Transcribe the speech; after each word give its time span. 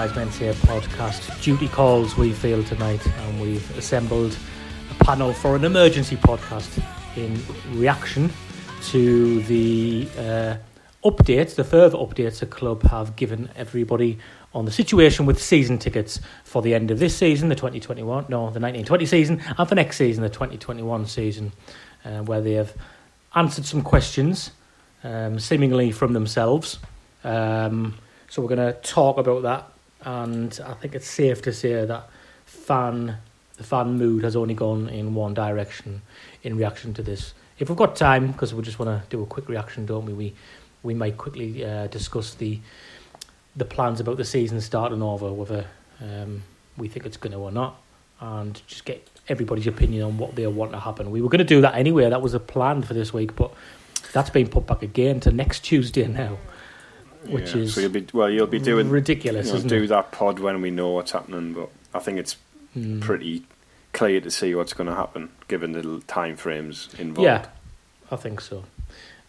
Wise 0.00 0.16
Men 0.16 0.28
podcast. 0.28 1.42
Duty 1.42 1.68
calls 1.68 2.16
we 2.16 2.32
feel 2.32 2.64
tonight, 2.64 3.06
and 3.06 3.38
we've 3.38 3.76
assembled 3.76 4.34
a 4.90 5.04
panel 5.04 5.34
for 5.34 5.56
an 5.56 5.62
emergency 5.62 6.16
podcast 6.16 6.82
in 7.18 7.38
reaction 7.78 8.32
to 8.84 9.42
the 9.42 10.08
uh, 10.16 10.56
updates, 11.04 11.54
the 11.54 11.64
further 11.64 11.98
updates 11.98 12.38
the 12.38 12.46
club 12.46 12.82
have 12.84 13.14
given 13.16 13.50
everybody 13.56 14.18
on 14.54 14.64
the 14.64 14.70
situation 14.70 15.26
with 15.26 15.38
season 15.38 15.76
tickets 15.76 16.18
for 16.44 16.62
the 16.62 16.74
end 16.74 16.90
of 16.90 16.98
this 16.98 17.14
season, 17.14 17.50
the 17.50 17.54
2021, 17.54 18.24
no, 18.30 18.38
the 18.38 18.58
1920 18.58 19.04
season, 19.04 19.42
and 19.58 19.68
for 19.68 19.74
next 19.74 19.98
season, 19.98 20.22
the 20.22 20.30
2021 20.30 21.04
season, 21.04 21.52
uh, 22.06 22.20
where 22.20 22.40
they 22.40 22.54
have 22.54 22.74
answered 23.34 23.66
some 23.66 23.82
questions, 23.82 24.52
um, 25.04 25.38
seemingly 25.38 25.92
from 25.92 26.14
themselves. 26.14 26.78
Um, 27.22 27.98
so 28.30 28.40
we're 28.40 28.56
going 28.56 28.72
to 28.72 28.80
talk 28.80 29.18
about 29.18 29.42
that, 29.42 29.69
and 30.02 30.58
I 30.64 30.74
think 30.74 30.94
it's 30.94 31.08
safe 31.08 31.42
to 31.42 31.52
say 31.52 31.84
that 31.84 32.08
fan 32.46 33.18
the 33.56 33.64
fan 33.64 33.98
mood 33.98 34.24
has 34.24 34.36
only 34.36 34.54
gone 34.54 34.88
in 34.88 35.14
one 35.14 35.34
direction 35.34 36.00
in 36.42 36.56
reaction 36.56 36.94
to 36.94 37.02
this. 37.02 37.34
If 37.58 37.68
we've 37.68 37.76
got 37.76 37.94
time, 37.94 38.32
because 38.32 38.54
we 38.54 38.62
just 38.62 38.78
want 38.78 39.02
to 39.02 39.06
do 39.10 39.22
a 39.22 39.26
quick 39.26 39.50
reaction, 39.50 39.84
don't 39.84 40.06
we? 40.06 40.14
We 40.14 40.34
we 40.82 40.94
might 40.94 41.18
quickly 41.18 41.62
uh, 41.64 41.86
discuss 41.88 42.34
the 42.34 42.58
the 43.54 43.66
plans 43.66 44.00
about 44.00 44.16
the 44.16 44.24
season 44.24 44.60
starting 44.60 45.02
over, 45.02 45.30
whether 45.32 45.66
um, 46.00 46.42
we 46.78 46.88
think 46.88 47.04
it's 47.04 47.18
going 47.18 47.32
to 47.32 47.38
or 47.38 47.52
not, 47.52 47.76
and 48.20 48.60
just 48.66 48.86
get 48.86 49.06
everybody's 49.28 49.66
opinion 49.66 50.04
on 50.04 50.16
what 50.16 50.36
they 50.36 50.46
want 50.46 50.72
to 50.72 50.78
happen. 50.78 51.10
We 51.10 51.20
were 51.20 51.28
going 51.28 51.38
to 51.38 51.44
do 51.44 51.60
that 51.60 51.74
anyway. 51.74 52.08
That 52.08 52.22
was 52.22 52.32
a 52.32 52.40
plan 52.40 52.82
for 52.82 52.94
this 52.94 53.12
week, 53.12 53.36
but 53.36 53.52
that's 54.12 54.30
been 54.30 54.48
put 54.48 54.66
back 54.66 54.82
again 54.82 55.20
to 55.20 55.30
next 55.30 55.60
Tuesday 55.60 56.06
now, 56.22 56.38
which 57.26 57.54
Yeah, 57.54 57.62
is 57.62 57.74
so 57.74 57.80
you'll 57.82 57.90
be 57.90 58.06
well. 58.12 58.30
You'll 58.30 58.46
be 58.46 58.58
doing 58.58 58.88
ridiculous, 58.90 59.46
you 59.46 59.52
know, 59.52 59.58
isn't 59.58 59.68
do 59.68 59.82
it? 59.84 59.86
that 59.88 60.12
pod 60.12 60.38
when 60.38 60.60
we 60.62 60.70
know 60.70 60.90
what's 60.90 61.12
happening, 61.12 61.52
but 61.54 61.68
I 61.94 61.98
think 61.98 62.18
it's 62.18 62.36
Mm. 62.76 63.00
pretty 63.00 63.42
clear 63.92 64.20
to 64.20 64.30
see 64.30 64.54
what's 64.54 64.72
going 64.74 64.88
to 64.88 64.94
happen 64.94 65.30
given 65.48 65.72
the 65.72 66.00
time 66.06 66.36
frames 66.36 66.88
involved. 66.98 67.24
Yeah, 67.26 67.46
I 68.12 68.14
think 68.16 68.40
so. 68.40 68.62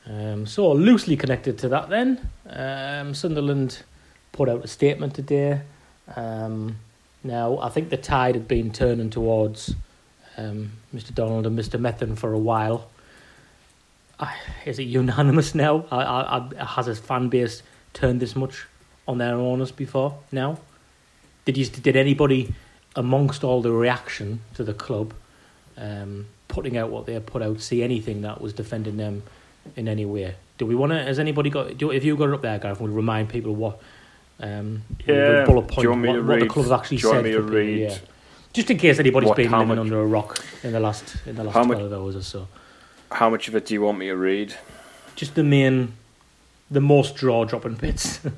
Um, 0.05 0.45
so 0.45 0.71
loosely 0.71 1.15
connected 1.17 1.57
to 1.59 1.69
that, 1.69 1.89
then 1.89 2.29
um, 2.47 3.15
Sunderland 3.15 3.79
put 4.31 4.47
out 4.47 4.63
a 4.63 4.67
statement 4.67 5.15
today. 5.15 5.61
Um, 6.15 6.75
now 7.23 7.57
I 7.59 7.69
think 7.69 7.89
the 7.89 7.97
tide 7.97 8.35
had 8.35 8.47
been 8.47 8.71
turning 8.71 9.09
towards 9.09 9.73
um, 10.37 10.71
Mr. 10.95 11.13
Donald 11.15 11.47
and 11.47 11.57
Mr. 11.57 11.79
Methven 11.79 12.15
for 12.15 12.31
a 12.31 12.37
while. 12.39 12.89
I, 14.19 14.35
is 14.65 14.77
it 14.77 14.83
unanimous 14.83 15.55
now? 15.55 15.85
I, 15.91 16.03
I, 16.03 16.37
I, 16.59 16.65
has 16.65 16.85
his 16.85 16.99
fan 16.99 17.29
base 17.29 17.63
turned 17.93 18.19
this 18.19 18.35
much 18.35 18.65
on 19.07 19.17
their 19.17 19.35
owners 19.35 19.71
before? 19.71 20.17
Now, 20.31 20.59
did 21.45 21.57
you 21.57 21.65
did 21.65 21.95
anybody 21.95 22.53
amongst 22.95 23.43
all 23.43 23.61
the 23.61 23.71
reaction 23.71 24.41
to 24.55 24.63
the 24.63 24.73
club 24.73 25.13
um, 25.77 26.27
putting 26.47 26.77
out 26.77 26.89
what 26.89 27.05
they 27.05 27.13
had 27.13 27.25
put 27.25 27.41
out 27.41 27.61
see 27.61 27.81
anything 27.83 28.21
that 28.21 28.41
was 28.41 28.53
defending 28.53 28.97
them 28.97 29.23
in 29.75 29.87
any 29.87 30.05
way? 30.05 30.35
Do 30.57 30.65
we 30.65 30.75
want 30.75 30.91
to? 30.91 31.03
Has 31.03 31.17
anybody 31.19 31.49
got? 31.49 31.77
Do, 31.77 31.91
if 31.91 32.03
you 32.03 32.15
got 32.15 32.29
it 32.29 32.33
up 32.35 32.41
there, 32.41 32.59
Gareth, 32.59 32.79
we'll 32.79 32.91
remind 32.91 33.29
people 33.29 33.55
what. 33.55 33.79
Um, 34.39 34.81
Yeah, 35.05 35.45
bullet 35.45 35.67
do 35.67 35.73
point 35.75 35.83
you 35.83 35.89
want 35.91 36.01
me 36.01 36.07
what, 36.09 36.15
to 36.15 36.21
what 36.21 36.27
the 36.27 36.33
read- 36.45 36.49
club 36.49 36.65
have 36.65 36.79
actually 36.79 36.97
said. 36.97 37.23
me 37.23 37.31
to 37.31 37.37
people, 37.37 37.51
read 37.53 37.79
yeah. 37.79 37.97
Just 38.53 38.71
in 38.71 38.77
case 38.77 38.99
anybody's 38.99 39.27
what- 39.29 39.37
been 39.37 39.51
living 39.51 39.67
much- 39.67 39.77
under 39.77 40.01
a 40.01 40.05
rock 40.05 40.43
in 40.63 40.71
the 40.71 40.79
last 40.79 41.15
in 41.27 41.35
the 41.35 41.43
last 41.43 41.55
much- 41.67 41.77
twelve 41.77 41.93
hours 41.93 42.15
or 42.15 42.23
so. 42.23 42.47
How 43.11 43.29
much 43.29 43.47
of 43.47 43.55
it 43.55 43.65
do 43.67 43.73
you 43.75 43.81
want 43.81 43.99
me 43.99 44.07
to 44.07 44.15
read? 44.15 44.55
Just 45.15 45.35
the 45.35 45.43
main, 45.43 45.93
the 46.71 46.81
most 46.81 47.17
jaw 47.17 47.45
dropping 47.45 47.75
bits. 47.75 48.21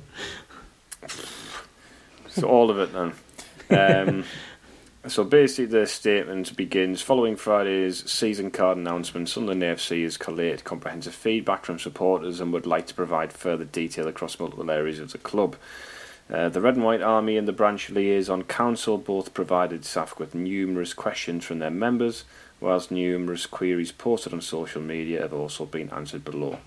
So 2.33 2.47
all 2.47 2.71
of 2.71 2.79
it 2.79 2.91
then. 2.93 3.13
Um, 3.69 4.23
so 5.07 5.23
basically, 5.23 5.65
the 5.65 5.85
statement 5.85 6.55
begins 6.57 7.01
following 7.01 7.35
Friday's 7.35 8.09
season 8.09 8.49
card 8.49 8.77
announcement. 8.77 9.29
Sunderland 9.29 9.61
AFC 9.61 10.03
has 10.03 10.17
collated 10.17 10.63
comprehensive 10.63 11.13
feedback 11.13 11.63
from 11.63 11.77
supporters 11.77 12.39
and 12.39 12.51
would 12.51 12.65
like 12.65 12.87
to 12.87 12.95
provide 12.95 13.31
further 13.31 13.65
detail 13.65 14.07
across 14.07 14.39
multiple 14.39 14.71
areas 14.71 14.99
of 14.99 15.11
the 15.11 15.19
club. 15.19 15.55
Uh, 16.27 16.49
the 16.49 16.61
Red 16.61 16.75
and 16.75 16.83
White 16.83 17.01
Army 17.03 17.37
and 17.37 17.47
the 17.47 17.53
branch 17.53 17.91
liaison 17.91 18.45
council 18.45 18.97
both 18.97 19.35
provided 19.35 19.81
SAFC 19.81 20.17
with 20.17 20.33
numerous 20.33 20.93
questions 20.93 21.45
from 21.45 21.59
their 21.59 21.69
members, 21.69 22.23
whilst 22.59 22.89
numerous 22.89 23.45
queries 23.45 23.91
posted 23.91 24.33
on 24.33 24.41
social 24.41 24.81
media 24.81 25.21
have 25.21 25.33
also 25.33 25.65
been 25.65 25.89
answered 25.91 26.23
below. 26.23 26.57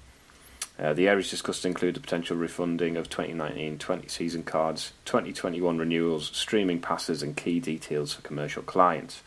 Uh, 0.78 0.92
the 0.92 1.08
areas 1.08 1.30
discussed 1.30 1.64
include 1.64 1.94
the 1.94 2.00
potential 2.00 2.36
refunding 2.36 2.96
of 2.96 3.08
2019-20 3.08 4.10
season 4.10 4.42
cards, 4.42 4.92
2021 5.06 5.78
renewals, 5.78 6.30
streaming 6.34 6.80
passes, 6.80 7.22
and 7.22 7.36
key 7.36 7.60
details 7.60 8.12
for 8.12 8.22
commercial 8.22 8.62
clients. 8.62 9.22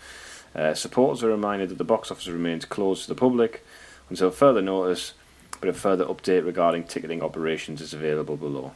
Uh, 0.54 0.74
supporters 0.74 1.24
are 1.24 1.30
reminded 1.30 1.70
that 1.70 1.78
the 1.78 1.84
box 1.84 2.12
office 2.12 2.28
remains 2.28 2.66
closed 2.66 3.04
to 3.04 3.08
the 3.08 3.20
public 3.20 3.66
until 4.10 4.30
further 4.30 4.62
notice, 4.62 5.14
but 5.60 5.70
a 5.70 5.74
further 5.74 6.06
update 6.06 6.46
regarding 6.46 6.84
ticketing 6.84 7.22
operations 7.22 7.82
is 7.82 7.94
available 7.94 8.38
below. 8.38 8.72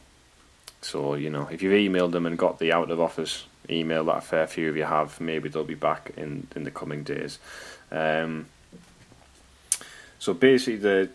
So, 0.82 1.14
you 1.14 1.30
know, 1.30 1.48
if 1.52 1.62
you've 1.62 1.74
emailed 1.74 2.12
them 2.12 2.26
and 2.26 2.38
got 2.38 2.60
the 2.60 2.74
out 2.74 2.92
of 2.92 3.00
office 3.00 3.46
email 3.70 4.04
that 4.06 4.18
a 4.18 4.22
fair 4.22 4.48
few 4.48 4.70
of 4.70 4.76
you 4.76 4.84
have, 4.84 5.22
maybe 5.22 5.48
they'll 5.48 5.64
be 5.64 5.76
back 5.76 6.12
in, 6.18 6.48
in 6.56 6.64
the 6.64 6.72
coming 6.72 7.04
days. 7.04 7.40
Um, 7.92 8.48
so 10.20 10.34
basically, 10.34 10.78
the 10.78 11.10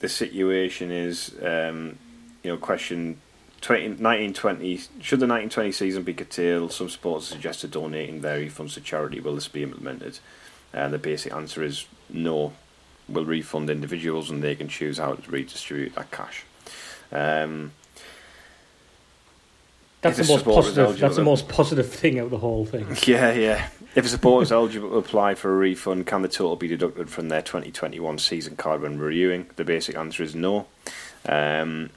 the 0.00 0.08
situation 0.08 0.90
is, 0.90 1.34
um, 1.42 1.98
you 2.42 2.50
know, 2.50 2.56
question 2.56 3.20
20, 3.60 3.82
1920, 4.02 4.76
should 4.76 5.20
the 5.20 5.26
1920 5.26 5.72
season 5.72 6.02
be 6.02 6.14
curtailed? 6.14 6.72
Some 6.72 6.88
supporters 6.88 7.28
suggested 7.28 7.70
donating 7.70 8.22
their 8.22 8.38
refunds 8.40 8.74
to 8.74 8.80
charity. 8.80 9.20
Will 9.20 9.34
this 9.34 9.48
be 9.48 9.62
implemented? 9.62 10.18
And 10.72 10.92
the 10.92 10.98
basic 10.98 11.32
answer 11.32 11.62
is 11.62 11.86
no. 12.08 12.52
We'll 13.08 13.24
refund 13.24 13.68
individuals 13.68 14.30
and 14.30 14.42
they 14.42 14.54
can 14.54 14.68
choose 14.68 14.98
how 14.98 15.14
to 15.14 15.30
redistribute 15.30 15.94
that 15.96 16.10
cash. 16.10 16.44
Um, 17.12 17.72
That's 20.00 20.16
the 20.18 20.24
most 20.24 20.44
positive. 20.44 20.98
That's 20.98 21.16
the 21.16 21.24
most 21.24 21.48
positive 21.48 21.92
thing 21.92 22.18
out 22.18 22.26
of 22.26 22.30
the 22.30 22.38
whole 22.38 22.64
thing. 22.64 22.86
Yeah, 23.06 23.32
yeah. 23.32 23.68
If 23.92 24.06
a 24.06 24.08
supporter 24.08 24.44
is 24.44 24.52
eligible 24.52 24.90
to 24.90 24.98
apply 24.98 25.34
for 25.34 25.52
a 25.52 25.56
refund, 25.56 26.06
can 26.06 26.22
the 26.22 26.28
total 26.28 26.54
be 26.54 26.68
deducted 26.68 27.10
from 27.10 27.28
their 27.28 27.42
2021 27.42 28.18
season 28.18 28.54
card 28.54 28.82
when 28.82 29.00
reviewing? 29.00 29.50
The 29.56 29.64
basic 29.64 29.96
answer 29.96 30.22
is 30.22 30.32
no, 30.32 30.66
um, 31.26 31.90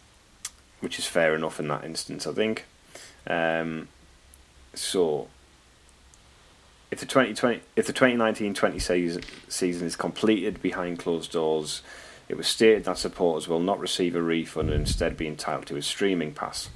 which 0.79 0.97
is 0.97 1.05
fair 1.05 1.35
enough 1.35 1.59
in 1.59 1.67
that 1.67 1.83
instance, 1.83 2.25
I 2.25 2.33
think. 2.33 2.65
Um, 3.27 3.89
so, 4.73 5.27
if 6.89 6.99
the 6.99 7.05
2020, 7.05 7.61
if 7.75 7.85
the 7.85 7.93
2019-20 7.93 8.81
season, 8.81 9.23
season 9.47 9.85
is 9.85 9.95
completed 9.95 10.63
behind 10.63 10.97
closed 10.97 11.31
doors, 11.31 11.83
it 12.27 12.37
was 12.37 12.47
stated 12.47 12.85
that 12.85 12.97
supporters 12.97 13.47
will 13.47 13.59
not 13.59 13.79
receive 13.79 14.15
a 14.15 14.21
refund 14.21 14.71
and 14.71 14.79
instead 14.79 15.15
be 15.15 15.27
entitled 15.27 15.67
to 15.67 15.75
a 15.75 15.81
streaming 15.83 16.33
pass. 16.33 16.69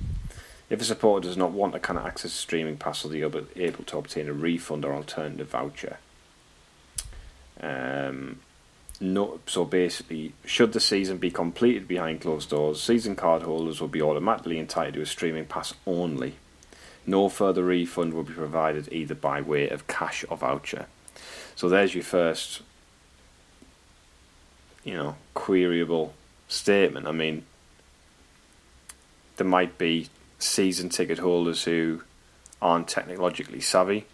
If 0.70 0.82
a 0.82 0.84
supporter 0.84 1.28
does 1.28 1.38
not 1.38 1.52
want 1.52 1.74
to 1.74 1.80
kind 1.80 1.98
of 1.98 2.06
access 2.06 2.34
a 2.34 2.38
streaming 2.38 2.78
pass, 2.78 3.04
they'll 3.04 3.30
be 3.30 3.64
able, 3.64 3.84
to 3.86 3.98
obtain 3.98 4.28
a 4.28 4.34
refund 4.34 4.84
or 4.84 4.94
alternative 4.94 5.50
voucher. 5.50 5.98
Um, 7.62 8.40
no, 9.00 9.40
so 9.46 9.64
basically, 9.64 10.34
should 10.46 10.74
the 10.74 10.80
season 10.80 11.18
be 11.18 11.32
completed 11.32 11.88
behind 11.88 12.22
closed 12.22 12.50
doors, 12.50 12.82
season 12.82 13.16
card 13.16 13.44
holders 13.44 13.80
will 13.80 13.88
be 13.88 14.02
automatically 14.02 14.60
entitled 14.60 14.96
to 14.96 15.02
a 15.02 15.06
streaming 15.06 15.46
pass 15.46 15.74
only. 15.86 16.36
No 17.06 17.30
further 17.30 17.64
refund 17.64 18.14
will 18.14 18.24
be 18.24 18.34
provided 18.34 18.92
either 18.92 19.16
by 19.16 19.40
way 19.40 19.70
of 19.70 19.88
cash 19.88 20.26
or 20.30 20.36
voucher. 20.36 20.88
So 21.56 21.70
there's 21.70 21.96
your 21.96 22.04
first, 22.04 22.62
you 24.84 24.94
know, 24.94 25.16
queryable 25.36 26.12
statement. 26.50 27.08
I 27.08 27.12
mean, 27.12 27.46
there 29.38 29.48
might 29.48 29.78
be 29.78 30.10
season 30.40 30.90
ticket 30.90 31.20
holders 31.20 31.64
who 31.64 32.04
aren't 32.62 32.88
technologically 32.88 33.62
savvy, 33.62 34.06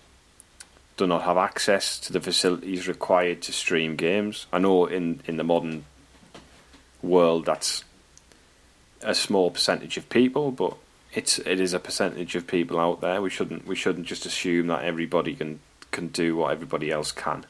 do 0.98 1.08
not 1.08 1.24
have 1.24 1.38
access 1.38 2.00
to 2.00 2.14
the 2.14 2.22
facilities 2.22 2.88
required 2.88 3.42
to 3.42 3.52
stream 3.52 3.96
games. 3.96 4.46
I 4.54 4.60
know 4.60 4.86
in, 4.86 5.22
in 5.26 5.38
the 5.38 5.44
modern 5.44 5.86
world 7.02 7.46
that's 7.46 7.84
a 9.02 9.16
small 9.16 9.52
percentage 9.52 9.98
of 9.98 10.10
people, 10.10 10.52
but 10.52 10.78
it's 11.14 11.40
it 11.40 11.60
is 11.60 11.74
a 11.74 11.80
percentage 11.80 12.36
of 12.36 12.48
people 12.48 12.80
out 12.80 13.02
there. 13.02 13.22
We 13.22 13.30
shouldn't 13.30 13.68
we 13.68 13.76
shouldn't 13.76 14.08
just 14.08 14.26
assume 14.26 14.68
that 14.68 14.84
everybody 14.84 15.36
can 15.36 15.60
can 15.92 16.08
do 16.08 16.36
what 16.36 16.52
everybody 16.52 16.92
else 16.92 17.12
can. 17.12 17.46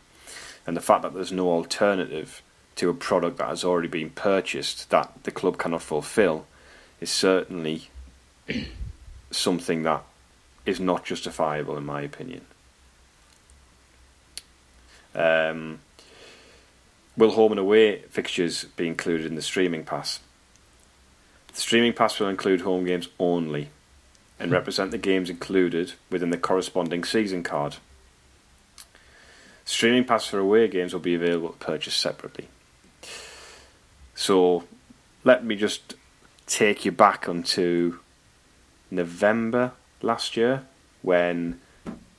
And 0.65 0.75
the 0.75 0.81
fact 0.81 1.03
that 1.03 1.13
there's 1.13 1.31
no 1.31 1.49
alternative 1.49 2.41
to 2.75 2.89
a 2.89 2.93
product 2.93 3.37
that 3.37 3.47
has 3.47 3.63
already 3.63 3.87
been 3.87 4.09
purchased 4.09 4.89
that 4.89 5.23
the 5.23 5.31
club 5.31 5.57
cannot 5.57 5.81
fulfill 5.81 6.45
is 6.99 7.11
certainly 7.11 7.89
something 9.31 9.83
that 9.83 10.03
is 10.65 10.79
not 10.79 11.05
justifiable 11.05 11.77
in 11.77 11.85
my 11.85 12.01
opinion. 12.01 12.41
Um, 15.15 15.79
will 17.15 17.31
home 17.31 17.51
and 17.51 17.59
away 17.59 18.01
fixtures 18.09 18.65
be 18.75 18.87
included 18.87 19.25
in 19.25 19.35
the 19.35 19.41
streaming 19.41 19.83
pass? 19.83 20.19
The 21.53 21.61
streaming 21.61 21.93
pass 21.93 22.19
will 22.19 22.29
include 22.29 22.61
home 22.61 22.85
games 22.85 23.09
only. 23.19 23.69
and 24.39 24.51
represent 24.51 24.91
the 24.91 24.97
games 24.97 25.29
included 25.29 25.93
within 26.09 26.29
the 26.29 26.37
corresponding 26.37 27.03
season 27.03 27.43
card. 27.43 27.77
Streaming 29.63 30.03
pass 30.03 30.25
for 30.25 30.39
away 30.39 30.67
games 30.67 30.91
will 30.91 30.99
be 30.99 31.15
available 31.15 31.49
to 31.49 31.57
purchase 31.59 31.95
separately. 31.95 32.47
So, 34.15 34.65
let 35.23 35.45
me 35.45 35.55
just 35.55 35.95
take 36.45 36.83
you 36.83 36.91
back 36.91 37.29
onto 37.29 37.99
November 38.93 39.71
last 40.01 40.37
year 40.37 40.63
when 41.01 41.59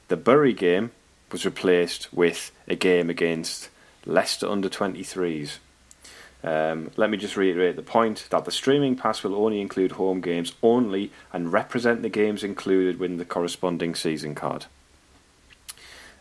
the 0.08 0.16
Bury 0.16 0.52
game 0.52 0.90
was 1.32 1.44
replaced 1.44 2.12
with 2.12 2.50
a 2.68 2.74
game 2.74 3.08
against 3.08 3.70
Leicester 4.06 4.48
under 4.48 4.68
23s. 4.68 5.58
Um, 6.42 6.90
let 6.96 7.08
me 7.08 7.16
just 7.16 7.38
reiterate 7.38 7.76
the 7.76 7.82
point 7.82 8.26
that 8.28 8.44
the 8.44 8.50
streaming 8.50 8.96
pass 8.96 9.24
will 9.24 9.34
only 9.34 9.62
include 9.62 9.92
home 9.92 10.20
games 10.20 10.52
only 10.62 11.10
and 11.32 11.52
represent 11.52 12.02
the 12.02 12.10
games 12.10 12.44
included 12.44 12.98
within 12.98 13.16
the 13.16 13.24
corresponding 13.24 13.94
season 13.94 14.34
card. 14.34 14.66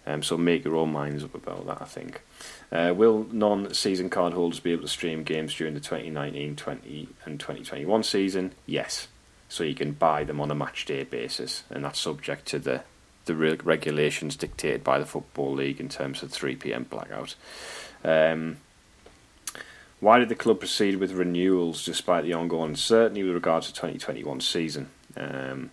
Um, 0.06 0.24
so 0.24 0.38
make 0.38 0.66
your 0.66 0.76
own 0.76 0.92
minds 0.92 1.24
up 1.24 1.36
about 1.36 1.66
that, 1.68 1.82
I 1.82 1.86
think. 1.86 2.22
Uh, 2.72 2.94
will 2.96 3.28
non 3.32 3.74
season 3.74 4.10
card 4.10 4.34
holders 4.34 4.60
be 4.60 4.72
able 4.72 4.84
to 4.84 4.88
stream 4.88 5.24
games 5.24 5.54
during 5.54 5.74
the 5.74 5.80
2019 5.80 6.56
20 6.56 7.10
and 7.26 7.40
2021 7.40 8.04
season? 8.04 8.54
Yes. 8.66 9.08
So 9.54 9.64
you 9.64 9.76
can 9.76 9.92
buy 9.92 10.24
them 10.24 10.42
on 10.42 10.50
a 10.50 10.56
match 10.56 10.86
day 10.86 11.04
basis, 11.04 11.64
and 11.70 11.86
that's 11.86 12.00
subject 12.00 12.48
to 12.48 12.58
the, 12.58 12.82
the 13.26 13.36
regulations 13.36 14.36
dictated 14.36 14.84
by 14.84 14.98
the 14.98 15.06
Football 15.06 15.54
League 15.54 15.80
in 15.80 15.90
terms 15.90 16.24
of 16.24 16.32
3 16.32 16.56
pm 16.56 16.86
blackout. 16.86 17.36
Um, 18.04 18.58
why 20.00 20.18
did 20.18 20.30
the 20.30 20.34
club 20.34 20.58
proceed 20.58 20.96
with 20.96 21.12
renewals 21.12 21.86
despite 21.86 22.24
the 22.24 22.34
ongoing 22.34 22.72
uncertainty 22.72 23.22
with 23.22 23.36
regards 23.36 23.68
to 23.68 23.74
2021 23.74 24.42
season? 24.42 24.90
Um, 25.16 25.70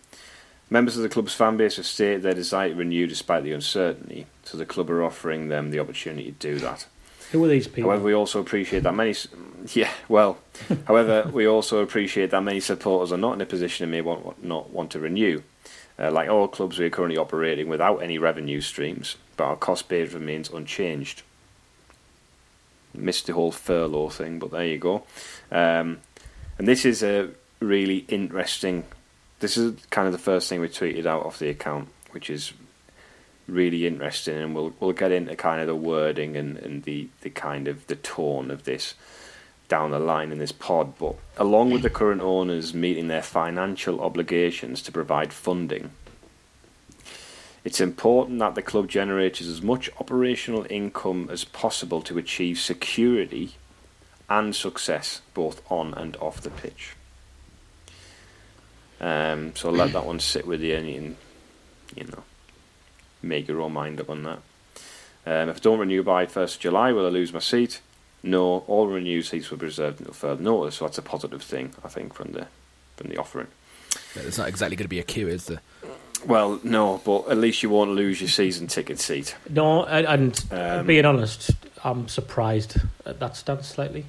members 0.69 0.95
of 0.95 1.01
the 1.01 1.09
club's 1.09 1.33
fan 1.33 1.57
base 1.57 1.77
have 1.77 1.87
stated 1.87 2.21
their 2.21 2.35
desire 2.35 2.69
to 2.69 2.75
renew 2.75 3.07
despite 3.07 3.43
the 3.43 3.51
uncertainty, 3.51 4.27
so 4.43 4.59
the 4.59 4.65
club 4.67 4.91
are 4.91 5.03
offering 5.03 5.47
them 5.47 5.71
the 5.71 5.79
opportunity 5.79 6.25
to 6.25 6.37
do 6.37 6.59
that. 6.59 6.85
Who 7.31 7.43
are 7.43 7.47
these 7.47 7.67
people? 7.67 7.89
However, 7.89 8.05
we 8.05 8.13
also 8.13 8.39
appreciate 8.39 8.83
that 8.83 8.95
many. 8.95 9.15
Yeah, 9.73 9.91
well, 10.09 10.37
however, 10.85 11.29
we 11.31 11.47
also 11.47 11.79
appreciate 11.79 12.31
that 12.31 12.41
many 12.41 12.59
supporters 12.59 13.11
are 13.11 13.17
not 13.17 13.33
in 13.33 13.41
a 13.41 13.45
position 13.45 13.83
and 13.83 13.91
may 13.91 14.01
want, 14.01 14.43
not 14.43 14.71
want 14.71 14.91
to 14.91 14.99
renew. 14.99 15.41
Uh, 15.99 16.11
like 16.11 16.29
all 16.29 16.47
clubs, 16.47 16.79
we 16.79 16.85
are 16.85 16.89
currently 16.89 17.17
operating 17.17 17.67
without 17.67 17.97
any 17.97 18.17
revenue 18.17 18.59
streams, 18.59 19.17
but 19.37 19.43
our 19.43 19.55
cost 19.55 19.87
base 19.87 20.13
remains 20.13 20.49
unchanged 20.49 21.21
missed 22.93 23.27
the 23.27 23.33
whole 23.33 23.51
furlough 23.51 24.09
thing, 24.09 24.39
but 24.39 24.51
there 24.51 24.65
you 24.65 24.77
go. 24.77 25.03
Um, 25.51 25.99
and 26.57 26.67
this 26.67 26.85
is 26.85 27.03
a 27.03 27.29
really 27.59 28.05
interesting. 28.07 28.85
This 29.39 29.57
is 29.57 29.79
kind 29.89 30.07
of 30.07 30.11
the 30.11 30.19
first 30.19 30.49
thing 30.49 30.61
we 30.61 30.67
tweeted 30.67 31.05
out 31.05 31.25
off 31.25 31.39
the 31.39 31.49
account, 31.49 31.89
which 32.11 32.29
is 32.29 32.53
really 33.47 33.87
interesting, 33.87 34.37
and 34.37 34.55
we'll 34.55 34.73
we'll 34.79 34.93
get 34.93 35.11
into 35.11 35.35
kind 35.35 35.61
of 35.61 35.67
the 35.67 35.75
wording 35.75 36.35
and, 36.35 36.57
and 36.57 36.83
the, 36.83 37.09
the 37.21 37.29
kind 37.29 37.67
of 37.67 37.87
the 37.87 37.95
tone 37.95 38.51
of 38.51 38.63
this 38.63 38.95
down 39.67 39.91
the 39.91 39.99
line 39.99 40.31
in 40.31 40.37
this 40.37 40.51
pod. 40.51 40.97
But 40.97 41.15
along 41.37 41.71
with 41.71 41.81
the 41.81 41.89
current 41.89 42.21
owners 42.21 42.73
meeting 42.73 43.07
their 43.07 43.23
financial 43.23 44.01
obligations 44.01 44.81
to 44.83 44.91
provide 44.91 45.31
funding 45.31 45.91
it's 47.63 47.79
important 47.79 48.39
that 48.39 48.55
the 48.55 48.61
club 48.61 48.87
generates 48.87 49.41
as 49.41 49.61
much 49.61 49.89
operational 49.99 50.65
income 50.69 51.29
as 51.31 51.43
possible 51.43 52.01
to 52.01 52.17
achieve 52.17 52.57
security 52.57 53.53
and 54.29 54.55
success 54.55 55.21
both 55.33 55.61
on 55.71 55.93
and 55.93 56.17
off 56.17 56.41
the 56.41 56.49
pitch. 56.49 56.95
Um, 58.99 59.55
so 59.55 59.69
let 59.69 59.93
that 59.93 60.05
one 60.05 60.19
sit 60.19 60.47
with 60.47 60.61
you 60.61 60.75
and, 60.75 61.15
you 61.95 62.03
know, 62.05 62.23
make 63.21 63.47
your 63.47 63.61
own 63.61 63.73
mind 63.73 63.99
up 63.99 64.09
on 64.09 64.23
that. 64.23 64.39
Um, 65.25 65.49
if 65.49 65.57
I 65.57 65.59
don't 65.59 65.79
renew 65.79 66.03
by 66.03 66.25
1st 66.25 66.59
July, 66.59 66.91
will 66.91 67.05
I 67.05 67.09
lose 67.09 67.31
my 67.31 67.39
seat? 67.39 67.81
No, 68.23 68.63
all 68.67 68.87
renewed 68.87 69.25
seats 69.25 69.49
will 69.49 69.57
be 69.57 69.65
reserved 69.65 69.99
until 69.99 70.13
further 70.13 70.41
notice, 70.41 70.75
so 70.75 70.85
that's 70.85 70.97
a 70.97 71.03
positive 71.03 71.41
thing, 71.41 71.73
I 71.83 71.87
think, 71.87 72.13
from 72.13 72.33
the 72.33 72.47
from 72.97 73.09
the 73.09 73.17
offering. 73.17 73.47
Yeah, 74.15 74.23
there's 74.23 74.37
not 74.37 74.47
exactly 74.47 74.75
going 74.75 74.85
to 74.85 74.89
be 74.89 74.99
a 74.99 75.03
queue, 75.03 75.27
is 75.27 75.45
there? 75.45 75.61
Well, 76.25 76.59
no, 76.63 77.01
but 77.03 77.29
at 77.29 77.37
least 77.37 77.63
you 77.63 77.69
won't 77.69 77.91
lose 77.91 78.21
your 78.21 78.29
season 78.29 78.67
ticket 78.67 78.99
seat. 78.99 79.35
No, 79.49 79.85
and, 79.85 80.43
um, 80.51 80.85
being 80.85 81.05
honest, 81.05 81.51
I'm 81.83 82.07
surprised 82.07 82.77
at 83.05 83.19
that 83.19 83.35
stance 83.35 83.67
slightly. 83.67 84.05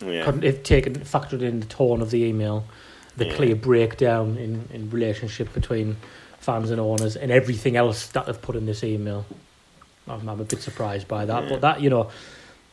Yeah. 0.00 0.24
Couldn't 0.24 0.44
have 0.44 0.62
taken 0.62 0.94
factored 0.94 1.42
in 1.42 1.60
the 1.60 1.66
tone 1.66 2.00
of 2.00 2.10
the 2.10 2.24
email, 2.24 2.64
the 3.16 3.26
yeah. 3.26 3.34
clear 3.34 3.54
breakdown 3.54 4.38
in, 4.38 4.68
in 4.72 4.88
relationship 4.90 5.52
between 5.52 5.96
fans 6.46 6.70
and 6.70 6.80
owners, 6.80 7.16
and 7.16 7.30
everything 7.30 7.76
else 7.76 8.06
that 8.08 8.26
they've 8.26 8.40
put 8.40 8.56
in 8.56 8.64
this 8.64 8.82
email. 8.82 9.26
I'm, 10.08 10.28
I'm 10.28 10.40
a 10.40 10.44
bit 10.44 10.62
surprised 10.62 11.08
by 11.08 11.26
that, 11.26 11.44
yeah. 11.44 11.48
but 11.50 11.60
that 11.60 11.80
you 11.80 11.90
know, 11.90 12.10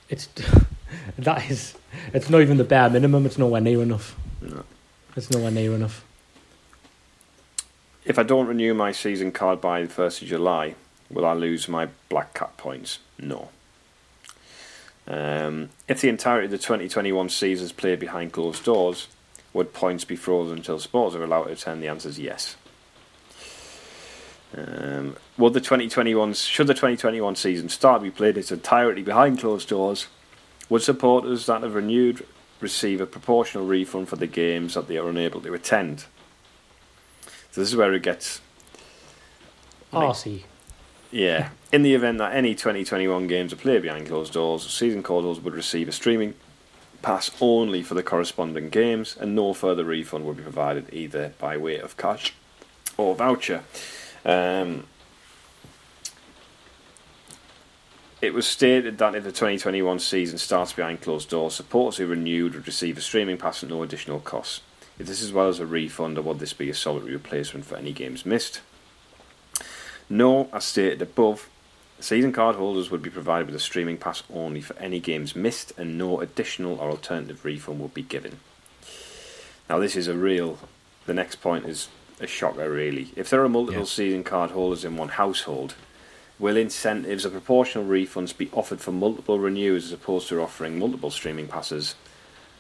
it's 0.10 0.30
that 1.18 1.50
is 1.52 1.76
it's 2.14 2.30
not 2.30 2.42
even 2.42 2.58
the 2.58 2.64
bare 2.64 2.90
minimum. 2.90 3.26
It's 3.26 3.38
nowhere 3.38 3.62
near 3.62 3.82
enough. 3.82 4.16
No. 4.42 4.64
It's 5.16 5.30
nowhere 5.30 5.52
near 5.52 5.74
enough 5.74 6.06
if 8.06 8.20
I 8.20 8.24
don't 8.24 8.48
renew 8.48 8.74
my 8.74 8.92
season 8.92 9.32
card 9.32 9.62
by 9.62 9.84
the 9.84 9.88
1st 9.88 10.24
of 10.24 10.28
July, 10.28 10.76
will 11.10 11.26
I 11.26 11.34
lose 11.34 11.68
my 11.68 11.90
Black 12.10 12.34
Cat 12.34 12.58
points? 12.58 13.00
No. 13.18 13.50
Um, 15.08 15.70
if 15.88 16.02
the 16.02 16.10
entirety 16.10 16.46
of 16.46 16.52
the 16.52 16.58
2021 16.58 17.30
season 17.30 17.66
is 17.66 17.72
played 17.72 18.00
behind 18.00 18.32
closed 18.34 18.64
doors, 18.64 19.08
would 19.54 19.74
points 19.74 20.06
be 20.06 20.16
frozen 20.16 20.58
until 20.58 20.80
sports 20.80 21.16
are 21.16 21.24
allowed 21.24 21.46
to 21.46 21.52
attend? 21.52 21.84
The 21.84 21.88
answer 21.88 22.10
is 22.10 22.20
yes. 22.20 22.56
Um, 24.56 25.16
would 25.38 25.54
the 25.54 25.62
2021 25.62 26.34
should 26.34 26.68
the 26.68 26.74
2021 26.74 27.36
season 27.36 27.70
start 27.70 28.04
be 28.04 28.12
played 28.12 28.38
its 28.38 28.52
entirety 28.52 29.02
behind 29.02 29.40
closed 29.40 29.70
doors? 29.70 30.08
Would 30.70 30.84
supporters 30.84 31.46
that 31.48 31.64
have 31.64 31.76
renewed 31.76 32.26
receive 32.60 33.02
a 33.02 33.06
proportional 33.06 33.66
refund 33.66 34.10
for 34.10 34.16
the 34.16 34.28
games 34.28 34.76
that 34.76 34.88
they 34.88 34.98
are 34.98 35.10
unable 35.10 35.42
to 35.42 35.54
attend? 35.54 36.06
So 37.52 37.62
this 37.62 37.70
is 37.70 37.76
where 37.76 37.94
it 37.94 38.04
gets 38.04 38.42
arsey. 39.92 40.44
Yeah. 41.12 41.50
In 41.72 41.84
the 41.84 41.94
event 41.94 42.18
that 42.20 42.34
any 42.34 42.56
2021 42.56 43.28
games 43.28 43.54
are 43.54 43.58
played 43.58 43.84
behind 43.84 44.08
closed 44.08 44.34
doors, 44.34 44.68
season 44.68 45.04
card 45.04 45.24
holders 45.24 45.44
would 45.44 45.54
receive 45.54 45.88
a 45.88 45.92
streaming 45.92 46.34
pass 47.04 47.30
only 47.42 47.84
for 47.84 47.94
the 47.94 48.02
corresponding 48.02 48.70
games, 48.70 49.16
and 49.20 49.36
no 49.36 49.54
further 49.54 49.84
refund 49.84 50.26
would 50.26 50.38
be 50.38 50.44
provided 50.44 50.92
either 50.92 51.34
by 51.38 51.58
way 51.58 51.78
of 51.78 51.98
cash 51.98 52.34
or 52.98 53.14
voucher. 53.14 53.64
Um, 54.26 54.86
it 58.22 58.34
was 58.34 58.48
stated 58.48 58.98
that 59.00 59.16
if 59.16 59.24
the 59.24 59.32
2021 59.32 60.00
season 60.00 60.38
starts 60.38 60.74
behind 60.74 61.02
closed 61.02 61.30
doors, 61.30 61.56
supporters 61.56 61.98
who 61.98 62.08
renewed 62.08 62.54
would 62.56 62.68
receive 62.68 62.98
a 62.98 63.02
streaming 63.02 63.38
pass 63.38 63.64
at 63.64 63.70
no 63.70 63.84
additional 63.84 64.20
cost. 64.20 64.62
If 64.98 65.08
this 65.08 65.22
is 65.22 65.34
well 65.34 65.50
as 65.50 65.60
a 65.60 65.66
refund, 65.66 66.18
or 66.18 66.22
would 66.22 66.40
this 66.40 66.54
be 66.54 66.70
a 66.70 66.74
solid 66.74 67.04
replacement 67.04 67.66
for 67.66 67.76
any 67.76 67.92
games 67.92 68.26
missed? 68.26 68.62
No, 70.10 70.50
as 70.54 70.66
stated 70.66 71.02
above, 71.02 71.50
season 72.00 72.32
card 72.32 72.56
holders 72.56 72.92
would 72.92 73.02
be 73.02 73.10
provided 73.10 73.48
with 73.48 73.56
a 73.56 73.60
streaming 73.60 73.98
pass 73.98 74.24
only 74.34 74.62
for 74.62 74.78
any 74.78 75.00
games 75.00 75.36
missed, 75.36 75.74
and 75.78 75.98
no 75.98 76.22
additional 76.22 76.80
or 76.80 76.92
alternative 76.92 77.44
refund 77.44 77.80
would 77.80 77.94
be 77.94 78.04
given. 78.04 78.40
Now, 79.70 79.80
this 79.80 79.96
is 79.96 80.08
a 80.08 80.16
real. 80.16 80.60
The 81.06 81.14
next 81.14 81.38
point 81.38 81.66
is 81.66 81.90
a 82.20 82.28
shocker, 82.28 82.70
really. 82.70 83.12
If 83.16 83.30
there 83.30 83.44
are 83.44 83.50
multiple 83.50 83.82
yeah. 83.82 83.88
season 83.88 84.24
card 84.24 84.52
holders 84.52 84.86
in 84.86 84.98
one 84.98 85.10
household, 85.10 85.76
will 86.40 86.58
incentives 86.58 87.26
or 87.26 87.30
proportional 87.30 87.86
refunds 87.86 88.36
be 88.36 88.50
offered 88.52 88.82
for 88.82 88.92
multiple 88.92 89.40
renewals 89.40 89.86
as 89.86 89.94
opposed 89.94 90.30
to 90.30 90.42
offering 90.42 90.80
multiple 90.80 91.12
streaming 91.12 91.48
passes? 91.48 91.96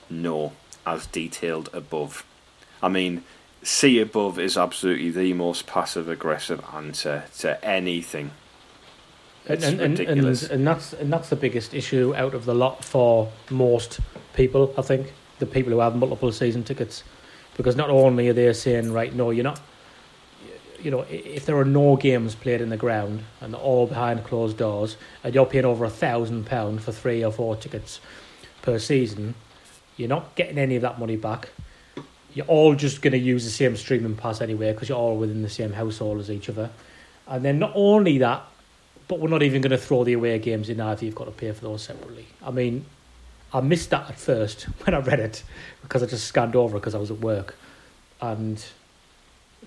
No 0.10 0.53
as 0.86 1.07
detailed 1.07 1.69
above. 1.74 2.25
I 2.81 2.89
mean, 2.89 3.24
see 3.62 4.00
above 4.00 4.39
is 4.39 4.57
absolutely 4.57 5.10
the 5.12 5.33
most 5.33 5.65
passive 5.67 6.10
aggressive 6.10 6.63
answer 6.74 7.25
to 7.39 7.63
anything. 7.63 8.31
It's 9.45 9.65
and, 9.65 9.81
and, 9.81 10.00
ridiculous. 10.00 10.43
And, 10.43 10.51
and 10.51 10.67
that's 10.67 10.93
and 10.93 11.12
that's 11.12 11.29
the 11.29 11.36
biggest 11.36 11.74
issue 11.74 12.13
out 12.15 12.33
of 12.33 12.45
the 12.45 12.53
lot 12.53 12.83
for 12.83 13.31
most 13.50 14.00
people, 14.33 14.74
I 14.77 14.81
think. 14.81 15.13
The 15.39 15.45
people 15.45 15.74
who 15.74 15.79
have 15.79 15.95
multiple 15.95 16.31
season 16.31 16.63
tickets. 16.63 17.03
Because 17.57 17.75
not 17.75 17.89
only 17.89 18.29
are 18.29 18.33
they 18.33 18.51
saying, 18.53 18.91
right, 18.91 19.13
no, 19.13 19.31
you're 19.31 19.43
not 19.43 19.60
you 20.83 20.91
know, 20.91 21.05
if 21.10 21.45
there 21.45 21.57
are 21.57 21.65
no 21.65 21.95
games 21.95 22.36
played 22.36 22.60
in 22.60 22.69
the 22.69 22.77
ground 22.77 23.24
and 23.39 23.53
they're 23.53 23.62
all 23.62 23.88
behind 23.88 24.24
closed 24.25 24.57
doors, 24.57 24.98
and 25.24 25.33
you're 25.33 25.45
paying 25.45 25.65
over 25.65 25.86
a 25.86 25.89
thousand 25.89 26.45
pound 26.45 26.83
for 26.83 26.91
three 26.91 27.24
or 27.24 27.31
four 27.31 27.55
tickets 27.55 28.01
per 28.62 28.77
season, 28.77 29.33
you're 29.95 30.10
not 30.10 30.36
getting 30.36 30.57
any 30.57 30.75
of 30.75 30.81
that 30.81 31.00
money 31.00 31.15
back. 31.15 31.50
You're 32.33 32.45
all 32.48 32.75
just 32.75 33.01
going 33.01 33.13
to 33.13 33.17
use 33.17 33.45
the 33.45 33.51
same 33.51 33.77
streaming 33.77 34.15
pass 34.15 34.41
anyway 34.41 34.74
because 34.74 34.89
you're 34.89 34.98
all 34.98 35.17
within 35.17 35.41
the 35.41 35.50
same 35.50 35.72
household 35.72 36.19
as 36.19 36.29
each 36.29 36.50
other. 36.50 36.69
And 37.27 37.45
then 37.45 37.60
not 37.60 37.72
only 37.75 38.17
that, 38.17 38.43
but 39.07 39.19
we're 39.19 39.29
not 39.29 39.43
even 39.43 39.62
going 39.62 39.72
to 39.72 39.77
throw 39.77 40.03
the 40.03 40.13
away 40.13 40.38
games 40.39 40.69
in 40.69 40.81
either. 40.81 41.05
You've 41.05 41.15
got 41.15 41.25
to 41.25 41.31
pay 41.31 41.51
for 41.51 41.62
those 41.62 41.83
separately. 41.83 42.25
I 42.43 42.51
mean, 42.51 42.86
I 43.53 43.62
missed 43.62 43.91
that 43.91 44.10
at 44.10 44.19
first 44.19 44.63
when 44.86 44.93
I 44.95 45.00
read 45.00 45.19
it 45.19 45.43
because 45.81 46.01
I 46.03 46.07
just 46.07 46.25
scanned 46.27 46.55
over 46.55 46.79
because 46.79 46.95
I 46.95 46.98
was 47.00 47.12
at 47.12 47.19
work. 47.19 47.55
And 48.22 48.63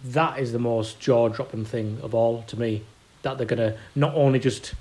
that 0.04 0.38
is 0.38 0.52
the 0.52 0.58
most 0.58 0.98
jaw 1.00 1.28
dropping 1.28 1.64
thing 1.64 1.98
of 2.02 2.14
all 2.14 2.42
to 2.48 2.58
me. 2.58 2.82
That 3.22 3.38
they're 3.38 3.46
going 3.46 3.58
to 3.72 3.78
not 3.94 4.14
only 4.14 4.38
just 4.38 4.74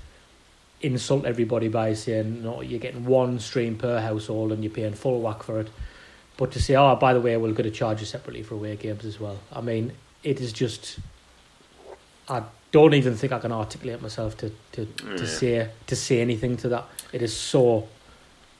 insult 0.82 1.24
everybody 1.24 1.68
by 1.68 1.94
saying, 1.94 2.42
no, 2.42 2.60
you're 2.60 2.78
getting 2.78 3.04
one 3.06 3.38
stream 3.38 3.76
per 3.76 4.00
household 4.00 4.52
and 4.52 4.62
you're 4.62 4.72
paying 4.72 4.92
full 4.94 5.20
whack 5.20 5.42
for 5.42 5.58
it, 5.60 5.68
but 6.36 6.52
to 6.52 6.60
say, 6.60 6.76
oh, 6.76 6.94
by 6.96 7.12
the 7.14 7.20
way, 7.20 7.36
we're 7.36 7.52
going 7.52 7.64
to 7.64 7.70
charge 7.70 8.00
you 8.00 8.06
separately 8.06 8.42
for 8.42 8.54
away 8.54 8.76
games 8.76 9.04
as 9.04 9.18
well. 9.18 9.38
I 9.52 9.60
mean, 9.62 9.92
it 10.22 10.40
is 10.40 10.52
just. 10.52 10.98
I 12.28 12.42
don't 12.72 12.94
even 12.94 13.14
think 13.16 13.32
I 13.32 13.38
can 13.38 13.52
articulate 13.52 14.02
myself 14.02 14.36
to, 14.38 14.52
to, 14.72 14.84
to 14.84 15.22
Yeah. 15.22 15.26
say 15.26 15.70
to 15.86 15.96
say 15.96 16.20
anything 16.20 16.56
to 16.58 16.68
that. 16.68 16.84
It 17.12 17.22
is 17.22 17.34
so, 17.34 17.88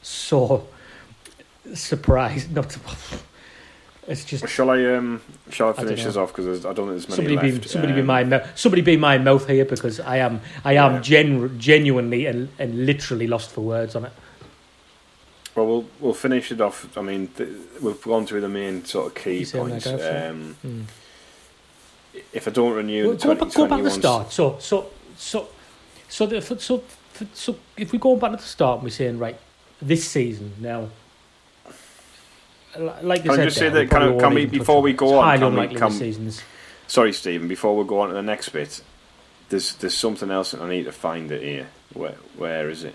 so 0.06 0.66
surprised. 1.74 2.54
Not 2.54 2.70
to, 2.70 2.80
it's 4.06 4.24
just 4.24 4.48
Shall 4.48 4.70
I 4.70 4.84
um 4.94 5.20
shall 5.50 5.70
I 5.70 5.72
finish 5.72 5.98
know. 6.00 6.04
this 6.06 6.16
off 6.16 6.34
because 6.34 6.64
I 6.64 6.72
don't 6.72 6.88
think 6.88 7.06
there's 7.06 7.08
many 7.08 7.28
somebody 7.28 7.50
left. 7.52 7.62
be 7.62 7.68
somebody 7.68 7.92
be 7.92 8.00
Um, 8.00 8.06
my 8.06 8.22
mouth 8.24 8.50
somebody 8.54 8.82
be 8.82 8.96
my 8.96 9.18
mouth 9.18 9.48
here 9.48 9.64
because 9.64 9.98
I 9.98 10.18
am 10.18 10.40
I 10.64 10.74
am 10.74 10.94
Yeah. 10.94 11.00
genu- 11.00 11.48
genuinely 11.58 12.26
and, 12.26 12.48
and 12.58 12.86
literally 12.86 13.26
lost 13.26 13.50
for 13.50 13.62
words 13.62 13.96
on 13.96 14.04
it. 14.04 14.12
Well, 15.56 15.66
we'll 15.66 15.86
we'll 16.00 16.14
finish 16.14 16.52
it 16.52 16.60
off. 16.60 16.96
I 16.96 17.02
mean, 17.02 17.28
th- 17.36 17.48
we've 17.82 18.00
gone 18.02 18.26
through 18.26 18.42
the 18.42 18.48
main 18.48 18.84
sort 18.84 19.06
of 19.08 19.14
key 19.16 19.44
points. 19.44 19.86
Um, 19.86 20.54
Hmm. 20.62 20.82
if 22.32 22.46
I 22.46 22.50
don't 22.52 22.74
renew 22.74 23.08
Well, 23.08 23.16
go, 23.16 23.34
back, 23.34 23.54
go 23.54 23.66
back 23.66 23.78
to 23.78 23.84
the 23.84 23.90
start. 23.90 24.32
So 24.32 24.56
so 24.60 24.86
so 25.16 25.48
so 26.08 26.26
the, 26.26 26.40
so, 26.42 26.56
so 26.58 26.82
so 27.34 27.56
if 27.76 27.90
we 27.90 27.98
go 27.98 28.14
back 28.16 28.30
to 28.32 28.36
the 28.36 28.42
start 28.42 28.76
and 28.78 28.84
we're 28.84 28.90
saying 28.90 29.18
right 29.18 29.36
this 29.80 30.06
season 30.08 30.52
now. 30.60 30.88
Like 33.02 33.24
you 33.24 33.30
Can 33.30 33.32
I 33.32 33.36
said, 33.36 33.44
just 33.44 33.56
say 33.56 33.68
there, 33.70 33.86
that- 33.86 33.90
can 33.90 34.18
can 34.18 34.34
we- 34.34 34.44
before 34.46 34.82
we 34.82 34.92
go 34.92 35.18
on, 35.18 35.38
can 35.38 35.54
we- 35.56 35.74
can- 35.74 36.32
Sorry, 36.88 37.12
Stephen. 37.12 37.48
Before 37.48 37.74
we 37.76 37.84
go 37.84 38.00
on 38.00 38.08
to 38.08 38.14
the 38.14 38.22
next 38.22 38.50
bit, 38.50 38.82
there's 39.48 39.74
there's 39.76 39.94
something 39.96 40.30
else 40.30 40.50
that 40.50 40.60
I 40.60 40.68
need 40.68 40.84
to 40.84 40.92
find 40.92 41.30
it 41.32 41.42
here. 41.42 41.68
Where 41.94 42.14
where 42.36 42.68
is 42.68 42.84
it? 42.84 42.94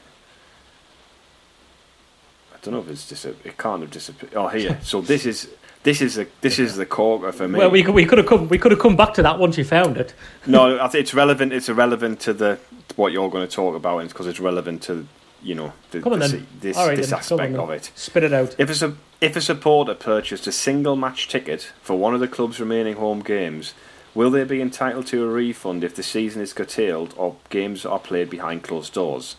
I 2.53 2.57
don't 2.61 2.73
know 2.75 2.79
if 2.81 2.89
it's 2.89 3.07
dis- 3.09 3.25
It 3.25 3.57
can't 3.57 3.81
have 3.81 3.91
disappeared. 3.91 4.33
Oh, 4.35 4.47
here. 4.47 4.79
So 4.83 5.01
this 5.13 5.25
is 5.25 5.49
this 5.83 5.99
is 6.01 6.15
the 6.15 6.27
this 6.41 6.59
is 6.59 6.75
the 6.75 6.85
corker 6.85 7.31
for 7.31 7.47
me. 7.47 7.57
Well, 7.57 7.71
we 7.71 7.81
could, 7.83 7.95
we 7.95 8.05
could 8.05 8.19
have 8.19 8.27
come 8.27 8.47
we 8.49 8.59
could 8.59 8.71
have 8.71 8.79
come 8.79 8.95
back 8.95 9.15
to 9.15 9.23
that 9.23 9.39
once 9.39 9.57
you 9.57 9.63
found 9.63 9.97
it. 9.97 10.13
no, 10.45 10.79
I 10.79 10.87
think 10.89 11.01
it's 11.03 11.13
relevant. 11.15 11.53
It's 11.53 11.69
irrelevant 11.69 12.19
to 12.21 12.33
the 12.33 12.59
what 12.95 13.11
you're 13.11 13.29
going 13.31 13.47
to 13.47 13.53
talk 13.53 13.75
about, 13.75 14.07
because 14.07 14.27
it's 14.27 14.39
relevant 14.39 14.83
to 14.83 15.07
you 15.43 15.55
know 15.55 15.73
the, 15.91 16.01
Come 16.01 16.13
on 16.13 16.19
the 16.19 16.27
then. 16.27 16.47
this 16.59 16.77
All 16.77 16.87
right 16.87 16.97
this 16.97 17.09
then, 17.09 17.19
aspect 17.19 17.55
of 17.55 17.69
it. 17.71 17.91
Spit 17.95 18.23
it 18.23 18.33
out. 18.33 18.55
If 18.57 18.69
a 18.69 18.75
su- 18.75 18.97
if 19.19 19.35
a 19.35 19.41
supporter 19.41 19.93
purchased 19.95 20.47
a 20.47 20.51
single 20.51 20.95
match 20.95 21.27
ticket 21.27 21.71
for 21.81 21.97
one 21.97 22.13
of 22.13 22.19
the 22.19 22.27
club's 22.27 22.59
remaining 22.59 22.95
home 22.95 23.21
games, 23.21 23.73
will 24.13 24.31
they 24.31 24.43
be 24.43 24.61
entitled 24.61 25.07
to 25.07 25.23
a 25.23 25.27
refund 25.27 25.83
if 25.83 25.95
the 25.95 26.03
season 26.03 26.41
is 26.41 26.53
curtailed 26.53 27.13
or 27.17 27.35
games 27.49 27.85
are 27.85 27.99
played 27.99 28.29
behind 28.29 28.63
closed 28.63 28.93
doors? 28.93 29.35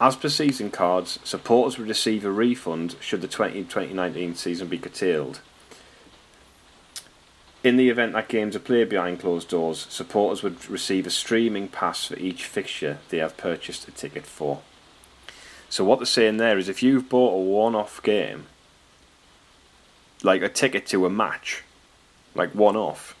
As 0.00 0.16
per 0.16 0.28
season 0.28 0.70
cards, 0.70 1.18
supporters 1.24 1.78
would 1.78 1.88
receive 1.88 2.24
a 2.24 2.30
refund 2.30 2.96
should 3.00 3.20
the 3.20 3.28
2019 3.28 4.34
season 4.34 4.68
be 4.68 4.78
curtailed. 4.78 5.40
In 7.62 7.76
the 7.78 7.88
event 7.88 8.12
that 8.12 8.28
games 8.28 8.54
are 8.54 8.60
played 8.60 8.90
behind 8.90 9.20
closed 9.20 9.48
doors, 9.48 9.86
supporters 9.88 10.42
would 10.42 10.68
receive 10.68 11.06
a 11.06 11.10
streaming 11.10 11.68
pass 11.68 12.04
for 12.06 12.18
each 12.18 12.44
fixture 12.44 12.98
they 13.08 13.18
have 13.18 13.38
purchased 13.38 13.88
a 13.88 13.90
ticket 13.90 14.26
for. 14.26 14.60
So 15.74 15.82
what 15.82 15.98
they're 15.98 16.06
saying 16.06 16.36
there 16.36 16.56
is 16.56 16.68
if 16.68 16.84
you've 16.84 17.08
bought 17.08 17.34
a 17.34 17.42
one-off 17.42 18.00
game, 18.00 18.46
like 20.22 20.40
a 20.40 20.48
ticket 20.48 20.86
to 20.86 21.04
a 21.04 21.10
match, 21.10 21.64
like 22.32 22.54
one-off, 22.54 23.16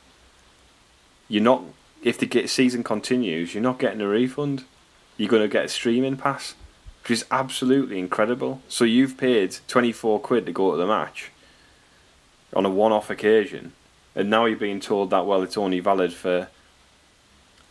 you're 1.26 1.42
not. 1.42 1.64
If 2.04 2.16
the 2.16 2.46
season 2.46 2.84
continues, 2.84 3.54
you're 3.54 3.62
not 3.64 3.80
getting 3.80 4.00
a 4.00 4.06
refund. 4.06 4.62
You're 5.16 5.28
going 5.28 5.42
to 5.42 5.48
get 5.48 5.64
a 5.64 5.68
streaming 5.68 6.16
pass, 6.16 6.54
which 7.02 7.10
is 7.10 7.24
absolutely 7.28 7.98
incredible. 7.98 8.62
So 8.68 8.84
you've 8.84 9.16
paid 9.16 9.56
24 9.66 10.20
quid 10.20 10.46
to 10.46 10.52
go 10.52 10.70
to 10.70 10.76
the 10.76 10.86
match 10.86 11.32
on 12.54 12.64
a 12.64 12.70
one-off 12.70 13.10
occasion, 13.10 13.72
and 14.14 14.30
now 14.30 14.44
you're 14.44 14.56
being 14.56 14.78
told 14.78 15.10
that 15.10 15.26
well, 15.26 15.42
it's 15.42 15.58
only 15.58 15.80
valid 15.80 16.12
for 16.12 16.46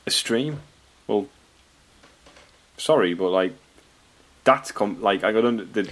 a 0.05 0.11
stream. 0.11 0.59
Well, 1.07 1.27
sorry, 2.75 3.13
but 3.13 3.29
like 3.29 3.53
that's 4.43 4.71
com- 4.71 5.01
like 5.01 5.23
I 5.23 5.31
got 5.31 5.45
under 5.45 5.65
the 5.65 5.89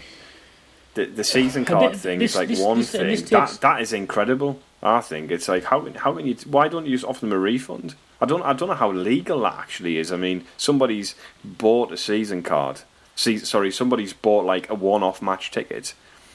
the, 0.94 1.06
the 1.06 1.24
season 1.24 1.64
card 1.64 1.94
thi- 1.94 1.98
thing 1.98 2.22
is 2.22 2.36
like 2.36 2.50
this- 2.50 2.60
one 2.60 2.80
this- 2.80 2.92
thing 2.92 3.08
this 3.08 3.22
that 3.30 3.58
that 3.62 3.82
is 3.82 3.94
incredible. 3.94 4.60
I 4.84 5.00
think 5.02 5.30
it's 5.32 5.48
like 5.48 5.66
how 5.66 5.82
can 5.82 5.94
how 5.96 6.14
can 6.14 6.26
you 6.26 6.36
why 6.48 6.68
don't 6.68 6.86
you 6.86 6.92
just 6.94 7.06
offer 7.06 7.22
them 7.22 7.34
a 7.34 7.38
refund? 7.40 7.96
I 8.20 8.26
don't 8.26 8.42
I 8.44 8.54
don't 8.54 8.70
know 8.70 8.76
how 8.76 8.92
legal 8.92 9.42
that 9.42 9.56
actually 9.58 9.98
is. 9.98 10.12
I 10.12 10.18
mean, 10.18 10.46
somebody's 10.58 11.16
bought 11.44 11.92
a 11.92 11.98
season 11.98 12.44
card. 12.44 12.82
See, 13.16 13.38
sorry, 13.38 13.72
somebody's 13.72 14.14
bought 14.14 14.46
like 14.46 14.70
a 14.70 14.76
one-off 14.76 15.22
match 15.22 15.52
ticket. 15.52 15.94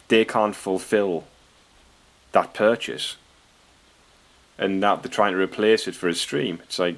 They 0.08 0.25
can't 0.25 0.54
fulfill 0.54 1.25
that 2.32 2.54
purchase, 2.54 3.16
and 4.58 4.78
now 4.80 4.96
they're 4.96 5.11
trying 5.11 5.32
to 5.32 5.38
replace 5.38 5.88
it 5.88 5.94
for 5.94 6.08
a 6.08 6.14
stream. 6.14 6.61
It's 6.64 6.78
like 6.78 6.96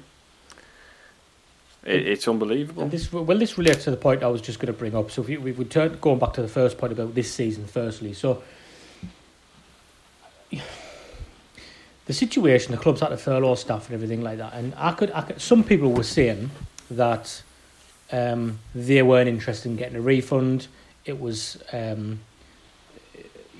it, 1.85 2.07
it's 2.07 2.27
unbelievable. 2.27 2.83
And 2.83 2.91
this, 2.91 3.11
well, 3.11 3.37
this 3.37 3.57
relates 3.57 3.83
to 3.85 3.91
the 3.91 3.97
point 3.97 4.23
I 4.23 4.27
was 4.27 4.41
just 4.41 4.59
going 4.59 4.73
to 4.73 4.77
bring 4.77 4.95
up. 4.95 5.11
So 5.11 5.23
if 5.27 5.57
we 5.57 5.65
turn 5.65 5.97
going 5.99 6.19
back 6.19 6.33
to 6.33 6.41
the 6.41 6.47
first 6.47 6.77
point 6.77 6.93
about 6.93 7.15
this 7.15 7.33
season, 7.33 7.65
firstly, 7.65 8.13
so 8.13 8.43
the 12.05 12.13
situation, 12.13 12.71
the 12.71 12.77
clubs 12.77 13.01
had 13.01 13.09
to 13.09 13.17
furlough 13.17 13.55
staff 13.55 13.87
and 13.87 13.95
everything 13.95 14.21
like 14.21 14.37
that, 14.37 14.53
and 14.53 14.73
I 14.77 14.93
could, 14.93 15.11
I 15.11 15.21
could 15.21 15.41
some 15.41 15.63
people 15.63 15.91
were 15.91 16.03
saying 16.03 16.49
that 16.91 17.43
um, 18.11 18.59
they 18.73 19.03
weren't 19.03 19.29
interested 19.29 19.69
in 19.69 19.75
getting 19.75 19.95
a 19.95 20.01
refund. 20.01 20.67
It 21.05 21.19
was. 21.19 21.61
Um, 21.71 22.21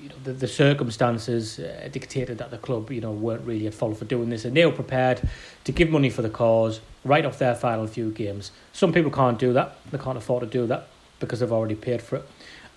you 0.00 0.08
know, 0.08 0.14
the, 0.24 0.32
the 0.32 0.48
circumstances 0.48 1.58
uh, 1.58 1.88
dictated 1.92 2.38
that 2.38 2.50
the 2.50 2.58
club, 2.58 2.90
you 2.90 3.00
know, 3.00 3.12
weren't 3.12 3.46
really 3.46 3.66
at 3.66 3.74
fault 3.74 3.96
for 3.98 4.04
doing 4.04 4.30
this, 4.30 4.44
and 4.44 4.56
they 4.56 4.64
were 4.64 4.72
prepared 4.72 5.28
to 5.64 5.72
give 5.72 5.90
money 5.90 6.10
for 6.10 6.22
the 6.22 6.30
cause 6.30 6.80
right 7.04 7.24
off 7.24 7.38
their 7.38 7.54
final 7.54 7.86
few 7.86 8.10
games. 8.10 8.50
Some 8.72 8.92
people 8.92 9.10
can't 9.10 9.38
do 9.38 9.52
that; 9.52 9.76
they 9.90 9.98
can't 9.98 10.18
afford 10.18 10.42
to 10.42 10.46
do 10.46 10.66
that 10.66 10.88
because 11.18 11.40
they've 11.40 11.52
already 11.52 11.74
paid 11.74 12.02
for 12.02 12.16
it. 12.16 12.28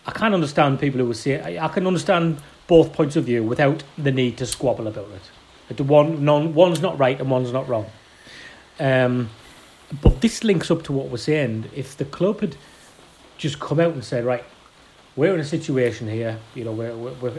I 0.05 0.11
can 0.11 0.33
understand 0.33 0.79
people 0.79 0.99
who 0.99 1.07
would 1.07 1.17
say 1.17 1.57
I, 1.57 1.65
I 1.65 1.67
can 1.69 1.87
understand 1.87 2.39
both 2.67 2.93
points 2.93 3.15
of 3.15 3.25
view 3.25 3.43
without 3.43 3.83
the 3.97 4.11
need 4.11 4.37
to 4.37 4.45
squabble 4.45 4.87
about 4.87 5.09
it. 5.69 5.77
The 5.77 5.83
one, 5.83 6.53
one's 6.53 6.81
not 6.81 6.99
right 6.99 7.19
and 7.19 7.29
one's 7.29 7.51
not 7.51 7.67
wrong. 7.67 7.85
Um, 8.79 9.29
but 10.01 10.21
this 10.21 10.43
links 10.43 10.69
up 10.71 10.83
to 10.83 10.93
what 10.93 11.07
we're 11.07 11.17
saying. 11.17 11.69
If 11.75 11.97
the 11.97 12.05
club 12.05 12.41
had 12.41 12.55
just 13.37 13.59
come 13.59 13.79
out 13.79 13.93
and 13.93 14.03
said, 14.03 14.25
right, 14.25 14.43
we're 15.15 15.33
in 15.33 15.39
a 15.39 15.45
situation 15.45 16.07
here, 16.07 16.39
you 16.55 16.63
know, 16.63 16.71
we're, 16.71 16.95
we're, 16.95 17.33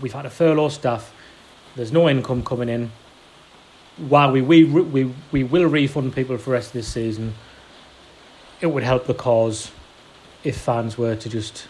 we've 0.00 0.12
had 0.12 0.26
a 0.26 0.30
furlough 0.30 0.68
staff, 0.68 1.12
there's 1.74 1.92
no 1.92 2.08
income 2.08 2.44
coming 2.44 2.68
in. 2.68 2.90
While 3.96 4.30
we, 4.30 4.42
we, 4.42 4.64
we, 4.64 5.12
we 5.32 5.42
will 5.42 5.66
refund 5.66 6.14
people 6.14 6.38
for 6.38 6.50
the 6.50 6.50
rest 6.52 6.68
of 6.68 6.72
this 6.74 6.88
season, 6.88 7.34
it 8.60 8.68
would 8.68 8.84
help 8.84 9.06
the 9.06 9.14
cause 9.14 9.70
if 10.44 10.56
fans 10.56 10.96
were 10.96 11.16
to 11.16 11.28
just, 11.28 11.66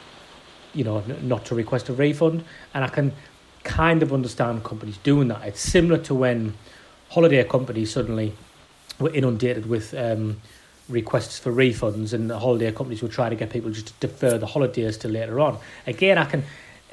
you 0.74 0.84
know, 0.84 1.00
not 1.22 1.46
to 1.46 1.54
request 1.54 1.88
a 1.88 1.94
refund. 1.94 2.44
And 2.74 2.84
I 2.84 2.88
can 2.88 3.12
kind 3.64 4.02
of 4.02 4.12
understand 4.12 4.64
companies 4.64 4.98
doing 4.98 5.28
that. 5.28 5.42
It's 5.46 5.60
similar 5.60 5.98
to 6.04 6.14
when 6.14 6.54
holiday 7.10 7.42
companies 7.44 7.92
suddenly 7.92 8.34
were 8.98 9.10
inundated 9.10 9.66
with 9.66 9.94
um, 9.94 10.40
requests 10.88 11.38
for 11.38 11.52
refunds, 11.52 12.12
and 12.12 12.30
the 12.30 12.38
holiday 12.38 12.72
companies 12.72 13.02
will 13.02 13.08
try 13.08 13.28
to 13.28 13.36
get 13.36 13.50
people 13.50 13.70
just 13.70 13.88
to 13.88 14.06
defer 14.06 14.38
the 14.38 14.46
holidays 14.46 14.96
to 14.98 15.08
later 15.08 15.40
on. 15.40 15.58
Again, 15.86 16.18
I 16.18 16.24
can. 16.24 16.44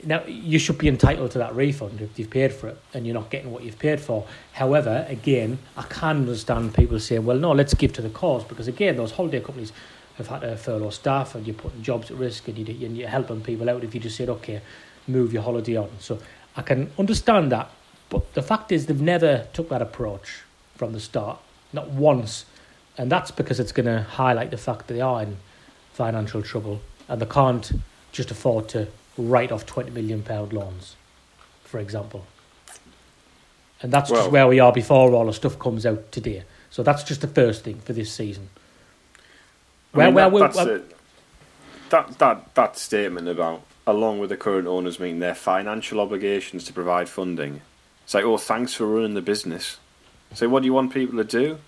Now, 0.03 0.23
you 0.25 0.59
should 0.59 0.77
be 0.77 0.89
entitled 0.89 1.31
to 1.31 1.37
that 1.39 1.55
refund 1.55 2.01
if 2.01 2.19
you've 2.19 2.29
paid 2.29 2.51
for 2.53 2.67
it 2.67 2.77
and 2.93 3.07
you're 3.07 3.15
not 3.15 3.29
getting 3.29 3.51
what 3.51 3.63
you've 3.63 3.79
paid 3.79 3.99
for. 3.99 4.27
However, 4.51 5.05
again, 5.09 5.57
I 5.77 5.83
can 5.83 6.17
understand 6.17 6.75
people 6.75 6.99
saying, 6.99 7.25
well, 7.25 7.39
no, 7.39 7.53
let's 7.53 7.73
give 7.73 7.93
to 7.93 8.01
the 8.01 8.09
cause 8.09 8.43
because, 8.43 8.67
again, 8.67 8.97
those 8.97 9.13
holiday 9.13 9.39
companies 9.39 9.71
have 10.17 10.27
had 10.27 10.41
to 10.41 10.57
furlough 10.57 10.89
staff 10.89 11.33
and 11.33 11.47
you're 11.47 11.55
putting 11.55 11.81
jobs 11.81 12.11
at 12.11 12.17
risk 12.17 12.47
and, 12.49 12.57
you, 12.57 12.85
and 12.85 12.97
you're 12.97 13.07
helping 13.07 13.41
people 13.41 13.69
out 13.69 13.83
if 13.83 13.95
you 13.95 14.01
just 14.01 14.17
said, 14.17 14.29
okay, 14.29 14.61
move 15.07 15.33
your 15.33 15.41
holiday 15.41 15.77
on. 15.77 15.89
So 15.99 16.19
I 16.55 16.61
can 16.61 16.91
understand 16.99 17.51
that. 17.53 17.71
But 18.09 18.33
the 18.33 18.43
fact 18.43 18.71
is, 18.73 18.85
they've 18.85 19.01
never 19.01 19.47
took 19.53 19.69
that 19.69 19.81
approach 19.81 20.43
from 20.75 20.91
the 20.91 20.99
start, 20.99 21.39
not 21.73 21.89
once. 21.89 22.45
And 22.97 23.11
that's 23.11 23.31
because 23.31 23.59
it's 23.59 23.71
going 23.71 23.87
to 23.87 24.01
highlight 24.03 24.51
the 24.51 24.57
fact 24.57 24.87
that 24.87 24.93
they 24.93 25.01
are 25.01 25.23
in 25.23 25.37
financial 25.93 26.41
trouble 26.41 26.81
and 27.09 27.21
they 27.21 27.25
can't 27.25 27.71
just 28.11 28.31
afford 28.31 28.69
to 28.69 28.87
write 29.17 29.51
off 29.51 29.65
£20 29.65 29.91
million 29.93 30.23
loans, 30.51 30.95
for 31.63 31.79
example. 31.79 32.25
And 33.81 33.91
that's 33.91 34.09
Well- 34.09 34.21
just 34.21 34.31
where 34.31 34.47
we 34.47 34.59
are 34.59 34.71
before 34.71 35.11
all 35.13 35.25
the 35.25 35.33
stuff 35.33 35.59
comes 35.59 35.85
out 35.85 36.11
today. 36.11 36.43
So 36.69 36.83
that's 36.83 37.03
just 37.03 37.21
the 37.21 37.27
first 37.27 37.63
thing 37.63 37.79
for 37.79 37.93
this 37.93 38.11
season. 38.11 38.49
I 39.93 39.97
Where, 39.97 40.05
mean, 40.07 40.15
where 40.15 40.29
that, 40.29 40.39
that's 40.53 40.55
where- 40.65 40.75
it. 40.77 40.91
That, 41.89 42.17
that, 42.17 42.55
that 42.55 42.77
statement 42.77 43.27
about, 43.27 43.61
along 43.85 44.19
with 44.19 44.29
the 44.31 44.37
current 44.37 44.67
owners 44.67 44.99
meeting 44.99 45.19
their 45.19 45.35
financial 45.35 45.99
obligations 46.01 46.63
to 46.65 46.73
provide 46.73 47.07
funding, 47.07 47.61
it's 48.03 48.13
like, 48.13 48.25
oh, 48.25 48.37
thanks 48.37 48.73
for 48.73 48.87
running 48.87 49.13
the 49.13 49.21
business. 49.21 49.77
So 50.33 50.49
what 50.49 50.61
do 50.61 50.65
you 50.65 50.73
want 50.73 50.93
people 50.93 51.17
to 51.17 51.23
do? 51.23 51.59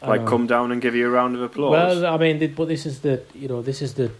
Like 0.00 0.22
know. 0.22 0.28
come 0.28 0.46
down 0.46 0.70
and 0.72 0.80
give 0.80 0.94
you 0.94 1.06
a 1.06 1.10
round 1.10 1.34
of 1.34 1.42
applause? 1.42 1.72
Well, 2.00 2.06
I 2.14 2.16
mean, 2.18 2.54
but 2.54 2.66
this 2.68 2.86
is 2.86 3.00
the 3.00 3.22
you 3.34 3.48
know 3.48 3.62
this 3.62 3.82
is 3.82 3.94
the 3.94 4.10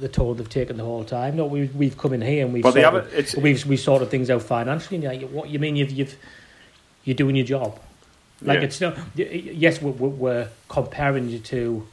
the 0.00 0.08
tone 0.08 0.36
they've 0.36 0.48
taken 0.48 0.76
the 0.76 0.84
whole 0.84 1.04
time. 1.04 1.36
No, 1.36 1.46
we 1.46 1.66
we've 1.74 1.96
come 1.96 2.12
in 2.12 2.20
here 2.20 2.44
and 2.44 2.52
we've 2.52 2.62
but 2.62 2.74
sorted. 2.74 3.12
It's 3.14 3.34
we've 3.36 3.64
we 3.66 3.76
sorted 3.76 4.10
things 4.10 4.28
out 4.30 4.42
financially. 4.42 5.04
And 5.04 5.22
like, 5.22 5.30
what 5.30 5.48
you 5.48 5.58
mean? 5.58 5.76
You've 5.76 5.90
you've 5.92 6.16
you're 7.04 7.16
doing 7.16 7.36
your 7.36 7.46
job. 7.46 7.78
Like 8.42 8.58
Yeah. 8.58 8.64
it's 8.64 8.80
not. 8.80 8.98
Yes, 9.14 9.80
we're, 9.80 9.92
we're- 9.92 10.14
we're 10.16 10.48
comparing 10.68 11.28
you 11.30 11.38
to 11.38 11.86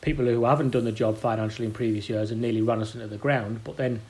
people 0.00 0.24
who 0.24 0.44
haven't 0.44 0.70
done 0.70 0.84
the 0.84 0.92
job 0.92 1.18
financially 1.18 1.66
in 1.66 1.72
previous 1.72 2.08
years 2.08 2.30
and 2.30 2.40
nearly 2.40 2.62
run 2.62 2.80
us 2.80 2.94
into 2.94 3.08
the 3.08 3.16
ground. 3.16 3.60
But 3.64 3.76
then 3.76 4.00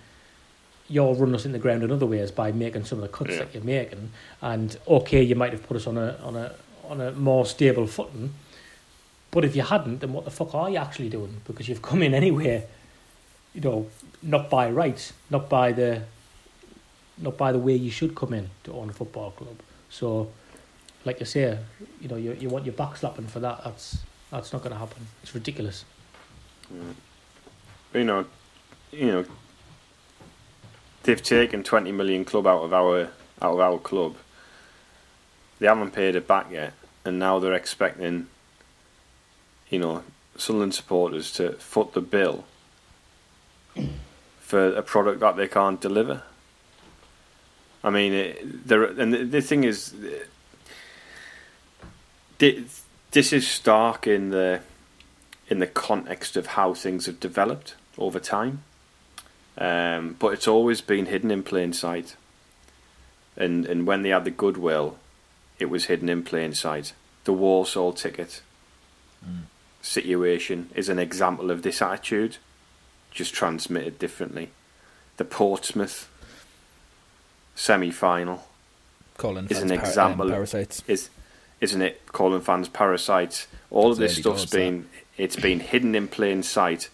you're 0.88 1.14
running 1.14 1.34
us 1.34 1.44
in 1.46 1.52
the 1.52 1.58
ground 1.58 1.82
in 1.82 1.90
other 1.90 2.06
ways 2.06 2.30
by 2.30 2.52
making 2.52 2.84
some 2.84 2.98
of 2.98 3.02
the 3.02 3.08
cuts 3.08 3.30
Yeah. 3.32 3.38
that 3.38 3.54
you're 3.54 3.64
making. 3.64 4.10
And 4.42 4.76
okay, 4.86 5.22
you 5.22 5.34
might 5.34 5.52
have 5.52 5.66
put 5.66 5.76
us 5.76 5.86
on 5.88 5.96
a 5.98 6.16
on 6.22 6.36
a 6.36 6.54
on 6.88 7.00
a 7.00 7.10
more 7.12 7.44
stable 7.46 7.86
footing. 7.86 8.34
But 9.30 9.44
if 9.44 9.54
you 9.54 9.62
hadn't, 9.62 10.00
then 10.00 10.12
what 10.12 10.24
the 10.24 10.30
fuck 10.30 10.54
are 10.54 10.70
you 10.70 10.78
actually 10.78 11.08
doing? 11.08 11.40
Because 11.46 11.68
you've 11.68 11.82
come 11.82 12.02
in 12.02 12.14
anyway, 12.14 12.66
you 13.54 13.60
know, 13.60 13.86
not 14.22 14.48
by 14.48 14.70
rights, 14.70 15.12
not 15.30 15.48
by 15.48 15.72
the, 15.72 16.02
not 17.18 17.36
by 17.36 17.52
the 17.52 17.58
way 17.58 17.74
you 17.74 17.90
should 17.90 18.14
come 18.14 18.32
in 18.32 18.50
to 18.64 18.72
own 18.72 18.90
a 18.90 18.92
football 18.92 19.32
club. 19.32 19.56
So, 19.90 20.30
like 21.04 21.20
you 21.20 21.26
say, 21.26 21.58
you 22.00 22.08
know, 22.08 22.16
you 22.16 22.32
you 22.34 22.48
want 22.48 22.64
your 22.64 22.74
back 22.74 22.96
slapping 22.96 23.26
for 23.26 23.40
that. 23.40 23.62
That's 23.64 23.98
that's 24.30 24.52
not 24.52 24.62
going 24.62 24.72
to 24.72 24.78
happen. 24.78 25.06
It's 25.22 25.34
ridiculous. 25.34 25.84
you 27.94 28.04
know, 28.04 28.26
you 28.92 29.06
know, 29.06 29.24
they've 31.02 31.22
taken 31.22 31.62
twenty 31.62 31.92
million 31.92 32.24
club 32.24 32.46
out 32.46 32.62
of 32.62 32.72
our 32.72 33.10
out 33.40 33.54
of 33.54 33.60
our 33.60 33.78
club. 33.78 34.16
They 35.58 35.66
haven't 35.66 35.92
paid 35.92 36.16
it 36.16 36.26
back 36.26 36.50
yet, 36.50 36.74
and 37.04 37.18
now 37.18 37.38
they're 37.38 37.54
expecting, 37.54 38.28
you 39.70 39.78
know, 39.78 40.02
Sunderland 40.36 40.74
supporters 40.74 41.32
to 41.32 41.52
foot 41.54 41.92
the 41.92 42.00
bill 42.00 42.44
for 44.40 44.68
a 44.68 44.82
product 44.82 45.20
that 45.20 45.36
they 45.36 45.48
can't 45.48 45.80
deliver. 45.80 46.22
I 47.82 47.90
mean, 47.90 48.12
it, 48.12 48.66
there 48.66 48.84
and 48.84 49.12
the, 49.12 49.24
the 49.24 49.40
thing 49.40 49.64
is, 49.64 49.94
this 52.38 53.32
is 53.32 53.48
stark 53.48 54.06
in 54.06 54.30
the 54.30 54.60
in 55.48 55.58
the 55.58 55.66
context 55.66 56.36
of 56.36 56.46
how 56.46 56.74
things 56.74 57.06
have 57.06 57.20
developed 57.20 57.74
over 57.98 58.18
time. 58.18 58.62
Um, 59.58 60.16
but 60.18 60.34
it's 60.34 60.48
always 60.48 60.80
been 60.80 61.06
hidden 61.06 61.30
in 61.30 61.42
plain 61.42 61.72
sight. 61.72 62.16
And 63.36 63.66
and 63.66 63.86
when 63.86 64.02
they 64.02 64.10
had 64.10 64.24
the 64.24 64.30
goodwill, 64.30 64.98
it 65.58 65.66
was 65.66 65.86
hidden 65.86 66.08
in 66.08 66.22
plain 66.22 66.54
sight. 66.54 66.92
The 67.24 67.32
Warsaw 67.32 67.92
ticket 67.92 68.42
situation 69.86 70.70
is 70.74 70.88
an 70.88 70.98
example 70.98 71.50
of 71.50 71.62
this 71.62 71.80
attitude, 71.80 72.36
just 73.10 73.32
transmitted 73.32 73.98
differently. 73.98 74.50
The 75.16 75.24
Portsmouth 75.24 76.08
semi 77.54 77.90
final 77.90 78.46
Is 79.50 79.62
an 79.62 79.70
example 79.72 80.26
um, 80.26 80.28
of- 80.28 80.34
parasites. 80.34 80.82
is 80.86 81.08
isn't 81.58 81.80
it 81.80 82.02
calling 82.12 82.42
fans 82.42 82.68
parasites 82.68 83.46
all 83.70 83.90
of 83.90 83.96
this 83.96 84.16
stuff's 84.18 84.42
doors, 84.42 84.50
that. 84.50 84.58
been 84.58 84.88
it's 85.16 85.36
been 85.36 85.60
hidden 85.60 85.94
in 85.94 86.06
plain 86.06 86.42
sight 86.42 86.90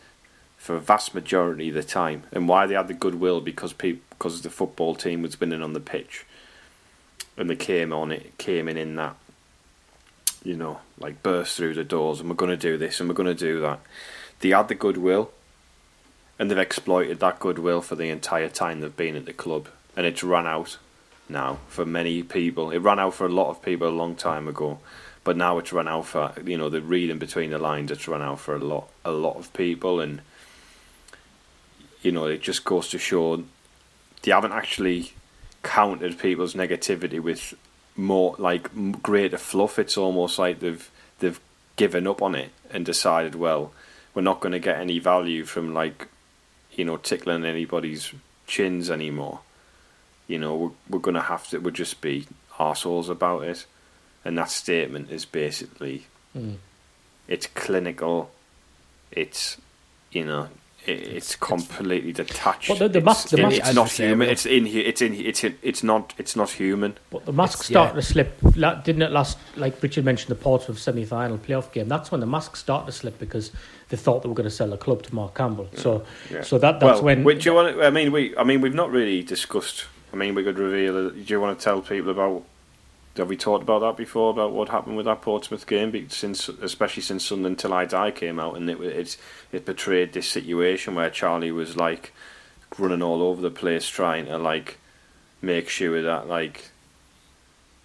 for 0.56 0.76
a 0.76 0.80
vast 0.80 1.16
majority 1.16 1.70
of 1.70 1.74
the 1.74 1.82
time 1.82 2.22
and 2.30 2.48
why 2.48 2.64
they 2.66 2.74
had 2.74 2.86
the 2.86 2.94
goodwill 2.94 3.40
because 3.40 3.72
people 3.72 4.04
because 4.10 4.42
the 4.42 4.50
football 4.50 4.94
team 4.94 5.20
was 5.22 5.40
winning 5.40 5.62
on 5.64 5.72
the 5.72 5.80
pitch 5.80 6.24
and 7.36 7.50
they 7.50 7.56
came 7.56 7.92
on 7.92 8.12
it 8.12 8.38
came 8.38 8.68
in 8.68 8.76
in 8.76 8.94
that 8.94 9.16
you 10.44 10.56
know 10.56 10.80
like 10.98 11.22
burst 11.22 11.56
through 11.56 11.74
the 11.74 11.84
doors 11.84 12.20
and 12.20 12.28
we're 12.28 12.34
going 12.34 12.50
to 12.50 12.56
do 12.56 12.76
this 12.76 13.00
and 13.00 13.08
we're 13.08 13.14
going 13.14 13.26
to 13.26 13.34
do 13.34 13.60
that 13.60 13.80
they 14.40 14.50
had 14.50 14.68
the 14.68 14.74
goodwill 14.74 15.30
and 16.38 16.50
they've 16.50 16.58
exploited 16.58 17.20
that 17.20 17.38
goodwill 17.38 17.80
for 17.80 17.94
the 17.94 18.08
entire 18.08 18.48
time 18.48 18.80
they've 18.80 18.96
been 18.96 19.16
at 19.16 19.26
the 19.26 19.32
club 19.32 19.68
and 19.96 20.06
it's 20.06 20.24
run 20.24 20.46
out 20.46 20.78
now 21.28 21.58
for 21.68 21.84
many 21.84 22.22
people. 22.22 22.70
It 22.70 22.78
ran 22.78 22.98
out 22.98 23.14
for 23.14 23.26
a 23.26 23.32
lot 23.32 23.50
of 23.50 23.62
people 23.62 23.88
a 23.88 23.90
long 23.90 24.14
time 24.14 24.48
ago, 24.48 24.78
but 25.24 25.36
now 25.36 25.58
it's 25.58 25.72
run 25.72 25.88
out 25.88 26.06
for 26.06 26.32
you 26.44 26.56
know 26.56 26.68
the 26.68 26.80
reading 26.80 27.18
between 27.18 27.50
the 27.50 27.58
lines. 27.58 27.90
It's 27.90 28.08
run 28.08 28.22
out 28.22 28.40
for 28.40 28.54
a 28.54 28.60
lot 28.60 28.88
a 29.04 29.10
lot 29.10 29.36
of 29.36 29.52
people, 29.52 30.00
and 30.00 30.20
you 32.02 32.12
know 32.12 32.26
it 32.26 32.42
just 32.42 32.64
goes 32.64 32.88
to 32.90 32.98
show 32.98 33.42
they 34.22 34.30
haven't 34.30 34.52
actually 34.52 35.12
countered 35.62 36.18
people's 36.18 36.54
negativity 36.54 37.20
with 37.20 37.54
more 37.96 38.34
like 38.38 38.70
greater 39.02 39.38
fluff. 39.38 39.78
It's 39.78 39.96
almost 39.96 40.38
like 40.38 40.60
they've 40.60 40.90
they've 41.18 41.40
given 41.76 42.06
up 42.06 42.22
on 42.22 42.34
it 42.34 42.50
and 42.70 42.84
decided, 42.84 43.34
well, 43.34 43.72
we're 44.14 44.22
not 44.22 44.40
going 44.40 44.52
to 44.52 44.58
get 44.58 44.78
any 44.80 44.98
value 44.98 45.44
from 45.44 45.72
like 45.74 46.08
you 46.72 46.84
know 46.84 46.96
tickling 46.96 47.44
anybody's 47.44 48.12
chins 48.46 48.90
anymore 48.90 49.40
you 50.28 50.38
know, 50.38 50.54
we're, 50.54 50.70
we're 50.88 50.98
going 51.00 51.14
to 51.16 51.20
have 51.20 51.46
to, 51.48 51.58
we'll 51.58 51.72
just 51.74 52.00
be 52.00 52.26
assholes 52.58 53.10
about 53.10 53.42
it. 53.42 53.66
And 54.24 54.38
that 54.38 54.50
statement 54.50 55.10
is 55.10 55.24
basically, 55.26 56.06
Mm. 56.34 56.56
it's 57.28 57.46
clinical, 57.48 58.30
it's, 59.10 59.58
you 60.10 60.24
know, 60.24 60.48
it's 60.86 61.36
completely 61.36 62.12
detached. 62.12 62.68
But 62.68 62.78
the- 62.78 62.88
the 62.88 62.98
it's, 63.10 63.30
the 63.30 63.38
it- 63.38 63.42
mas- 63.42 63.58
it's 63.58 63.74
not 63.74 63.90
human. 63.90 64.28
It's 64.28 64.46
in 64.46 64.66
here. 64.66 64.84
It's 64.86 65.00
in. 65.02 65.14
It's 65.14 65.44
in, 65.44 65.58
it's 65.62 65.82
not. 65.82 66.14
It's 66.18 66.34
not 66.36 66.50
human. 66.50 66.96
But 67.10 67.24
the 67.26 67.32
mask 67.32 67.62
started 67.62 67.94
yeah. 67.94 68.00
to 68.00 68.02
slip. 68.02 68.40
Didn't 68.84 69.02
it 69.02 69.12
last? 69.12 69.38
Like 69.56 69.82
Richard 69.82 70.04
mentioned, 70.04 70.30
the 70.30 70.42
Portsmouth 70.42 70.78
semi-final 70.78 71.38
playoff 71.38 71.72
game. 71.72 71.88
That's 71.88 72.10
when 72.10 72.20
the 72.20 72.26
mask 72.26 72.56
started 72.56 72.86
to 72.86 72.92
slip 72.92 73.18
because 73.18 73.52
they 73.88 73.96
thought 73.96 74.22
they 74.22 74.28
were 74.28 74.34
going 74.34 74.48
to 74.48 74.50
sell 74.50 74.70
the 74.70 74.76
club 74.76 75.02
to 75.04 75.14
Mark 75.14 75.34
Campbell. 75.34 75.68
So, 75.74 76.04
Yeah. 76.30 76.42
so 76.42 76.58
that 76.58 76.80
that's 76.80 76.96
well, 76.96 77.04
when. 77.04 77.24
wait, 77.24 77.40
do 77.40 77.50
you 77.50 77.54
want? 77.54 77.76
To, 77.76 77.84
I 77.84 77.90
mean, 77.90 78.10
we. 78.12 78.36
I 78.36 78.44
mean, 78.44 78.60
we've 78.60 78.74
not 78.74 78.90
really 78.90 79.22
discussed. 79.22 79.86
I 80.12 80.16
mean, 80.16 80.34
we 80.34 80.42
could 80.42 80.58
reveal. 80.58 81.10
Do 81.10 81.24
you 81.26 81.40
want 81.40 81.58
to 81.58 81.64
tell 81.64 81.80
people 81.80 82.10
about? 82.10 82.44
Have 83.16 83.28
we 83.28 83.36
talked 83.36 83.62
about 83.62 83.80
that 83.80 83.96
before? 83.96 84.30
About 84.30 84.52
what 84.52 84.70
happened 84.70 84.96
with 84.96 85.04
that 85.04 85.20
Portsmouth 85.20 85.66
game? 85.66 86.08
Since, 86.08 86.48
especially 86.48 87.02
since 87.02 87.26
Sunderland 87.26 87.58
Till 87.58 87.74
I 87.74 87.84
Die 87.84 88.10
came 88.12 88.38
out, 88.38 88.56
and 88.56 88.70
it 88.70 88.80
it's 88.80 89.18
it 89.52 89.66
portrayed 89.66 90.12
this 90.12 90.28
situation 90.28 90.94
where 90.94 91.10
Charlie 91.10 91.52
was 91.52 91.76
like 91.76 92.12
running 92.78 93.02
all 93.02 93.22
over 93.22 93.42
the 93.42 93.50
place, 93.50 93.86
trying 93.86 94.26
to 94.26 94.38
like 94.38 94.78
make 95.42 95.68
sure 95.68 96.00
that 96.00 96.26
like 96.26 96.70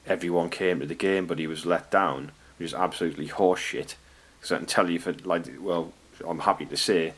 everyone 0.06 0.50
came 0.50 0.80
to 0.80 0.86
the 0.86 0.96
game, 0.96 1.26
but 1.26 1.40
he 1.40 1.48
was 1.48 1.66
let 1.66 1.92
down, 1.92 2.32
which 2.58 2.68
is 2.68 2.74
absolutely 2.74 3.28
horseshit. 3.28 3.96
Because 4.40 4.52
I 4.54 4.58
can 4.58 4.66
tell 4.66 4.90
you, 4.90 5.00
for 5.00 5.12
like, 5.26 5.46
well, 5.60 5.92
I'm 6.26 6.40
happy 6.40 6.66
to 6.68 6.78
say 6.78 7.14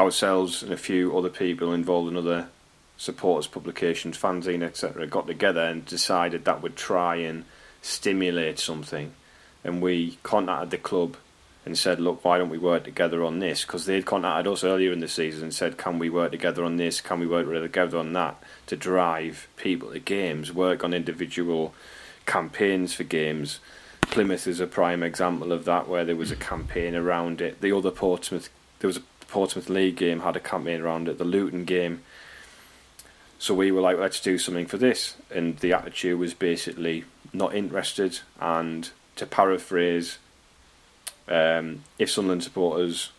ourselves 0.00 0.62
and 0.62 0.72
a 0.72 0.76
few 0.78 1.16
other 1.16 1.28
people 1.28 1.74
involved 1.74 2.10
in 2.10 2.16
other 2.16 2.48
supporters 3.02 3.48
publications, 3.48 4.16
fanzine, 4.16 4.62
etc., 4.62 5.08
got 5.08 5.26
together 5.26 5.62
and 5.62 5.84
decided 5.84 6.44
that 6.44 6.62
would 6.62 6.76
try 6.76 7.16
and 7.16 7.44
stimulate 7.80 8.60
something. 8.60 9.12
And 9.64 9.82
we 9.82 10.18
contacted 10.22 10.70
the 10.70 10.78
club 10.78 11.16
and 11.66 11.76
said, 11.76 11.98
look, 11.98 12.24
why 12.24 12.38
don't 12.38 12.48
we 12.48 12.58
work 12.58 12.84
together 12.84 13.24
on 13.24 13.40
this? 13.40 13.62
Because 13.64 13.86
they'd 13.86 14.06
contacted 14.06 14.52
us 14.52 14.62
earlier 14.62 14.92
in 14.92 15.00
the 15.00 15.08
season 15.08 15.42
and 15.42 15.54
said, 15.54 15.76
can 15.78 15.98
we 15.98 16.10
work 16.10 16.30
together 16.30 16.64
on 16.64 16.76
this? 16.76 17.00
Can 17.00 17.18
we 17.18 17.26
work 17.26 17.48
together 17.48 17.98
on 17.98 18.12
that? 18.12 18.40
To 18.66 18.76
drive 18.76 19.48
people 19.56 19.90
to 19.90 19.98
games, 19.98 20.52
work 20.52 20.84
on 20.84 20.94
individual 20.94 21.74
campaigns 22.24 22.94
for 22.94 23.02
games. 23.02 23.58
Plymouth 24.02 24.46
is 24.46 24.60
a 24.60 24.66
prime 24.68 25.02
example 25.02 25.50
of 25.50 25.64
that, 25.64 25.88
where 25.88 26.04
there 26.04 26.14
was 26.14 26.30
a 26.30 26.36
campaign 26.36 26.94
around 26.94 27.40
it. 27.40 27.60
The 27.60 27.76
other 27.76 27.90
Portsmouth, 27.90 28.48
there 28.78 28.88
was 28.88 28.98
a 28.98 29.02
Portsmouth 29.26 29.68
League 29.68 29.96
game 29.96 30.20
had 30.20 30.36
a 30.36 30.40
campaign 30.40 30.80
around 30.80 31.08
it. 31.08 31.18
The 31.18 31.24
Luton 31.24 31.64
game. 31.64 32.02
So 33.42 33.54
we 33.54 33.72
were 33.72 33.80
like, 33.80 33.98
let's 33.98 34.20
do 34.20 34.38
something 34.38 34.66
for 34.66 34.78
this, 34.78 35.16
and 35.28 35.58
the 35.58 35.72
attitude 35.72 36.16
was 36.16 36.32
basically 36.32 37.06
not 37.32 37.56
interested. 37.56 38.20
And 38.40 38.88
to 39.16 39.26
paraphrase, 39.26 40.18
um, 41.26 41.82
if 41.98 42.08
Sunderland 42.08 42.44
supporters 42.44 43.10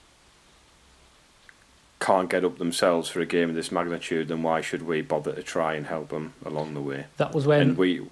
can't 2.00 2.30
get 2.30 2.46
up 2.46 2.58
themselves 2.58 3.10
for 3.10 3.20
a 3.20 3.26
game 3.26 3.50
of 3.50 3.56
this 3.56 3.70
magnitude, 3.70 4.30
then 4.30 4.44
why 4.44 4.62
should 4.62 4.84
we 4.84 5.02
bother 5.02 5.34
to 5.34 5.44
try 5.44 5.74
and 5.74 5.88
help 5.88 6.08
them 6.08 6.36
along 6.46 6.74
the 6.74 6.82
way? 6.82 7.08
that 7.18 7.36
was 7.36 7.46
when. 7.46 7.60
and 7.60 7.78
we 7.78 8.08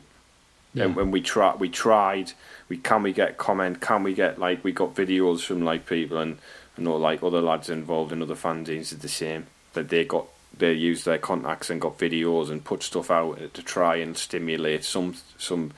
yeah. 0.74 0.84
and 0.84 0.98
when 0.98 1.12
we 1.12 1.22
try 1.22 1.56
we 1.56 1.70
tried 1.70 2.34
we 2.68 2.76
can 2.76 3.04
we 3.04 3.14
get 3.14 3.38
comment 3.38 3.80
can 3.80 4.04
we 4.04 4.14
get 4.14 4.38
like 4.38 4.62
we 4.66 4.74
got 4.74 4.96
videos 4.96 5.46
from 5.46 5.64
like 5.64 5.86
people 5.86 6.18
and 6.18 6.40
I 6.78 6.82
know 6.82 6.98
like 6.98 7.24
other 7.24 7.42
lads 7.42 7.70
involved 7.70 8.12
in 8.12 8.22
other 8.22 8.36
fanzines 8.36 8.90
did 8.90 9.00
the 9.00 9.08
same 9.08 9.48
that 9.74 9.88
they 9.88 10.04
got 10.04 10.28
they 10.58 10.74
used 10.74 11.06
their 11.06 11.18
contacts 11.18 11.70
and 11.70 11.82
got 11.82 11.98
videos 11.98 12.50
and 12.50 12.64
put 12.64 12.84
stuff 12.84 13.10
out 13.10 13.54
to 13.54 13.64
try 13.64 13.96
and 13.96 14.18
stimulate 14.18 14.84
some 14.84 15.16
some 15.38 15.72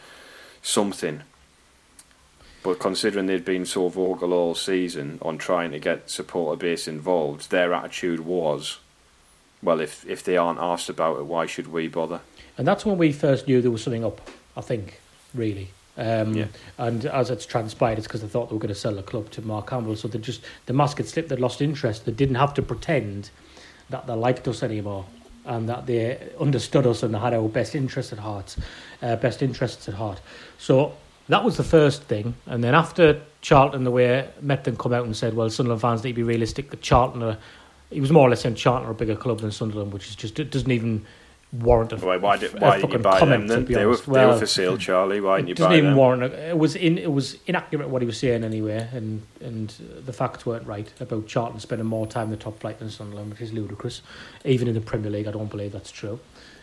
something 0.61 1.21
but 2.63 2.79
considering 2.79 3.25
they'd 3.25 3.43
been 3.43 3.65
so 3.65 3.89
vocal 3.89 4.31
all 4.33 4.55
season 4.55 5.19
on 5.21 5.37
trying 5.37 5.71
to 5.71 5.79
get 5.79 6.09
supporter 6.09 6.57
base 6.57 6.87
involved 6.87 7.49
their 7.51 7.73
attitude 7.73 8.21
was 8.21 8.79
well 9.61 9.79
if 9.79 10.05
if 10.07 10.23
they 10.23 10.37
aren't 10.37 10.59
asked 10.59 10.89
about 10.89 11.17
it 11.17 11.25
why 11.25 11.45
should 11.45 11.67
we 11.67 11.87
bother 11.87 12.21
And 12.57 12.67
that's 12.67 12.85
when 12.85 12.97
we 12.97 13.11
first 13.11 13.47
knew 13.47 13.61
there 13.61 13.71
was 13.71 13.83
something 13.83 14.05
up, 14.05 14.21
I 14.55 14.61
think. 14.61 14.99
really. 15.33 15.69
Um, 15.97 16.33
Yeah. 16.35 16.47
And 16.77 17.05
as 17.05 17.29
it's 17.29 17.45
transpired, 17.45 17.97
it's 17.97 18.07
because 18.07 18.21
they 18.21 18.27
thought 18.27 18.49
they 18.49 18.55
were 18.55 18.59
going 18.59 18.73
to 18.73 18.79
sell 18.79 18.95
the 18.95 19.03
club 19.03 19.29
to 19.31 19.41
Mark 19.41 19.69
Campbell. 19.69 19.95
So 19.95 20.07
they 20.07 20.19
just 20.19 20.41
the 20.65 20.73
mask 20.73 20.97
had 20.97 21.07
slipped. 21.07 21.29
They 21.29 21.35
lost 21.35 21.61
interest. 21.61 22.05
They 22.05 22.11
didn't 22.11 22.35
have 22.35 22.53
to 22.55 22.61
pretend 22.61 23.29
that 23.89 24.07
they 24.07 24.13
liked 24.13 24.47
us 24.47 24.63
anymore 24.63 25.05
and 25.45 25.67
that 25.67 25.85
they 25.85 26.31
understood 26.39 26.87
us 26.87 27.03
and 27.03 27.15
had 27.15 27.33
our 27.33 27.49
best 27.49 27.75
interests 27.75 28.13
at 28.13 28.19
heart, 28.19 28.55
uh, 29.01 29.15
best 29.17 29.41
interests 29.41 29.87
at 29.89 29.93
heart. 29.95 30.21
So 30.57 30.93
that 31.27 31.43
was 31.43 31.57
the 31.57 31.63
first 31.63 32.03
thing. 32.03 32.33
And 32.45 32.63
then 32.63 32.75
after 32.75 33.21
Charlton, 33.41 33.83
the 33.83 33.91
way 33.91 34.27
Methven 34.43 34.77
come 34.77 34.93
out 34.93 35.05
and 35.05 35.15
said, 35.15 35.33
"Well, 35.33 35.49
Sunderland 35.49 35.81
fans 35.81 36.03
need 36.03 36.11
to 36.11 36.15
be 36.15 36.23
realistic. 36.23 36.69
That 36.69 36.81
Charlton 36.81 37.23
are." 37.23 37.37
He 37.89 38.01
was 38.01 38.11
more 38.11 38.25
or 38.27 38.29
less 38.29 38.41
saying 38.41 38.55
Charlton 38.55 38.87
are 38.87 38.91
a 38.91 38.95
bigger 38.95 39.15
club 39.15 39.41
than 39.41 39.51
Sunderland, 39.51 39.93
which 39.93 40.07
is 40.07 40.15
just 40.15 40.39
it 40.39 40.49
doesn't 40.49 40.71
even 40.71 41.05
warrant 41.53 41.93
a 41.93 41.97
Why, 41.97 42.17
why, 42.17 42.37
did, 42.37 42.53
a 42.55 42.57
why 42.57 42.77
didn't 42.77 42.91
you 42.91 42.97
fucking 42.97 43.01
buy 43.03 43.19
comment, 43.19 43.47
them 43.47 43.61
to 43.61 43.67
be 43.67 43.73
They 43.75 43.85
were, 43.85 43.91
honest. 43.93 44.05
they 44.11 44.25
were 44.25 44.39
for 44.39 44.45
sale, 44.45 44.77
Charlie. 44.77 45.21
Why 45.21 45.37
didn't 45.37 45.49
you 45.49 45.51
it 45.53 45.57
doesn't 45.57 45.71
buy 45.71 45.77
even 45.77 45.89
them? 45.91 45.97
warrant. 45.97 46.23
A, 46.23 46.49
it 46.49 46.57
was 46.57 46.75
in. 46.75 46.97
It 46.97 47.11
was 47.11 47.37
inaccurate 47.45 47.89
what 47.89 48.01
he 48.01 48.05
was 48.05 48.17
saying 48.17 48.43
anyway, 48.43 48.87
and 48.91 49.21
and 49.39 49.69
the 50.05 50.13
facts 50.13 50.45
weren't 50.45 50.65
right 50.65 50.91
about 50.99 51.27
Charlton 51.27 51.59
spending 51.59 51.87
more 51.87 52.07
time 52.07 52.25
in 52.25 52.31
the 52.31 52.37
top 52.37 52.59
flight 52.59 52.79
than 52.79 52.89
Sunderland, 52.89 53.29
which 53.31 53.41
is 53.41 53.53
ludicrous. 53.53 54.01
Even 54.45 54.67
in 54.67 54.73
the 54.73 54.81
Premier 54.81 55.11
League, 55.11 55.27
I 55.27 55.31
don't 55.31 55.49
believe 55.49 55.71
that's 55.71 55.91
true. 55.91 56.19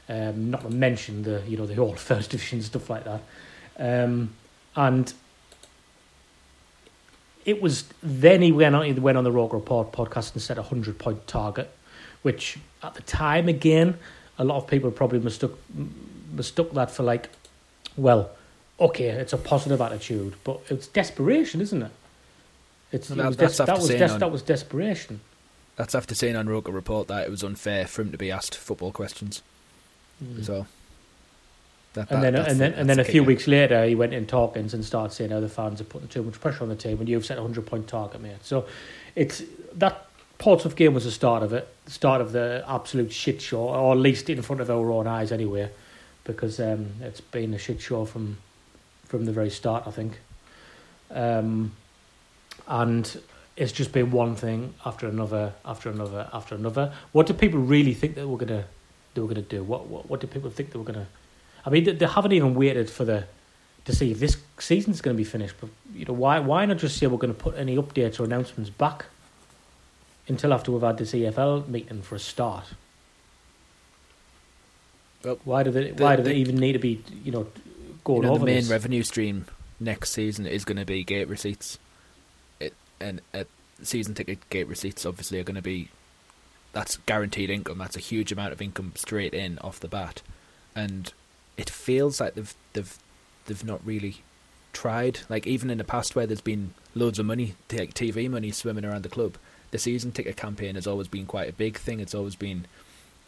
Um, 0.09 0.51
not 0.51 0.63
to 0.63 0.71
mention 0.71 1.23
the 1.23 1.43
you 1.47 1.57
know 1.57 1.67
the 1.67 1.75
whole 1.77 1.95
first 1.97 2.31
division 2.31 2.61
stuff 2.63 2.91
like 2.91 3.05
that, 3.05 3.23
um, 3.79 4.35
and 4.75 5.13
it 7.45 7.63
was 7.63 7.85
then 8.03 8.43
he 8.43 8.53
went 8.53 8.75
on 8.75 8.85
he 8.85 8.93
went 8.93 9.17
on 9.19 9.25
the 9.25 9.33
Roker 9.33 9.57
Report 9.57 9.93
podcast 9.93 10.33
and 10.33 10.43
set 10.43 10.59
a 10.59 10.63
hundred 10.63 10.99
point 10.99 11.27
target, 11.27 11.71
which 12.23 12.59
at 12.83 12.95
the 12.95 13.03
time 13.03 13.49
again 13.49 13.97
a 14.41 14.45
lot 14.45 14.57
of 14.57 14.67
people 14.67 14.91
probably 14.91 15.19
mistook 15.21 15.59
mistook 16.35 16.73
that 16.75 16.91
for 16.91 17.03
like, 17.03 17.29
well, 17.97 18.31
okay, 18.81 19.09
it's 19.09 19.33
a 19.35 19.37
positive 19.37 19.81
attitude, 19.81 20.35
but 20.45 20.61
it's 20.71 20.87
desperation, 20.87 21.61
isn't 21.61 21.83
it? 21.83 21.91
It's 22.91 23.11
Well, 23.11 23.19
it 23.33 23.37
that- 23.37 23.45
was 23.49 23.57
des- 23.59 23.65
that 23.67 23.77
was 23.79 23.89
des- 23.89 24.05
on- 24.15 24.19
that 24.19 24.33
was 24.33 24.43
desperation. 24.43 25.21
That's 25.77 25.95
after 25.95 26.15
saying 26.15 26.37
on 26.37 26.49
Roker 26.49 26.73
Report 26.73 27.07
that 27.09 27.27
it 27.27 27.31
was 27.31 27.43
unfair 27.43 27.87
for 27.87 28.03
him 28.03 28.13
to 28.13 28.19
be 28.19 28.31
asked 28.31 28.55
football 28.57 28.93
questions 28.93 29.43
as 30.39 30.49
well. 30.49 30.67
That, 31.95 32.09
Mm. 32.09 32.15
And 32.15 32.23
then, 32.23 32.35
and 32.37 32.47
the- 32.47 32.55
then, 32.55 32.73
and 32.75 32.89
then 32.91 32.99
a 33.01 33.05
few 33.05 33.25
weeks 33.25 33.47
later, 33.47 33.85
he 33.85 33.95
went 33.95 34.15
in 34.15 34.27
talkings 34.27 34.73
and 34.75 34.85
started 34.85 35.13
saying 35.15 35.31
how 35.33 35.41
the 35.41 35.49
fans 35.49 35.81
are 35.81 35.85
putting 35.85 36.09
too 36.09 36.23
much 36.23 36.41
pressure 36.41 36.63
on 36.63 36.69
the 36.69 36.77
team, 36.77 36.99
and 37.01 37.09
you've 37.09 37.27
set 37.27 37.37
a 37.39 37.43
hundred 37.43 37.67
point 37.67 37.89
target, 37.89 38.21
mate. 38.21 38.37
So, 38.43 38.65
it's 39.17 39.43
that 39.75 40.07
Portsmouth 40.41 40.75
game 40.75 40.95
was 40.95 41.05
the 41.05 41.11
start 41.11 41.43
of 41.43 41.53
it, 41.53 41.69
the 41.85 41.91
start 41.91 42.23
of 42.23 42.33
the 42.33 42.65
absolute 42.67 43.13
shit 43.13 43.43
show, 43.43 43.61
or 43.61 43.93
at 43.93 43.99
least 43.99 44.31
in 44.31 44.41
front 44.41 44.63
of 44.63 44.71
our 44.71 44.91
own 44.91 45.07
eyes, 45.07 45.33
anyway, 45.33 45.71
because 46.25 46.59
um, 46.59 46.87
it's 47.03 47.21
been 47.21 47.53
a 47.53 47.59
shit 47.59 47.81
show 47.81 48.07
from 48.07 48.39
from 49.05 49.27
the 49.27 49.33
very 49.33 49.51
start, 49.51 49.85
I 49.87 49.91
think. 49.91 50.19
Um, 51.11 51.73
and 52.67 53.21
it's 53.55 53.71
just 53.71 53.93
been 53.93 54.11
one 54.13 54.35
thing 54.35 54.73
after 54.87 55.07
another, 55.07 55.53
after 55.65 55.91
another, 55.91 56.31
after 56.33 56.55
another. 56.55 56.95
What 57.13 57.27
do 57.27 57.35
people 57.35 57.61
really 57.61 57.93
think 57.93 58.15
that 58.15 58.27
we're 58.27 58.39
gonna 58.39 58.65
they 59.13 59.21
were 59.21 59.29
gonna 59.29 59.43
do? 59.43 59.63
What 59.63 59.89
what, 59.89 60.09
what 60.09 60.21
do 60.21 60.27
people 60.27 60.49
think 60.49 60.73
they 60.73 60.79
were 60.79 60.87
gonna? 60.87 61.09
I 61.67 61.69
mean, 61.69 61.85
they, 61.85 61.93
they 61.93 62.07
haven't 62.07 62.33
even 62.33 62.55
waited 62.55 62.89
for 62.89 63.05
the 63.05 63.27
to 63.85 63.95
see 63.95 64.11
if 64.11 64.19
this 64.19 64.39
season's 64.59 65.03
going 65.03 65.15
to 65.15 65.19
be 65.19 65.29
finished. 65.29 65.57
But 65.61 65.69
you 65.95 66.07
know, 66.07 66.15
why 66.15 66.39
why 66.39 66.65
not 66.65 66.79
just 66.79 66.97
say 66.97 67.07
we're 67.09 67.19
going 67.19 67.35
to 67.35 67.39
put 67.39 67.59
any 67.59 67.77
updates 67.77 68.19
or 68.19 68.25
announcements 68.25 68.71
back 68.71 69.05
until 70.29 70.53
after 70.53 70.71
we've 70.73 70.83
had 70.83 70.99
this 70.99 71.13
EFL 71.13 71.67
meeting 71.69 72.03
for 72.03 72.15
a 72.15 72.19
start? 72.19 72.65
Well, 75.25 75.39
why 75.45 75.63
do 75.63 75.71
they 75.71 75.91
the- 75.91 76.03
why 76.03 76.17
do 76.17 76.23
the- 76.23 76.31
they 76.31 76.37
even 76.37 76.57
need 76.57 76.73
to 76.73 76.79
be 76.79 77.03
you 77.25 77.33
know 77.33 77.47
going 78.05 78.23
you 78.23 78.29
know, 78.29 78.35
over 78.35 78.41
the 78.41 78.47
main 78.47 78.57
this? 78.63 78.71
revenue 78.71 79.03
stream 79.03 79.47
next 79.79 80.13
season 80.13 80.47
is 80.47 80.65
going 80.65 80.79
to 80.79 80.85
be 80.85 81.05
gate 81.05 81.29
receipts. 81.29 81.79
It 82.59 82.75
and 83.01 83.21
uh, 83.35 83.45
season 83.83 84.15
ticket 84.15 84.39
gate 84.51 84.69
receipts 84.69 85.05
obviously 85.05 85.39
are 85.41 85.45
going 85.45 85.57
to 85.57 85.63
be 85.63 85.89
that's 86.73 86.97
guaranteed 86.99 87.51
income. 87.51 87.79
That's 87.79 87.97
a 87.97 88.01
huge 88.01 88.33
amount 88.33 88.53
of 88.53 88.63
income 88.63 88.93
straight 88.95 89.35
in 89.35 89.59
off 89.59 89.81
the 89.81 89.89
bat, 89.89 90.23
and 90.75 91.13
it 91.57 91.69
feels 91.69 92.21
like 92.21 92.35
they've 92.35 92.55
they've 92.73 92.99
they've 93.47 93.65
not 93.65 93.85
really 93.85 94.19
tried. 94.73 95.21
Like 95.29 95.47
even 95.47 95.69
in 95.69 95.77
the 95.79 95.85
past 95.85 96.15
where 96.17 96.27
there's 96.27 96.41
been 96.41 96.73
loads 96.95 97.19
of 97.19 97.27
money, 97.27 97.57
like 97.71 97.93
TV 97.93 98.31
money 98.31 98.51
swimming 98.53 98.85
around 98.87 99.03
the 99.03 99.09
club, 99.11 99.37
the 99.71 99.79
season 99.79 100.13
ticket 100.13 100.37
campaign 100.37 100.75
has 100.75 100.87
always 100.87 101.09
been 101.09 101.27
quite 101.27 101.49
a 101.49 101.53
big 101.53 101.77
thing. 101.77 102.01
It's 102.01 102.15
always 102.15 102.37
been 102.37 102.67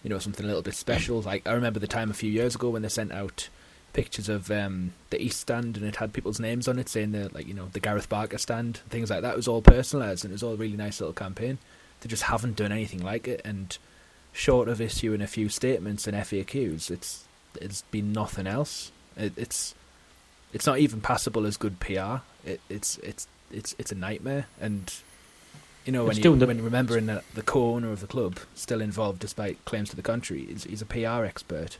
you 0.02 0.10
know 0.10 0.18
something 0.18 0.44
a 0.44 0.48
little 0.48 0.62
bit 0.62 0.74
special. 0.74 1.20
Like 1.22 1.46
I 1.46 1.52
remember 1.52 1.80
the 1.80 1.86
time 1.86 2.10
a 2.10 2.14
few 2.14 2.30
years 2.30 2.54
ago 2.54 2.70
when 2.70 2.82
they 2.82 2.88
sent 2.88 3.12
out 3.12 3.48
pictures 3.92 4.28
of 4.28 4.50
um, 4.50 4.94
the 5.10 5.20
East 5.20 5.40
stand 5.40 5.76
and 5.76 5.84
it 5.84 5.96
had 5.96 6.12
people's 6.12 6.40
names 6.40 6.66
on 6.66 6.78
it, 6.78 6.88
saying 6.88 7.12
the 7.12 7.30
like 7.32 7.46
you 7.46 7.54
know 7.54 7.68
the 7.72 7.80
Gareth 7.80 8.08
Barker 8.08 8.38
stand, 8.38 8.78
things 8.88 9.10
like 9.10 9.22
that. 9.22 9.34
It 9.34 9.36
was 9.36 9.48
all 9.48 9.62
personalised 9.62 10.24
and 10.24 10.32
it 10.32 10.34
was 10.34 10.42
all 10.42 10.54
a 10.54 10.56
really 10.56 10.76
nice 10.76 11.00
little 11.00 11.14
campaign. 11.14 11.58
They 12.00 12.08
just 12.08 12.24
haven't 12.24 12.56
done 12.56 12.72
anything 12.72 13.02
like 13.02 13.28
it, 13.28 13.40
and 13.44 13.76
short 14.32 14.68
of 14.68 14.80
issuing 14.80 15.20
a 15.20 15.26
few 15.26 15.48
statements 15.48 16.06
and 16.06 16.16
FAQs, 16.16 16.90
it's 16.90 17.24
it's 17.60 17.82
been 17.90 18.12
nothing 18.12 18.46
else. 18.46 18.90
It, 19.16 19.32
it's 19.36 19.74
it's 20.52 20.66
not 20.66 20.78
even 20.78 21.00
passable 21.00 21.46
as 21.46 21.56
good 21.56 21.80
PR. 21.80 22.16
It, 22.44 22.60
it's 22.68 22.98
it's 22.98 23.28
it's 23.50 23.74
it's 23.78 23.92
a 23.92 23.96
nightmare, 23.96 24.46
and 24.60 24.92
you 25.84 25.92
know 25.92 26.04
when 26.04 26.16
you 26.16 26.22
the- 26.40 26.46
when 26.46 26.62
remembering 26.62 27.06
that 27.06 27.24
the 27.34 27.42
co-owner 27.42 27.90
of 27.92 28.00
the 28.00 28.06
club 28.06 28.38
still 28.54 28.80
involved 28.80 29.18
despite 29.20 29.62
claims 29.64 29.90
to 29.90 29.96
the 29.96 30.02
contrary, 30.02 30.46
he's, 30.46 30.64
he's 30.64 30.82
a 30.82 30.86
PR 30.86 31.24
expert. 31.24 31.78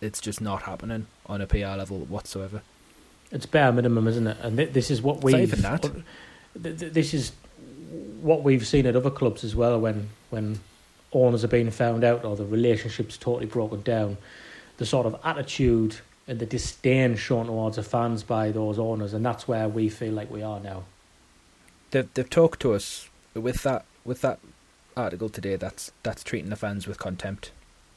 It's 0.00 0.20
just 0.20 0.40
not 0.40 0.62
happening 0.62 1.06
on 1.26 1.40
a 1.40 1.46
PR 1.46 1.76
level 1.76 1.98
whatsoever. 2.00 2.62
It's 3.30 3.46
bare 3.46 3.70
minimum, 3.70 4.08
isn't 4.08 4.26
it? 4.26 4.36
And 4.40 4.56
th- 4.56 4.72
this 4.72 4.90
is 4.90 5.02
what 5.02 5.22
we've 5.22 5.34
not 5.34 5.40
even 5.42 5.60
that. 5.62 5.82
th- 6.62 6.78
th- 6.80 6.92
This 6.92 7.12
is 7.14 7.32
what 8.20 8.42
we've 8.42 8.66
seen 8.66 8.86
at 8.86 8.96
other 8.96 9.10
clubs 9.10 9.44
as 9.44 9.54
well. 9.54 9.78
When 9.80 10.08
when 10.30 10.60
owners 11.12 11.44
are 11.44 11.48
being 11.48 11.70
found 11.70 12.02
out 12.04 12.24
or 12.24 12.34
the 12.36 12.46
relationship's 12.46 13.16
totally 13.18 13.46
broken 13.46 13.82
down, 13.82 14.16
the 14.78 14.86
sort 14.86 15.06
of 15.06 15.16
attitude 15.24 15.96
and 16.26 16.38
the 16.38 16.46
disdain 16.46 17.16
shown 17.16 17.46
towards 17.46 17.76
the 17.76 17.82
fans 17.82 18.22
by 18.22 18.50
those 18.52 18.78
owners, 18.78 19.12
and 19.12 19.24
that's 19.26 19.46
where 19.46 19.68
we 19.68 19.88
feel 19.88 20.12
like 20.14 20.30
we 20.30 20.42
are 20.42 20.60
now. 20.60 20.84
They've 21.90 22.08
they've 22.14 22.30
talked 22.30 22.60
to 22.60 22.72
us 22.72 23.09
with 23.34 23.62
that 23.62 23.84
with 24.04 24.20
that 24.22 24.38
article 24.96 25.28
today. 25.28 25.56
That's 25.56 25.92
that's 26.02 26.22
treating 26.22 26.50
the 26.50 26.56
fans 26.56 26.86
with 26.86 26.98
contempt, 26.98 27.52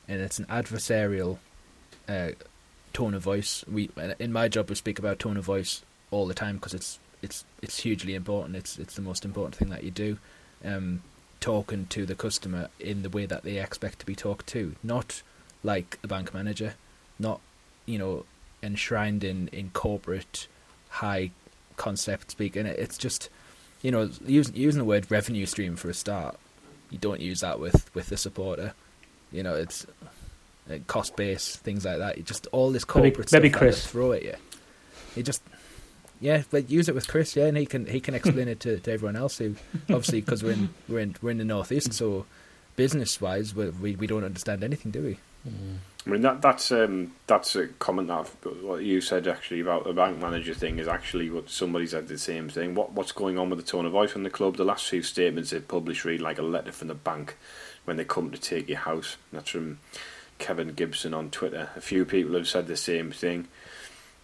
and 0.07 0.21
it's 0.21 0.39
an 0.39 0.45
adversarial 0.45 1.37
uh, 2.07 2.29
tone 2.93 3.13
of 3.13 3.23
voice. 3.23 3.63
We 3.67 3.89
in 4.19 4.31
my 4.31 4.47
job 4.47 4.69
we 4.69 4.75
speak 4.75 4.99
about 4.99 5.19
tone 5.19 5.37
of 5.37 5.45
voice 5.45 5.83
all 6.11 6.27
the 6.27 6.33
time 6.33 6.55
because 6.55 6.73
it's 6.73 6.99
it's 7.21 7.45
it's 7.61 7.79
hugely 7.79 8.15
important. 8.15 8.55
It's 8.55 8.77
it's 8.77 8.95
the 8.95 9.01
most 9.01 9.25
important 9.25 9.55
thing 9.55 9.69
that 9.69 9.83
you 9.83 9.91
do. 9.91 10.17
Um, 10.63 11.01
talking 11.39 11.85
to 11.87 12.05
the 12.05 12.15
customer 12.15 12.69
in 12.79 13.03
the 13.03 13.09
way 13.09 13.25
that 13.25 13.43
they 13.43 13.57
expect 13.57 13.99
to 13.99 14.05
be 14.05 14.15
talked 14.15 14.47
to, 14.47 14.75
not 14.81 15.21
like 15.61 15.99
a 16.01 16.07
bank 16.07 16.33
manager, 16.33 16.75
not 17.19 17.41
you 17.85 17.97
know 17.97 18.25
enshrined 18.61 19.23
in 19.23 19.49
in 19.49 19.69
corporate 19.71 20.47
high 20.89 21.31
concept 21.75 22.31
speak. 22.31 22.55
And 22.55 22.67
it, 22.67 22.79
it's 22.79 22.97
just 22.97 23.29
you 23.83 23.91
know 23.91 24.09
using 24.25 24.55
using 24.55 24.79
the 24.79 24.85
word 24.85 25.11
revenue 25.11 25.45
stream 25.45 25.75
for 25.75 25.89
a 25.91 25.93
start. 25.93 26.39
You 26.89 26.97
don't 26.97 27.21
use 27.21 27.41
that 27.41 27.59
with 27.59 27.93
with 27.93 28.07
the 28.07 28.17
supporter. 28.17 28.73
You 29.31 29.43
know 29.43 29.53
it's 29.53 29.85
uh, 30.71 30.77
cost 30.87 31.15
base 31.15 31.55
things 31.57 31.85
like 31.85 31.99
that. 31.99 32.17
You 32.17 32.23
just 32.23 32.47
all 32.51 32.71
this 32.71 32.83
Maybe- 32.87 33.11
corporate 33.11 33.31
maybe 33.31 33.49
stuff 33.49 33.59
that 33.59 33.65
they 33.65 33.71
Chris. 33.71 33.85
throw 33.85 34.11
at 34.13 34.23
you. 34.23 34.33
You 35.15 35.21
just 35.23 35.43
yeah, 36.21 36.43
but 36.51 36.69
use 36.69 36.87
it 36.87 36.95
with 36.95 37.07
Chris, 37.07 37.35
yeah, 37.35 37.45
and 37.47 37.57
he 37.57 37.65
can 37.65 37.85
he 37.85 37.99
can 37.99 38.13
explain 38.15 38.47
it 38.47 38.59
to, 38.61 38.79
to 38.79 38.91
everyone 38.91 39.15
else 39.17 39.37
who 39.39 39.55
obviously 39.89 40.21
because 40.21 40.41
we're 40.41 40.53
in 40.53 40.69
we're 40.87 40.99
in 40.99 41.15
we're 41.21 41.31
in 41.31 41.37
the 41.37 41.43
northeast, 41.45 41.93
so 41.93 42.25
business 42.77 43.19
wise 43.19 43.53
we, 43.53 43.69
we 43.69 43.95
we 43.97 44.07
don't 44.07 44.23
understand 44.23 44.63
anything, 44.63 44.91
do 44.91 45.01
we? 45.03 45.17
I 46.05 46.09
mean 46.09 46.21
that 46.21 46.41
that's 46.41 46.71
um, 46.71 47.13
that's 47.27 47.55
a 47.55 47.67
comment 47.67 48.09
that 48.09 48.19
I've, 48.19 48.63
what 48.63 48.83
you 48.83 48.99
said 48.99 49.27
actually 49.27 49.61
about 49.61 49.85
the 49.85 49.93
bank 49.93 50.19
manager 50.19 50.53
thing 50.53 50.79
is 50.79 50.87
actually 50.87 51.29
what 51.29 51.49
somebody 51.49 51.87
said 51.87 52.07
the 52.07 52.17
same 52.17 52.49
thing. 52.49 52.75
What 52.75 52.91
what's 52.91 53.13
going 53.13 53.37
on 53.37 53.49
with 53.49 53.59
the 53.59 53.65
tone 53.65 53.85
of 53.85 53.93
voice 53.93 54.15
in 54.15 54.23
the 54.23 54.29
club? 54.29 54.57
The 54.57 54.65
last 54.65 54.89
few 54.89 55.01
statements 55.01 55.51
they've 55.51 55.65
published 55.65 56.03
read 56.03 56.19
like 56.19 56.39
a 56.39 56.43
letter 56.43 56.73
from 56.73 56.89
the 56.89 56.95
bank 56.95 57.37
when 57.85 57.95
they 57.95 58.03
come 58.03 58.31
to 58.31 58.37
take 58.37 58.67
your 58.67 58.79
house. 58.79 59.15
That's 59.31 59.49
from 59.49 59.79
Kevin 60.39 60.73
Gibson 60.73 61.13
on 61.13 61.29
Twitter. 61.29 61.69
A 61.75 61.81
few 61.81 62.03
people 62.03 62.33
have 62.35 62.49
said 62.49 62.67
the 62.67 62.75
same 62.75 63.11
thing. 63.11 63.47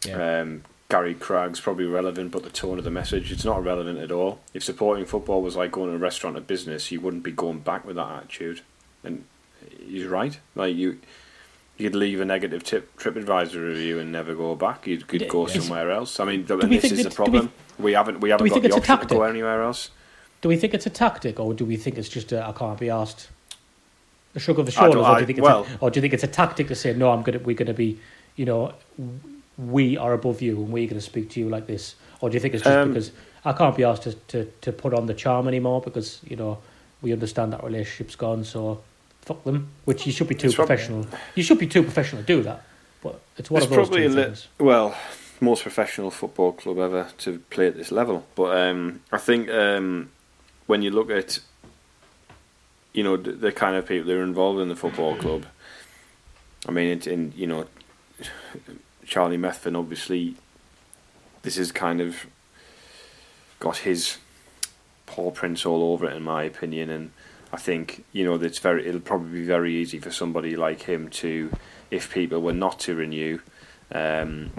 Yeah. 0.06 0.42
Um, 0.42 0.64
Gary 0.90 1.14
Craig's 1.14 1.62
probably 1.62 1.86
relevant, 1.86 2.32
but 2.32 2.44
the 2.44 2.50
tone 2.50 2.80
of 2.80 2.84
the 2.84 2.92
message 2.92 3.32
it's 3.32 3.46
not 3.46 3.64
relevant 3.64 4.00
at 4.00 4.12
all. 4.12 4.40
If 4.54 4.64
supporting 4.64 5.06
football 5.06 5.42
was 5.42 5.56
like 5.56 5.72
going 5.72 5.92
to 5.92 5.96
a 5.96 6.00
restaurant 6.00 6.36
or 6.36 6.42
business, 6.42 6.92
you 6.92 7.00
wouldn't 7.00 7.24
be 7.24 7.32
going 7.32 7.60
back 7.60 7.86
with 7.86 7.96
that 7.96 8.12
attitude. 8.12 8.62
And 9.04 9.24
he's 9.86 10.06
right. 10.06 10.38
Like 10.56 10.76
you, 10.76 11.00
you'd 11.80 11.96
leave 11.96 12.20
a 12.20 12.26
negative 12.26 12.64
tip 12.64 12.96
TripAdvisor 13.00 13.56
review 13.56 13.98
and 14.00 14.12
never 14.12 14.36
go 14.36 14.54
back. 14.54 14.86
You 14.86 14.98
could 14.98 15.28
go 15.30 15.48
Is- 15.48 15.54
somewhere 15.54 15.90
else. 15.90 16.20
I 16.20 16.26
mean, 16.26 16.46
th- 16.46 16.62
and 16.62 16.72
this 16.72 16.84
is 16.84 16.92
the 16.92 17.04
do 17.04 17.10
we- 17.10 17.16
problem. 17.16 17.52
We, 17.80 17.94
haven't 17.94 18.20
we 18.20 18.30
haven't 18.30 18.44
we 18.44 18.50
got 18.50 18.62
the 18.62 18.74
option 18.74 19.00
to 19.00 19.06
go 19.16 19.24
anywhere 19.24 19.64
else. 19.64 19.90
Do 20.42 20.50
we 20.50 20.58
think 20.58 20.74
it's 20.74 20.86
a 20.86 20.90
tactic, 20.90 21.40
or 21.40 21.54
do 21.54 21.66
we 21.66 21.78
think 21.78 21.98
it's 21.98 22.10
just 22.10 22.32
a, 22.34 22.46
I 22.46 22.52
can't 22.52 22.78
be 22.80 22.90
asked? 22.90 23.30
A 24.36 24.40
shrug 24.40 24.60
of 24.60 24.66
the 24.66 24.72
shoulders, 24.72 25.04
or 25.06 25.16
do 25.16 25.22
you 25.22 25.26
think 25.26 25.40
it's 25.40 25.44
well- 25.46 25.66
a, 25.66 25.78
or 25.84 25.90
do 25.90 25.98
you 25.98 26.02
think 26.02 26.14
it's 26.14 26.24
a 26.24 26.28
tactic 26.28 26.68
to 26.68 26.76
say 26.76 26.94
no? 26.94 27.12
I'm 27.12 27.24
gonna 27.24 27.40
we're 27.40 27.56
gonna 27.56 27.74
be, 27.74 27.98
you 28.36 28.46
know, 28.46 28.74
we 29.58 29.98
are 29.98 30.14
above 30.14 30.42
you 30.42 30.58
and 30.58 30.72
we're 30.72 30.86
going 30.88 31.00
to 31.00 31.02
speak 31.02 31.30
to 31.32 31.40
you 31.40 31.50
like 31.50 31.66
this, 31.68 31.96
or 32.22 32.30
do 32.30 32.34
you 32.36 32.40
think 32.40 32.54
it's 32.54 32.64
just 32.64 32.76
Um, 32.78 32.90
because 32.90 33.12
I 33.46 33.54
can't 33.54 33.76
be 33.76 33.84
asked 33.86 34.04
to, 34.04 34.14
to 34.14 34.46
to 34.62 34.72
put 34.74 34.94
on 34.94 35.06
the 35.08 35.14
charm 35.14 35.48
anymore 35.48 35.82
because 35.82 36.20
you 36.28 36.36
know 36.36 36.60
we 37.02 37.12
understand 37.14 37.54
that 37.54 37.64
relationship's 37.64 38.16
gone, 38.16 38.44
so 38.44 38.82
fuck 39.30 39.44
them. 39.44 39.70
Which 39.86 40.06
you 40.08 40.12
should 40.12 40.28
be 40.28 40.36
too 40.36 40.48
It's 40.48 40.56
professional. 40.56 41.06
You 41.36 41.44
should 41.44 41.60
be 41.60 41.68
too 41.68 41.84
professional 41.84 42.24
to 42.24 42.26
do 42.26 42.42
that, 42.44 42.64
but 43.04 43.22
it's 43.38 43.52
one 43.52 43.62
it's 43.62 43.72
of 43.72 43.78
those 43.78 43.88
probably 43.88 44.08
two 44.08 44.14
a 44.14 44.16
li- 44.16 44.24
things. 44.24 44.48
well 44.60 44.96
most 45.42 45.62
professional 45.62 46.12
football 46.12 46.52
club 46.52 46.78
ever 46.80 47.08
to 47.20 47.40
play 47.50 47.68
at 47.68 47.78
this 47.78 47.92
level. 47.92 48.26
But 48.36 48.58
um, 48.58 49.02
I 49.12 49.18
think 49.18 49.50
um, 49.50 50.10
when 50.68 50.82
you 50.82 50.92
look 50.92 51.10
at 51.12 51.40
you 52.94 53.04
know 53.04 53.16
the, 53.18 53.32
the 53.34 53.52
kind 53.52 53.76
of 53.76 53.86
people 53.88 54.08
that 54.08 54.18
are 54.18 54.24
involved 54.24 54.60
in 54.60 54.68
the 54.68 54.76
football 54.76 55.16
club, 55.16 55.46
I 56.68 56.72
mean, 56.72 57.00
in 57.02 57.34
you 57.36 57.48
know 57.48 57.68
Charlie 59.06 59.38
Methven 59.38 59.78
obviously 59.78 60.36
this 61.44 61.58
is 61.58 61.72
kind 61.72 62.02
of 62.02 62.26
got 63.60 63.78
his 63.78 64.18
paw 65.06 65.32
prints 65.32 65.66
all 65.66 65.94
over 65.94 66.10
it 66.10 66.16
in 66.16 66.24
my 66.24 66.44
opinion 66.44 66.90
and 66.90 67.12
I 67.52 67.58
think 67.58 68.04
you 68.14 68.24
know 68.26 68.36
it's 68.36 68.60
very 68.60 68.88
it'll 68.88 69.02
probably 69.02 69.40
be 69.42 69.46
very 69.46 69.76
easy 69.76 70.00
for 70.00 70.12
somebody 70.12 70.56
like 70.56 70.84
him 70.84 71.10
to 71.10 71.52
if 71.92 72.14
people 72.14 72.42
were 72.42 72.54
not 72.54 72.80
to 72.82 72.96
renew 72.96 73.40
um, 73.92 74.52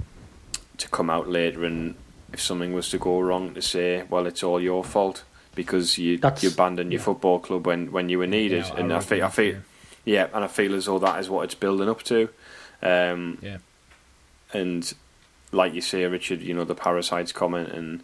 to 0.79 0.89
come 0.89 1.09
out 1.11 1.29
later 1.29 1.65
and 1.65 1.95
if 2.33 2.41
something 2.41 2.73
was 2.73 2.89
to 2.91 2.99
go 2.99 3.21
wrong 3.21 3.55
to 3.55 3.63
say 3.63 4.05
well 4.11 4.27
it's 4.27 4.43
all 4.43 4.61
your 4.61 4.83
fault 4.85 5.25
because 5.55 5.99
you 5.99 6.19
That's- 6.19 6.43
you 6.43 6.51
abandoned 6.51 6.93
your 6.93 7.01
yeah. 7.01 7.05
football 7.05 7.39
club 7.39 7.67
when, 7.67 7.93
when 7.93 8.09
you 8.09 8.19
were 8.19 8.27
needed 8.27 8.65
Yeah, 8.67 8.77
and 8.77 8.93
I 8.93 8.97
our 8.97 9.03
feel 9.03 9.25
I 9.25 9.29
feel 9.29 9.57
yeah 10.05 10.27
and 10.33 10.45
I 10.45 10.49
feel 10.49 10.75
as 10.75 10.87
though 10.87 10.99
that 10.99 11.21
is 11.21 11.29
what 11.31 11.45
it's 11.45 11.55
building 11.55 11.89
up 11.89 12.03
to 12.05 12.29
um, 12.83 13.39
Yeah. 13.43 13.59
and 14.53 14.93
like 15.53 15.75
you 15.75 15.81
say, 15.81 16.05
Richard, 16.05 16.41
you 16.43 16.55
know 16.55 16.65
the 16.65 16.77
parasites 16.77 17.33
comment 17.33 17.71
and 17.71 18.03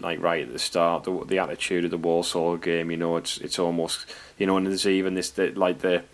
like 0.00 0.20
right 0.20 0.42
at 0.42 0.52
the 0.52 0.58
start, 0.58 1.04
the 1.04 1.24
the 1.24 1.38
attitude 1.38 1.84
of 1.84 1.90
the 1.90 1.98
Walsall 1.98 2.56
game. 2.56 2.90
You 2.90 2.96
know, 2.96 3.16
it's 3.16 3.38
it's 3.38 3.58
almost 3.58 4.06
you 4.38 4.46
know, 4.46 4.56
and 4.56 4.66
there's 4.66 4.86
even 4.86 5.14
this 5.14 5.30
the, 5.30 5.50
like 5.52 5.80
the 5.80 6.04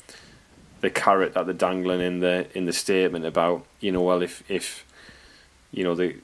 the 0.81 0.91
carrot 0.91 1.35
that 1.35 1.47
they're 1.47 1.55
dangling 1.55 2.01
in 2.01 2.21
the 2.21 2.47
in 2.57 2.67
the 2.67 2.73
statement 2.73 3.25
about 3.25 3.65
you 3.81 3.93
know, 3.93 4.03
well 4.03 4.23
if 4.23 4.43
if 4.51 4.85
you 5.71 5.85
know 5.85 5.95
the 5.95 6.17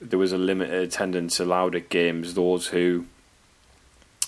there 0.00 0.18
was 0.18 0.32
a 0.32 0.38
limited 0.38 0.82
attendance 0.82 1.40
allowed 1.40 1.74
at 1.74 1.88
games, 1.88 2.34
those 2.34 2.68
who 2.68 3.06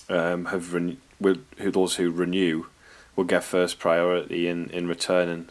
um, 0.09 0.45
have 0.45 0.73
ren- 0.73 0.97
will, 1.19 1.37
who 1.57 1.71
those 1.71 1.95
who 1.95 2.11
renew 2.11 2.65
will 3.15 3.23
get 3.23 3.43
first 3.43 3.79
priority 3.79 4.47
in 4.47 4.69
in 4.71 4.87
returning. 4.87 5.49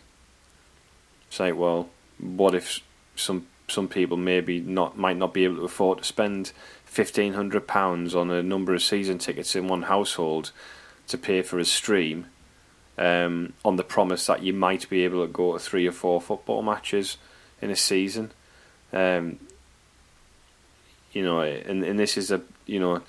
It's 1.28 1.40
like, 1.40 1.56
well, 1.56 1.88
what 2.18 2.54
if 2.54 2.80
some 3.16 3.46
some 3.68 3.88
people 3.88 4.16
maybe 4.16 4.60
not 4.60 4.98
might 4.98 5.16
not 5.16 5.32
be 5.32 5.44
able 5.44 5.56
to 5.56 5.64
afford 5.64 5.98
to 5.98 6.04
spend 6.04 6.52
fifteen 6.90 7.34
hundred 7.34 7.68
pounds 7.68 8.16
on 8.16 8.30
a 8.30 8.42
number 8.42 8.74
of 8.74 8.82
season 8.82 9.18
tickets 9.18 9.54
in 9.54 9.68
one 9.68 9.82
household 9.82 10.50
to 11.06 11.16
pay 11.16 11.40
for 11.40 11.58
a 11.58 11.64
stream, 11.64 12.26
um, 12.98 13.52
on 13.64 13.76
the 13.76 13.84
promise 13.84 14.26
that 14.26 14.42
you 14.42 14.52
might 14.52 14.90
be 14.90 15.04
able 15.04 15.24
to 15.24 15.32
go 15.32 15.52
to 15.52 15.58
three 15.60 15.86
or 15.86 15.92
four 15.92 16.20
football 16.20 16.62
matches 16.62 17.16
in 17.62 17.70
a 17.70 17.76
season. 17.76 18.32
Um, 18.92 19.38
you 21.12 21.22
know, 21.22 21.40
and 21.40 21.84
and 21.84 21.98
this 21.98 22.16
is 22.16 22.32
a 22.32 22.42
you 22.66 22.80
know 22.80 23.02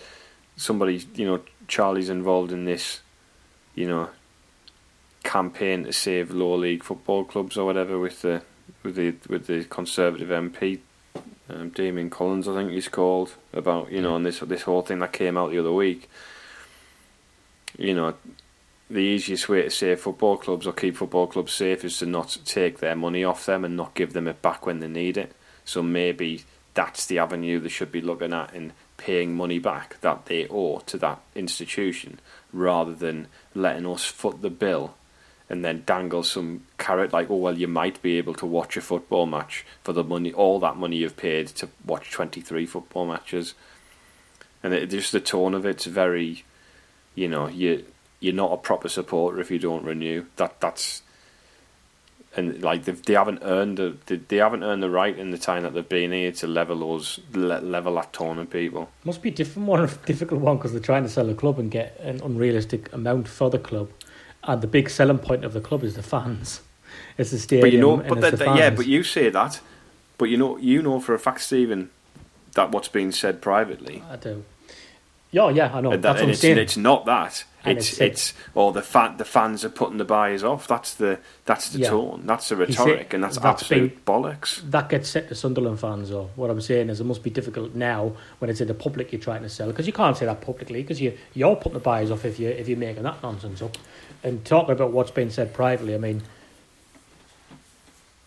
somebody 0.55 1.03
you 1.15 1.25
know 1.25 1.41
Charlie's 1.67 2.09
involved 2.09 2.51
in 2.51 2.65
this, 2.65 3.01
you 3.73 3.87
know, 3.87 4.09
campaign 5.23 5.85
to 5.85 5.93
save 5.93 6.29
lower 6.29 6.57
league 6.57 6.83
football 6.83 7.23
clubs 7.23 7.57
or 7.57 7.65
whatever 7.65 7.97
with 7.97 8.21
the 8.21 8.43
with 8.83 8.95
the 8.95 9.15
with 9.27 9.47
the 9.47 9.63
Conservative 9.65 10.29
MP, 10.29 10.81
um, 11.53 11.69
Damian 11.69 12.09
Collins, 12.09 12.47
I 12.47 12.53
think 12.53 12.71
he's 12.71 12.87
called, 12.87 13.35
about 13.53 13.91
you 13.91 14.01
know, 14.01 14.15
and 14.15 14.25
this 14.25 14.39
this 14.39 14.63
whole 14.63 14.81
thing 14.81 14.99
that 14.99 15.13
came 15.13 15.37
out 15.37 15.51
the 15.51 15.59
other 15.59 15.71
week. 15.71 16.09
You 17.77 17.93
know, 17.93 18.13
the 18.89 18.99
easiest 18.99 19.47
way 19.47 19.63
to 19.63 19.69
save 19.69 20.01
football 20.01 20.37
clubs 20.37 20.67
or 20.67 20.73
keep 20.73 20.97
football 20.97 21.27
clubs 21.27 21.53
safe 21.53 21.85
is 21.85 21.97
to 21.99 22.05
not 22.05 22.37
take 22.45 22.79
their 22.79 22.95
money 22.95 23.23
off 23.23 23.45
them 23.45 23.63
and 23.63 23.77
not 23.77 23.95
give 23.95 24.13
them 24.13 24.27
it 24.27 24.41
back 24.41 24.65
when 24.65 24.79
they 24.79 24.87
need 24.87 25.17
it. 25.17 25.33
So 25.63 25.81
maybe 25.81 26.43
that's 26.73 27.05
the 27.05 27.19
avenue 27.19 27.59
they 27.59 27.69
should 27.69 27.91
be 27.91 28.01
looking 28.01 28.33
at 28.33 28.53
in 28.53 28.73
paying 28.97 29.35
money 29.35 29.59
back 29.59 29.99
that 30.01 30.25
they 30.25 30.47
owe 30.47 30.79
to 30.79 30.97
that 30.97 31.21
institution, 31.35 32.19
rather 32.53 32.93
than 32.93 33.27
letting 33.55 33.87
us 33.87 34.05
foot 34.05 34.41
the 34.41 34.49
bill 34.49 34.93
and 35.51 35.65
then 35.65 35.83
dangle 35.85 36.23
some 36.23 36.65
carrot 36.77 37.11
like, 37.11 37.29
oh 37.29 37.35
well, 37.35 37.57
you 37.57 37.67
might 37.67 38.01
be 38.01 38.17
able 38.17 38.33
to 38.33 38.45
watch 38.45 38.77
a 38.77 38.81
football 38.81 39.25
match 39.25 39.65
for 39.83 39.91
the 39.91 40.01
money, 40.01 40.31
all 40.31 40.59
that 40.59 40.77
money 40.77 40.95
you've 40.95 41.17
paid 41.17 41.47
to 41.47 41.67
watch 41.85 42.09
twenty 42.09 42.39
three 42.39 42.65
football 42.65 43.05
matches, 43.05 43.53
and 44.63 44.73
it, 44.73 44.89
just 44.89 45.11
the 45.11 45.19
tone 45.19 45.53
of 45.53 45.65
it's 45.65 45.85
very, 45.85 46.45
you 47.15 47.27
know, 47.27 47.49
you 47.49 47.83
you're 48.21 48.33
not 48.33 48.53
a 48.53 48.57
proper 48.57 48.87
supporter 48.87 49.41
if 49.41 49.51
you 49.51 49.59
don't 49.59 49.83
renew. 49.83 50.25
That 50.37 50.61
that's. 50.61 51.01
And 52.33 52.61
like 52.61 52.85
they, 52.85 52.93
they 52.93 53.13
haven't 53.15 53.39
earned 53.41 53.75
the 53.75 53.97
they, 54.05 54.15
they 54.15 54.37
haven't 54.37 54.63
earned 54.63 54.81
the 54.81 54.89
right 54.89 55.19
in 55.19 55.31
the 55.31 55.37
time 55.37 55.63
that 55.63 55.73
they've 55.73 55.89
been 55.89 56.13
here 56.13 56.31
to 56.31 56.47
level 56.47 56.79
those 56.79 57.19
le, 57.33 57.59
level 57.59 57.95
that 57.95 58.13
tone 58.13 58.37
of 58.37 58.49
people. 58.49 58.89
Must 59.03 59.21
be 59.21 59.27
a 59.27 59.33
different 59.33 59.67
one, 59.67 59.89
difficult 60.05 60.39
one 60.39 60.55
because 60.55 60.71
they're 60.71 60.79
trying 60.79 61.03
to 61.03 61.09
sell 61.09 61.29
a 61.29 61.33
club 61.33 61.59
and 61.59 61.69
get 61.69 61.99
an 61.99 62.21
unrealistic 62.23 62.93
amount 62.93 63.27
for 63.27 63.49
the 63.49 63.59
club, 63.59 63.89
and 64.43 64.61
the 64.61 64.67
big 64.67 64.89
selling 64.89 65.19
point 65.19 65.43
of 65.45 65.53
the 65.53 65.61
club 65.61 65.83
is 65.83 65.95
the 65.95 66.03
fans. 66.03 66.61
It's 67.17 67.31
the 67.31 67.39
stadium. 67.39 67.61
But 67.61 67.71
you 67.73 67.79
know, 67.79 67.97
but 67.97 68.21
the 68.21 68.37
that- 68.37 68.57
yeah, 68.57 68.69
but 68.69 68.87
you 68.87 69.03
say 69.03 69.29
that, 69.29 69.59
but 70.17 70.25
you 70.25 70.37
know, 70.37 70.57
you 70.57 70.81
know 70.81 70.99
for 70.99 71.13
a 71.13 71.19
fact, 71.19 71.41
Stephen, 71.41 71.89
that 72.53 72.71
what's 72.71 72.87
being 72.87 73.11
said 73.11 73.41
privately, 73.41 74.03
I 74.09 74.15
do. 74.15 74.43
Yeah, 75.33 75.49
yeah, 75.49 75.73
I 75.73 75.79
know. 75.79 75.91
that, 75.91 76.01
That's 76.01 76.15
what 76.19 76.23
I'm 76.25 76.29
it's, 76.31 76.41
saying. 76.41 76.57
it's 76.57 76.75
not 76.75 77.05
that. 77.05 77.45
And 77.63 77.77
It's 77.77 77.91
it's 77.91 78.01
it's 78.01 78.33
or 78.55 78.69
oh, 78.69 78.73
the 78.73 78.81
fan 78.81 79.15
the 79.17 79.23
fans 79.23 79.63
are 79.63 79.69
putting 79.69 79.97
the 79.97 80.03
buyers 80.03 80.43
off. 80.43 80.67
That's 80.67 80.93
the 80.95 81.19
that's 81.45 81.69
the 81.69 81.79
Yeah. 81.79 81.89
tone. 81.91 82.23
That's 82.25 82.49
the 82.49 82.55
He 82.65 82.73
said- 82.73 82.85
rhetoric, 82.87 83.13
and 83.13 83.23
that's, 83.23 83.37
that's 83.37 83.61
absolute 83.61 84.03
bollocks. 84.03 84.69
that 84.71 84.89
gets 84.89 85.07
set 85.09 85.29
to 85.29 85.35
Sunderland 85.35 85.79
fans, 85.79 86.09
though. 86.09 86.31
What 86.35 86.49
I'm 86.49 86.59
saying 86.59 86.89
is 86.89 86.99
it 86.99 87.03
must 87.05 87.21
be 87.23 87.29
difficult 87.29 87.75
now 87.75 88.13
when 88.39 88.49
it's 88.49 88.59
in 88.61 88.67
the 88.67 88.73
public 88.73 89.13
you're 89.13 89.21
trying 89.21 89.43
to 89.43 89.49
sell 89.49 89.67
because 89.67 89.85
you 89.87 89.93
can't 89.93 90.17
say 90.17 90.25
that 90.25 90.41
publicly 90.41 90.81
because 90.81 90.99
you 90.99 91.15
you're 91.35 91.55
putting 91.55 91.73
the 91.73 91.79
buyers 91.79 92.09
off 92.11 92.25
if 92.25 92.39
you 92.39 92.49
if 92.49 92.67
you're 92.67 92.77
making 92.79 93.03
that 93.03 93.21
nonsense 93.23 93.61
up. 93.61 93.77
And 94.23 94.45
talking 94.45 94.71
about 94.71 94.91
what's 94.91 95.11
been 95.11 95.31
said 95.31 95.53
privately, 95.53 95.95
I 95.95 95.97
mean, 95.97 96.21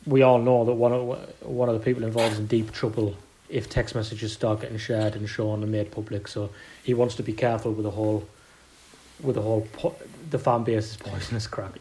we 0.07 0.23
all 0.23 0.39
know 0.41 0.65
that 0.65 0.73
one 0.73 0.93
of 0.93 1.03
one 1.43 1.69
of 1.69 1.75
the 1.79 1.85
people 1.85 2.05
involved 2.05 2.35
is 2.35 2.39
in 2.39 2.47
deep 2.47 2.73
trouble 2.73 3.17
if 3.49 3.69
text 3.71 3.95
messages 3.95 4.33
start 4.33 4.61
getting 4.61 4.79
shared 4.79 5.15
and 5.15 5.29
shown 5.29 5.63
and 5.63 5.71
made 5.71 5.91
public. 5.93 6.29
So 6.29 6.51
he 6.83 6.95
wants 6.95 7.15
to 7.17 7.23
be 7.23 7.33
careful 7.33 7.73
with 7.73 7.85
the 7.85 7.91
whole 7.91 8.27
with 9.23 9.37
the 9.37 9.43
whole 9.43 9.67
po- 9.75 9.97
the 10.31 10.39
fan 10.39 10.65
base 10.65 10.91
is 10.91 10.97
poisonous 10.97 11.47
crap. 11.47 11.79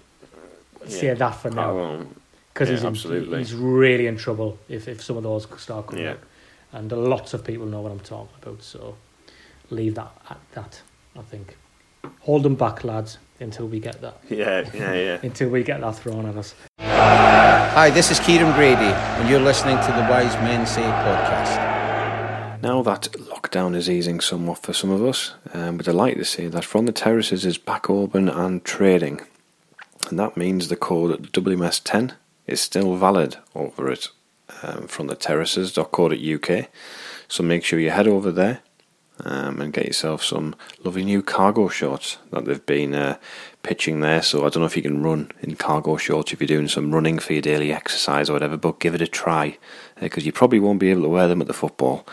Say 0.88 1.13
that 1.13 1.32
for 1.32 1.49
now 1.49 2.06
because 2.54 2.69
Yeah, 2.69 2.76
he's 2.76 2.84
in, 2.84 2.89
absolutely. 2.89 3.38
he's 3.39 3.56
really 3.56 4.06
in 4.06 4.17
trouble 4.17 4.60
if, 4.69 4.88
if 4.88 5.02
some 5.02 5.17
of 5.17 5.23
those 5.23 5.47
start 5.58 5.88
coming 5.88 6.04
Yeah. 6.06 6.12
out. 6.12 6.19
And 6.71 6.91
lots 6.91 7.34
of 7.34 7.43
people 7.43 7.65
know 7.67 7.82
what 7.82 7.91
I'm 7.91 7.99
talking 7.99 8.36
about, 8.41 8.62
so 8.63 8.95
leave 9.69 9.95
that 9.95 10.12
at 10.30 10.39
that. 10.54 10.82
I 11.17 11.21
think 11.21 11.56
hold 12.21 12.43
them 12.43 12.56
back, 12.56 12.84
lads, 12.84 13.17
until 13.43 13.67
we 13.67 13.79
get 13.79 14.01
that 14.01 14.17
yeah, 14.29 14.67
yeah, 14.73 14.93
yeah. 14.93 15.19
until 15.23 15.49
we 15.49 15.63
get 15.63 15.82
that 15.82 15.95
thrown 15.95 16.25
at 16.25 16.36
us. 16.36 16.56
Hi, 16.79 17.89
this 17.89 18.12
is 18.12 18.19
Kieran 18.19 18.53
Grady, 18.53 18.82
and 18.82 19.29
you're 19.29 19.39
listening 19.39 19.77
to 19.77 19.91
the 19.91 20.08
Wise 20.10 20.36
Men 20.36 20.65
Say 20.65 20.82
podcast. 20.82 21.73
Now 22.62 22.82
that 22.84 23.10
lockdown 23.13 23.75
is 23.75 23.89
easing 23.89 24.19
somewhat 24.19 24.60
for 24.60 24.73
some 24.73 24.89
of 24.89 25.03
us, 25.03 25.34
um, 25.53 25.77
we're 25.77 25.84
delighted 25.84 26.19
to 26.19 26.25
see 26.25 26.47
that 26.47 26.63
From 26.63 26.86
the 26.86 26.91
Terraces 26.91 27.45
is 27.45 27.58
back 27.58 27.89
open 27.89 28.29
and 28.29 28.63
trading. 28.63 29.21
And 30.10 30.17
that 30.19 30.38
means 30.38 30.67
the 30.67 30.75
code 30.75 31.32
WMS10 31.32 32.13
is 32.47 32.62
still 32.62 32.95
valid 32.95 33.38
over 33.56 33.91
at 33.91 34.08
um, 34.62 34.88
fromtheterraces.co.uk. 34.88 36.69
So 37.27 37.43
make 37.43 37.63
sure 37.63 37.79
you 37.79 37.89
head 37.89 38.08
over 38.08 38.32
there 38.32 38.62
um, 39.24 39.62
and 39.62 39.74
get 39.74 39.86
yourself 39.86 40.24
some 40.24 40.56
lovely 40.84 41.04
new 41.04 41.22
cargo 41.22 41.68
shorts 41.68 42.18
that 42.32 42.46
they've 42.46 42.66
been 42.66 42.94
uh, 42.94 43.18
pitching 43.64 44.02
there. 44.02 44.22
So 44.22 44.40
I 44.40 44.50
don't 44.50 44.62
know 44.62 44.66
if 44.66 44.76
you 44.76 44.84
can 44.84 45.04
run 45.04 45.32
in 45.42 45.56
cargo 45.56 45.98
shorts 45.98 46.34
if 46.34 46.42
you're 46.42 46.48
doing 46.48 46.68
some 46.68 46.94
running 46.94 47.20
for 47.20 47.34
your 47.34 47.42
daily 47.42 47.72
exercise 47.72 48.30
or 48.30 48.34
whatever, 48.34 48.58
but 48.58 48.80
give 48.80 48.96
it 48.96 49.02
a 49.02 49.08
try 49.08 49.58
because 50.00 50.26
you 50.26 50.32
probably 50.32 50.60
won't 50.60 50.80
be 50.80 50.92
able 50.92 51.04
to 51.04 51.10
wear 51.10 51.28
them 51.28 51.42
at 51.42 51.48
the 51.48 51.54
football. 51.54 52.06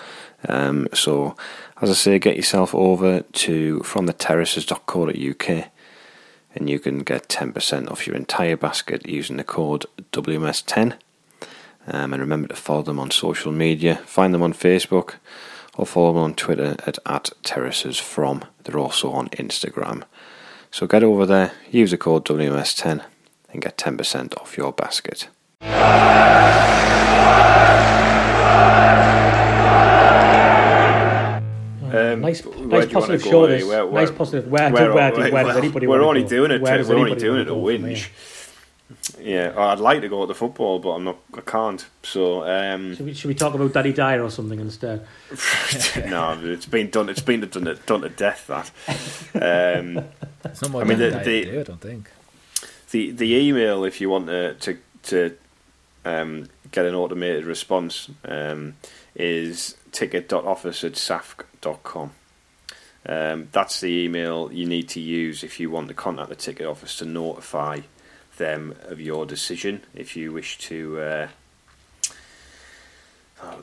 Um, 0.48 0.88
so, 0.94 1.36
as 1.82 1.90
I 1.90 1.94
say, 1.94 2.18
get 2.18 2.36
yourself 2.36 2.74
over 2.74 3.20
to 3.20 3.80
fromtheterraces.co.uk 3.80 5.70
and 6.54 6.70
you 6.70 6.78
can 6.78 7.00
get 7.00 7.28
10% 7.28 7.90
off 7.90 8.06
your 8.06 8.16
entire 8.16 8.56
basket 8.56 9.06
using 9.06 9.36
the 9.36 9.44
code 9.44 9.86
WMS10. 10.12 10.94
Um, 11.86 12.12
and 12.12 12.20
remember 12.20 12.48
to 12.48 12.56
follow 12.56 12.82
them 12.82 12.98
on 12.98 13.10
social 13.10 13.52
media. 13.52 13.96
Find 13.96 14.34
them 14.34 14.42
on 14.42 14.52
Facebook 14.52 15.14
or 15.80 15.86
follow 15.86 16.12
them 16.12 16.22
on 16.22 16.34
Twitter 16.34 16.76
at, 16.86 16.98
at 17.06 17.30
terracesfrom. 17.42 18.42
They're 18.64 18.78
also 18.78 19.10
on 19.12 19.30
Instagram. 19.30 20.02
So 20.70 20.86
get 20.86 21.02
over 21.02 21.24
there, 21.24 21.52
use 21.70 21.90
the 21.92 21.96
code 21.96 22.26
WMS10 22.26 23.02
and 23.50 23.62
get 23.62 23.78
10% 23.78 24.36
off 24.38 24.58
your 24.58 24.72
basket. 24.74 25.28
Um, 31.92 32.20
nice, 32.20 32.44
nice 32.44 32.44
do 32.44 32.50
you 32.60 32.68
wanna 32.68 32.86
positive 32.86 33.22
go, 33.24 33.30
show. 33.30 33.44
eh? 33.44 33.48
This 33.56 33.64
Where- 33.66 33.86
where- 33.86 34.02
nice 34.06 34.10
positive. 34.16 34.46
Where, 34.48 34.70
Where- 34.70 34.92
where, 34.92 34.94
where, 34.94 35.12
where- 35.22 35.32
where 35.32 35.44
does 35.44 35.56
anybody 35.56 35.86
we're 35.88 36.02
only 36.02 36.22
doing 36.22 36.52
it. 36.52 36.60
Where 36.62 36.78
To, 36.82 36.88
we're 36.88 36.98
only 37.00 37.14
doing 37.16 37.30
wanna 37.32 37.42
it 37.42 37.44
to 37.46 37.50
go 37.50 37.66
from 37.66 37.84
whinge. 37.90 38.08
Yeah, 39.20 39.52
I'd 39.56 39.78
like 39.78 40.00
to 40.00 40.08
go 40.08 40.22
to 40.22 40.26
the 40.26 40.34
football, 40.34 40.78
but 40.78 40.90
I'm 40.90 41.04
not. 41.04 41.18
I 41.34 41.40
can't. 41.42 41.84
So 42.02 42.42
um, 42.44 42.96
Should 42.96 43.06
we, 43.06 43.14
should 43.14 43.28
we 43.28 43.34
talk 43.34 43.54
about 43.54 43.72
Daddy 43.72 43.92
Dyer 43.92 44.22
or 44.22 44.30
something 44.30 44.58
instead? 44.60 45.06
no, 46.08 46.38
it's 46.42 46.66
been 46.66 46.90
done. 46.90 47.08
It's 47.08 47.20
been 47.20 47.40
done, 47.40 47.78
done 47.86 48.00
to 48.02 48.08
death. 48.08 48.46
That 48.48 48.70
um, 49.80 50.04
It's 50.44 50.62
not 50.62 50.70
more 50.70 50.82
I 50.82 50.84
mean, 50.84 50.98
the- 50.98 51.20
I 51.20 51.22
the- 51.22 51.44
do, 51.44 51.60
I 51.60 51.62
don't 51.62 51.80
think. 51.80 52.10
the 52.90 53.10
the 53.12 53.34
email 53.36 53.84
if 53.84 54.00
you 54.00 54.10
want 54.10 54.26
to 54.26 54.54
to, 54.54 54.78
to 55.04 55.36
um, 56.04 56.48
get 56.72 56.86
an 56.86 56.94
automated 56.94 57.44
response 57.44 58.08
um, 58.24 58.74
is 59.14 59.76
ticket.office 59.92 60.82
at 60.84 60.92
safc.com. 60.94 62.10
Um, 63.06 63.48
that's 63.52 63.80
the 63.80 64.04
email 64.04 64.52
you 64.52 64.66
need 64.66 64.88
to 64.90 65.00
use 65.00 65.42
if 65.42 65.58
you 65.60 65.70
want 65.70 65.88
to 65.88 65.94
contact 65.94 66.28
the 66.28 66.34
ticket 66.36 66.66
office 66.66 66.96
to 66.98 67.04
notify 67.06 67.80
them 68.40 68.74
of 68.86 69.00
your 69.00 69.24
decision. 69.26 69.82
If 69.94 70.16
you 70.16 70.32
wish 70.32 70.58
to, 70.58 71.00
uh, 71.00 71.28
oh, 73.42 73.62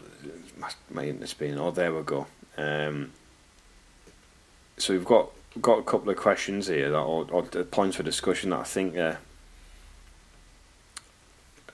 my, 0.58 0.70
my 0.90 1.06
internet's 1.08 1.34
been. 1.34 1.58
Oh, 1.58 1.72
there 1.72 1.94
we 1.94 2.04
go. 2.04 2.28
Um, 2.58 3.12
so 4.78 4.94
we've 4.94 5.04
got 5.04 5.32
got 5.60 5.80
a 5.80 5.84
couple 5.84 6.10
of 6.10 6.18
questions 6.18 6.68
here 6.68 6.92
that 6.92 6.98
or, 6.98 7.26
or 7.32 7.42
points 7.44 7.98
for 7.98 8.04
discussion 8.04 8.52
that 8.52 8.60
I 8.60 8.64
think 8.64 8.96
are 8.96 9.18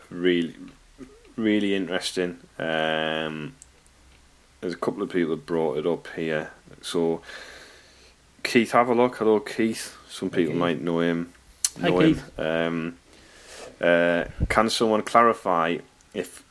really 0.10 0.56
really 1.36 1.76
interesting. 1.76 2.38
Um, 2.58 3.56
there's 4.62 4.74
a 4.74 4.78
couple 4.78 5.04
of 5.04 5.10
people 5.10 5.32
that 5.32 5.46
brought 5.46 5.78
it 5.78 5.86
up 5.86 6.08
here. 6.16 6.52
So 6.82 7.22
Keith 8.44 8.72
Havelock, 8.72 9.18
hello 9.18 9.42
Keith. 9.42 9.98
Some 10.10 10.30
people 10.30 10.56
might 10.56 10.82
know 10.82 11.02
him. 11.02 11.34
Hi, 11.82 11.90
know 11.90 12.00
Keith. 12.00 12.38
him. 12.38 12.46
Um, 12.46 12.98
uh, 13.82 14.26
can 14.50 14.70
someone 14.70 15.02
clarify 15.02 15.78
if 16.14 16.44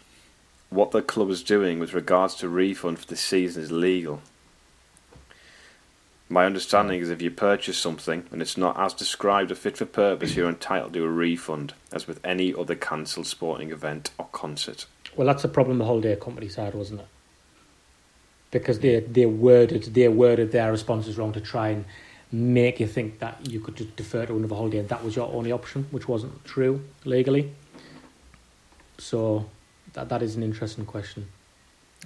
what 0.71 0.91
the 0.91 1.03
club 1.03 1.31
is 1.31 1.43
doing 1.43 1.79
with 1.79 1.95
regards 1.95 2.35
to 2.37 2.49
refund 2.49 2.99
for 2.99 3.07
this 3.07 3.21
season 3.21 3.63
is 3.63 3.71
legal? 3.71 4.21
My 6.29 6.47
understanding 6.47 7.01
is 7.01 7.11
if 7.11 7.21
you 7.21 7.31
purchase 7.31 7.77
something 7.77 8.25
and 8.33 8.41
it's 8.41 8.57
not 8.57 8.81
as 8.81 8.95
described 8.95 9.51
or 9.51 9.55
fit 9.55 9.77
for 9.77 9.85
purpose, 9.85 10.35
you're 10.35 10.49
entitled 10.49 10.95
to 10.95 11.05
a 11.05 11.09
refund, 11.09 11.75
as 11.93 12.09
with 12.09 12.21
any 12.25 12.55
other 12.55 12.75
cancelled 12.75 13.27
sporting 13.27 13.71
event 13.71 14.13
or 14.19 14.27
concert. 14.33 14.87
Well, 15.15 15.27
that's 15.27 15.43
the 15.43 15.49
problem 15.49 15.77
the 15.77 15.85
holiday 15.85 16.17
companies 16.17 16.55
had, 16.55 16.75
wasn't 16.75 17.01
it? 17.01 17.07
Because 18.51 18.79
they 18.79 19.01
they 19.01 19.27
worded 19.27 19.83
they 19.95 20.09
worded 20.09 20.53
their 20.53 20.71
responses 20.71 21.19
wrong 21.19 21.33
to 21.35 21.41
try 21.41 21.69
and 21.69 21.85
make 22.33 22.81
you 22.81 22.87
think 22.87 23.19
that 23.19 23.47
you 23.49 23.61
could 23.61 23.77
just 23.77 23.95
defer 23.97 24.25
to 24.27 24.35
another 24.35 24.55
holiday 24.55 24.79
and 24.79 24.89
that 24.89 25.05
was 25.05 25.15
your 25.15 25.31
only 25.33 25.53
option, 25.53 25.87
which 25.91 26.09
wasn't 26.09 26.45
true 26.45 26.83
legally. 27.05 27.53
So 28.99 29.47
that 29.93 30.09
that 30.09 30.23
is 30.23 30.37
an 30.37 30.43
interesting 30.43 30.87
question. 30.87 31.29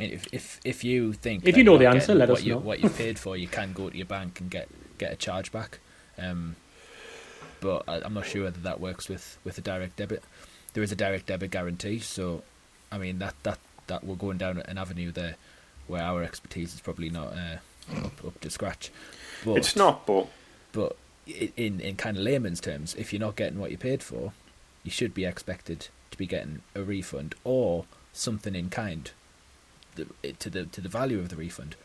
If 0.01 0.27
if 0.33 0.61
if 0.65 0.85
you 0.85 1.12
think 1.12 1.47
If 1.47 1.57
you 1.57 1.65
know 1.65 1.79
the 1.79 1.87
answer, 1.87 2.15
let 2.15 2.29
what 2.29 2.39
us 2.39 2.45
you, 2.45 2.55
know. 2.55 2.59
What 2.59 2.81
you 2.81 2.89
paid 2.91 3.19
for, 3.19 3.37
you 3.37 3.49
can 3.49 3.73
go 3.73 3.89
to 3.89 3.97
your 3.97 4.07
bank 4.07 4.41
and 4.41 4.51
get 4.51 4.69
get 4.99 5.12
a 5.12 5.17
charge 5.17 5.53
back. 5.53 5.79
Um, 6.19 6.57
but 7.61 7.85
I, 7.89 8.01
I'm 8.03 8.15
not 8.15 8.27
sure 8.27 8.45
whether 8.45 8.61
that 8.61 8.81
works 8.81 9.09
with 9.09 9.39
with 9.45 9.59
a 9.59 9.62
direct 9.62 9.97
debit. 9.97 10.23
There 10.75 10.83
is 10.83 10.93
a 10.93 10.97
direct 10.97 11.27
debit 11.27 11.51
guarantee, 11.51 12.01
so 12.01 12.43
I 12.93 12.99
mean 12.99 13.19
that 13.21 13.35
that 13.45 13.59
that 13.87 14.05
we're 14.05 14.17
going 14.17 14.39
down 14.39 14.59
an 14.59 14.79
avenue 14.79 15.12
there 15.12 15.37
where 15.87 16.03
our 16.03 16.23
expertise 16.23 16.75
is 16.75 16.81
probably 16.81 17.09
not 17.09 17.33
uh, 17.33 17.59
up 18.05 18.25
up 18.25 18.41
to 18.41 18.51
scratch. 18.51 18.91
But, 19.47 19.59
It's 19.59 19.77
not, 19.77 20.05
but 20.07 20.27
but 20.73 20.97
in 21.27 21.81
in 21.81 21.95
kind 21.95 22.17
of 22.17 22.25
layman's 22.25 22.61
terms, 22.61 22.97
if 22.97 23.13
you're 23.13 23.21
not 23.21 23.37
getting 23.37 23.61
what 23.61 23.71
you 23.71 23.79
paid 23.79 24.03
for, 24.03 24.33
you 24.83 24.91
should 24.91 25.15
be 25.15 25.25
expected 25.25 25.89
to 26.11 26.19
be 26.19 26.27
getting 26.27 26.63
a 26.75 26.83
refund 26.83 27.37
or 27.45 27.85
something 28.13 28.57
in 28.57 28.71
kind 28.71 29.13
to 29.95 30.51
the 30.51 30.65
to 30.67 30.81
the 30.81 30.89
value 30.89 31.21
of 31.21 31.29
the 31.29 31.37
refund, 31.37 31.77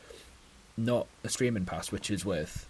not 0.75 1.05
a 1.23 1.29
streaming 1.29 1.65
pass, 1.65 1.91
which 1.91 2.09
is 2.09 2.25
worth, 2.25 2.67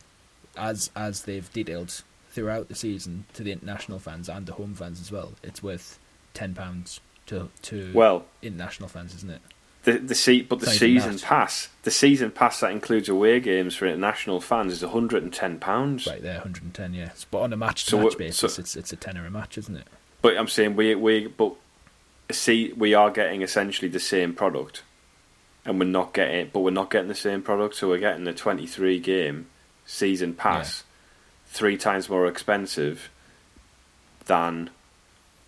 as 0.57 0.91
as 0.93 1.23
they've 1.23 1.51
detailed 1.53 2.03
throughout 2.29 2.67
the 2.67 2.75
season 2.75 3.25
to 3.33 3.43
the 3.43 3.51
international 3.53 3.99
fans 3.99 4.27
and 4.27 4.45
the 4.45 4.53
home 4.53 4.75
fans 4.75 4.99
as 4.99 5.09
well. 5.09 5.33
It's 5.41 5.63
worth 5.63 5.99
ten 6.33 6.53
pounds 6.53 6.99
to 7.27 7.49
to 7.63 7.91
well, 7.93 8.25
international 8.41 8.89
fans, 8.89 9.15
isn't 9.15 9.31
it? 9.31 9.41
The 9.83 9.93
the 9.93 10.15
se- 10.15 10.41
but 10.43 10.59
the 10.59 10.67
season 10.67 11.17
pass, 11.19 11.69
the 11.83 11.91
season 11.91 12.31
pass 12.31 12.59
that 12.59 12.71
includes 12.71 13.09
away 13.09 13.39
games 13.39 13.75
for 13.75 13.85
international 13.87 14.39
fans 14.41 14.73
is 14.73 14.81
110 14.83 15.59
pounds. 15.59 16.05
Right 16.07 16.21
there, 16.21 16.35
110, 16.39 16.93
yes. 16.93 17.25
But 17.29 17.39
on 17.39 17.53
a 17.53 17.57
match 17.57 17.85
to 17.87 17.97
match 17.97 18.17
basis, 18.17 18.53
so- 18.55 18.61
it's 18.61 18.75
it's 18.75 18.93
a 18.93 18.95
tenner 18.95 19.25
a 19.25 19.31
match, 19.31 19.57
isn't 19.57 19.75
it? 19.75 19.87
But 20.21 20.37
I'm 20.37 20.47
saying 20.47 20.75
we 20.75 20.93
we 20.95 21.27
but 21.27 21.53
see 22.31 22.73
we 22.73 22.93
are 22.93 23.09
getting 23.11 23.41
essentially 23.41 23.89
the 23.89 23.99
same 23.99 24.33
product, 24.33 24.83
and 25.65 25.79
we're 25.79 25.85
not 25.85 26.13
getting 26.13 26.49
but 26.53 26.59
we're 26.59 26.69
not 26.71 26.91
getting 26.91 27.07
the 27.07 27.15
same 27.15 27.41
product. 27.41 27.75
So 27.75 27.87
we're 27.89 27.97
getting 27.97 28.23
the 28.25 28.33
23 28.33 28.99
game 28.99 29.47
season 29.85 30.33
pass, 30.35 30.83
three 31.47 31.75
times 31.75 32.07
more 32.07 32.27
expensive 32.27 33.09
than 34.25 34.69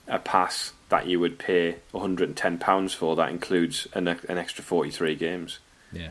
a 0.07 0.19
pass 0.19 0.73
that 0.89 1.07
you 1.07 1.19
would 1.19 1.39
pay 1.39 1.77
110 1.91 2.57
pounds 2.57 2.93
for. 2.93 3.15
That 3.15 3.29
includes 3.29 3.87
an 3.93 4.07
an 4.07 4.37
extra 4.37 4.63
43 4.63 5.15
games 5.15 5.59
Yeah. 5.91 6.09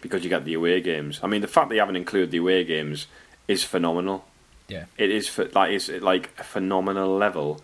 because 0.00 0.24
you 0.24 0.30
get 0.30 0.44
the 0.44 0.54
away 0.54 0.80
games. 0.80 1.20
I 1.22 1.26
mean, 1.26 1.40
the 1.40 1.48
fact 1.48 1.68
that 1.68 1.74
you 1.74 1.80
haven't 1.80 1.96
included 1.96 2.30
the 2.30 2.38
away 2.38 2.64
games 2.64 3.06
is 3.48 3.62
phenomenal. 3.64 4.24
Yeah. 4.68 4.86
It 4.96 5.10
is 5.10 5.28
for, 5.28 5.44
like 5.48 5.72
it's 5.72 5.88
like 5.88 6.30
a 6.38 6.44
phenomenal 6.44 7.16
level 7.16 7.60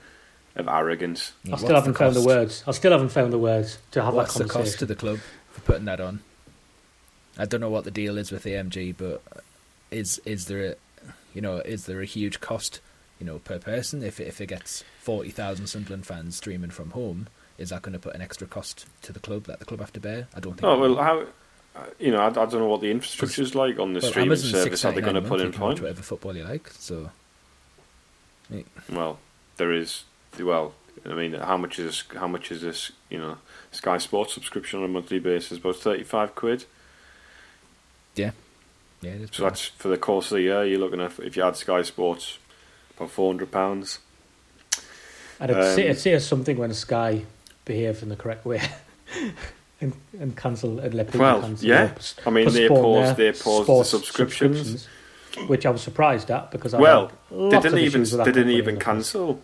of 0.56 0.68
arrogance. 0.68 1.32
I 1.46 1.50
What's 1.50 1.62
still 1.62 1.74
haven't 1.74 1.94
found 1.94 2.14
the 2.14 2.22
words. 2.22 2.62
I 2.66 2.72
still 2.72 2.92
haven't 2.92 3.08
found 3.10 3.32
the 3.32 3.38
words 3.38 3.78
to 3.92 4.02
have 4.02 4.14
What's 4.14 4.34
that 4.34 4.44
the 4.44 4.48
cost 4.50 4.78
to 4.80 4.86
the 4.86 4.94
club 4.96 5.18
for 5.50 5.60
putting 5.62 5.86
that 5.86 6.00
on? 6.00 6.20
I 7.38 7.46
don't 7.46 7.60
know 7.60 7.70
what 7.70 7.84
the 7.84 7.90
deal 7.90 8.18
is 8.18 8.30
with 8.30 8.44
AMG, 8.44 8.94
but 8.98 9.22
is 9.90 10.20
is 10.26 10.46
there 10.46 10.72
a 10.72 10.74
you 11.32 11.40
know 11.40 11.56
is 11.58 11.86
there 11.86 12.00
a 12.00 12.04
huge 12.04 12.40
cost 12.40 12.80
you 13.20 13.26
know 13.26 13.38
per 13.38 13.58
person 13.60 14.02
if 14.02 14.18
it, 14.18 14.26
if 14.26 14.40
it 14.40 14.46
gets 14.46 14.82
forty 15.00 15.30
thousand 15.30 15.68
Sunderland 15.68 16.06
fans 16.06 16.36
streaming 16.36 16.70
from 16.70 16.90
home? 16.90 17.28
Is 17.58 17.68
that 17.68 17.82
going 17.82 17.92
to 17.92 17.98
put 17.98 18.14
an 18.14 18.22
extra 18.22 18.46
cost 18.46 18.86
to 19.02 19.12
the 19.12 19.20
club 19.20 19.44
that 19.44 19.58
the 19.58 19.66
club 19.66 19.80
have 19.80 19.92
to 19.92 20.00
bear? 20.00 20.26
I 20.34 20.40
don't 20.40 20.54
think. 20.54 20.64
Oh 20.64 20.78
well, 20.78 20.96
how 20.96 21.26
uh, 21.76 21.86
you 21.98 22.10
know 22.10 22.18
I, 22.20 22.28
I 22.28 22.30
don't 22.30 22.54
know 22.54 22.66
what 22.68 22.80
the 22.80 22.90
infrastructure 22.90 23.42
is 23.42 23.54
like 23.54 23.78
on 23.78 23.92
the 23.92 24.00
Well, 24.00 24.10
streaming 24.10 24.28
Amazon's 24.30 24.52
service 24.52 24.84
Are 24.84 24.92
they're 24.92 25.02
going 25.02 25.14
to 25.14 25.20
put 25.22 25.40
in 25.40 25.46
you 25.48 25.52
can 25.52 25.60
watch 25.60 25.68
point. 25.76 25.82
whatever 25.82 26.02
football 26.02 26.36
you 26.36 26.44
like. 26.44 26.68
So 26.70 27.10
Well, 28.90 29.18
there 29.58 29.72
is 29.72 30.04
well. 30.38 30.74
I 31.04 31.14
mean, 31.14 31.34
how 31.34 31.56
much 31.56 31.78
is 31.78 32.04
how 32.16 32.26
much 32.26 32.50
is 32.50 32.62
this? 32.62 32.92
You 33.08 33.18
know, 33.18 33.38
Sky 33.70 33.98
Sports 33.98 34.34
subscription 34.34 34.80
on 34.80 34.84
a 34.86 34.88
monthly 34.88 35.18
basis 35.18 35.58
about 35.58 35.76
thirty 35.76 36.02
five 36.04 36.34
quid. 36.34 36.64
yeah, 38.16 38.32
yeah. 39.00 39.14
So 39.30 39.44
that's 39.44 39.66
for 39.66 39.88
the 39.88 39.96
course 39.96 40.30
of 40.32 40.36
the 40.36 40.42
year. 40.42 40.64
You're 40.64 40.80
looking 40.80 41.00
at 41.00 41.18
if 41.20 41.36
you 41.36 41.42
add 41.44 41.56
Sky 41.56 41.82
Sports, 41.82 42.38
about 43.00 43.10
four 43.10 43.32
hundred 43.32 43.50
pounds. 43.50 43.98
And 45.40 45.50
it'd, 45.50 45.64
say, 45.74 45.82
Um, 45.84 45.90
it'd 45.90 45.98
say 45.98 46.18
something 46.18 46.58
when 46.58 46.72
Sky 46.74 47.22
behave 47.64 48.02
in 48.02 48.10
the 48.10 48.16
correct 48.16 48.44
way 48.44 48.60
and, 49.80 49.94
and 50.18 50.36
cancel 50.36 50.78
and 50.78 50.92
let 50.92 51.06
people 51.06 51.20
Well, 51.20 51.40
cancel. 51.40 51.66
yeah. 51.68 51.84
or 51.84 51.88
p- 51.88 52.22
I 52.26 52.30
mean, 52.30 52.52
they 52.52 52.68
paused- 52.68 53.16
they 53.16 53.32
paused 53.32 53.60
the 53.60 53.64
sports 53.64 53.90
subscriptions. 53.90 54.86
which 55.46 55.64
I 55.64 55.70
was 55.70 55.80
surprised 55.80 56.30
at 56.30 56.50
because 56.50 56.74
I 56.74 56.78
Well, 56.80 57.10
they 57.30 57.58
didn't 57.60 57.78
even 57.78 58.02
they 58.04 58.24
didn't 58.32 58.50
even 58.50 58.78
cancel. 58.78 59.40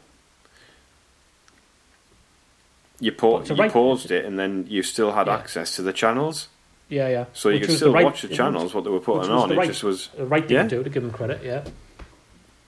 You, 3.00 3.12
pa- 3.12 3.42
you 3.42 3.54
right- 3.54 3.70
paused 3.72 4.11
it, 4.11 4.24
and 4.24 4.38
then 4.38 4.66
you 4.68 4.82
still 4.82 5.12
had 5.12 5.26
Yeah. 5.26 5.34
access 5.36 5.76
to 5.76 5.82
the 5.82 5.92
channels, 5.92 6.48
Yeah, 6.88 7.09
yeah. 7.09 7.24
so 7.34 7.48
you 7.50 7.54
Which 7.54 7.62
could 7.62 7.68
was 7.70 7.76
still 7.78 7.92
right- 7.92 8.04
watch 8.04 8.22
the 8.22 8.28
was- 8.28 8.36
channels 8.36 8.74
what 8.74 8.84
they 8.84 8.90
were 8.90 9.00
putting 9.00 9.30
on. 9.30 9.48
the 9.50 9.61
It 9.61 9.66
just 9.66 9.84
was. 9.84 10.09
The 10.16 10.24
right 10.26 10.42
thing 10.46 10.57
Yeah. 10.57 10.62
to 10.64 10.68
do 10.68 10.82
to 10.84 10.90
give 10.90 11.02
them 11.02 11.12
credit. 11.12 11.40
Yeah. 11.44 11.64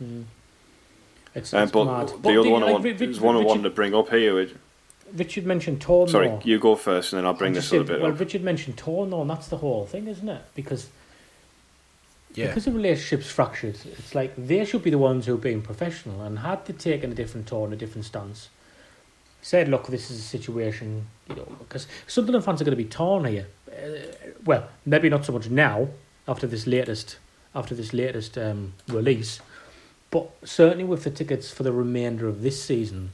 Mm. 0.03 0.25
It's, 1.39 1.55
Um, 1.55 1.63
it's 1.65 1.73
but 1.73 1.85
mad. 1.85 2.09
the 2.23 2.41
other 2.41 2.51
one 2.51 2.63
I 2.63 2.67
like, 2.67 2.73
want, 2.75 2.85
Ri- 2.85 2.91
Ri- 2.93 2.97
there's 2.99 3.21
one 3.21 3.37
I 3.37 3.41
wanted 3.41 3.63
to 3.63 3.71
bring 3.71 3.95
up 3.95 4.09
here. 4.11 4.35
Which, 4.35 4.55
Richard 5.15 5.47
mentioned 5.47 5.81
tone. 5.81 6.09
sorry, 6.09 6.33
you 6.45 6.59
go 6.59 6.75
first, 6.77 7.13
and 7.13 7.19
then 7.19 7.27
I'll 7.27 7.33
bring 7.35 7.51
I'm 7.51 7.55
this 7.55 7.65
just 7.65 7.75
other 7.75 7.87
saying, 7.87 7.99
bit 8.01 8.03
Well, 8.03 8.13
up. 8.13 8.21
Richard 8.21 8.43
mentioned 8.43 8.77
tone 8.77 9.11
though, 9.11 9.23
and 9.23 9.31
that's 9.31 9.49
the 9.49 9.57
whole 9.59 9.87
thing, 9.87 10.07
isn't 10.07 10.29
it? 10.29 10.43
Because 10.55 10.89
yeah, 12.35 12.49
because 12.49 12.67
the 12.67 12.73
relationship's 12.73 13.31
fractured, 13.31 13.77
it's 13.87 14.15
like 14.15 14.35
they 14.37 14.65
should 14.65 14.83
be 14.83 14.91
the 14.91 14.99
ones 14.99 15.27
who 15.27 15.35
are 15.35 15.39
being 15.39 15.63
professional 15.63 16.21
and 16.23 16.41
had 16.41 16.65
they 16.67 16.75
taken 16.75 17.11
a 17.11 17.15
different 17.15 17.47
tone, 17.47 17.73
a 17.73 17.77
different 17.77 18.05
stance, 18.05 18.49
said, 19.41 19.69
"Look, 19.69 19.87
this 19.87 20.11
is 20.11 20.19
a 20.19 20.23
situation," 20.23 21.07
you 21.29 21.37
know, 21.37 21.49
because 21.59 21.87
Sunderland 22.07 22.45
fans 22.45 22.61
are 22.61 22.65
going 22.65 22.77
to 22.77 22.85
be 22.85 22.89
torn 22.89 23.25
here. 23.25 23.47
Uh, 23.73 24.29
well, 24.45 24.69
maybe 24.85 25.09
not 25.09 25.25
so 25.25 25.33
much 25.33 25.49
now 25.49 25.89
after 26.27 26.47
this 26.47 26.67
latest 26.67 27.17
after 27.55 27.75
this 27.75 27.93
latest 27.95 28.37
um, 28.37 28.75
release, 28.89 29.41
but 30.11 30.31
certainly 30.45 30.85
with 30.85 31.05
the 31.05 31.11
tickets 31.11 31.51
for 31.51 31.63
the 31.63 31.73
remainder 31.73 32.29
of 32.29 32.43
this 32.43 32.63
season, 32.63 33.11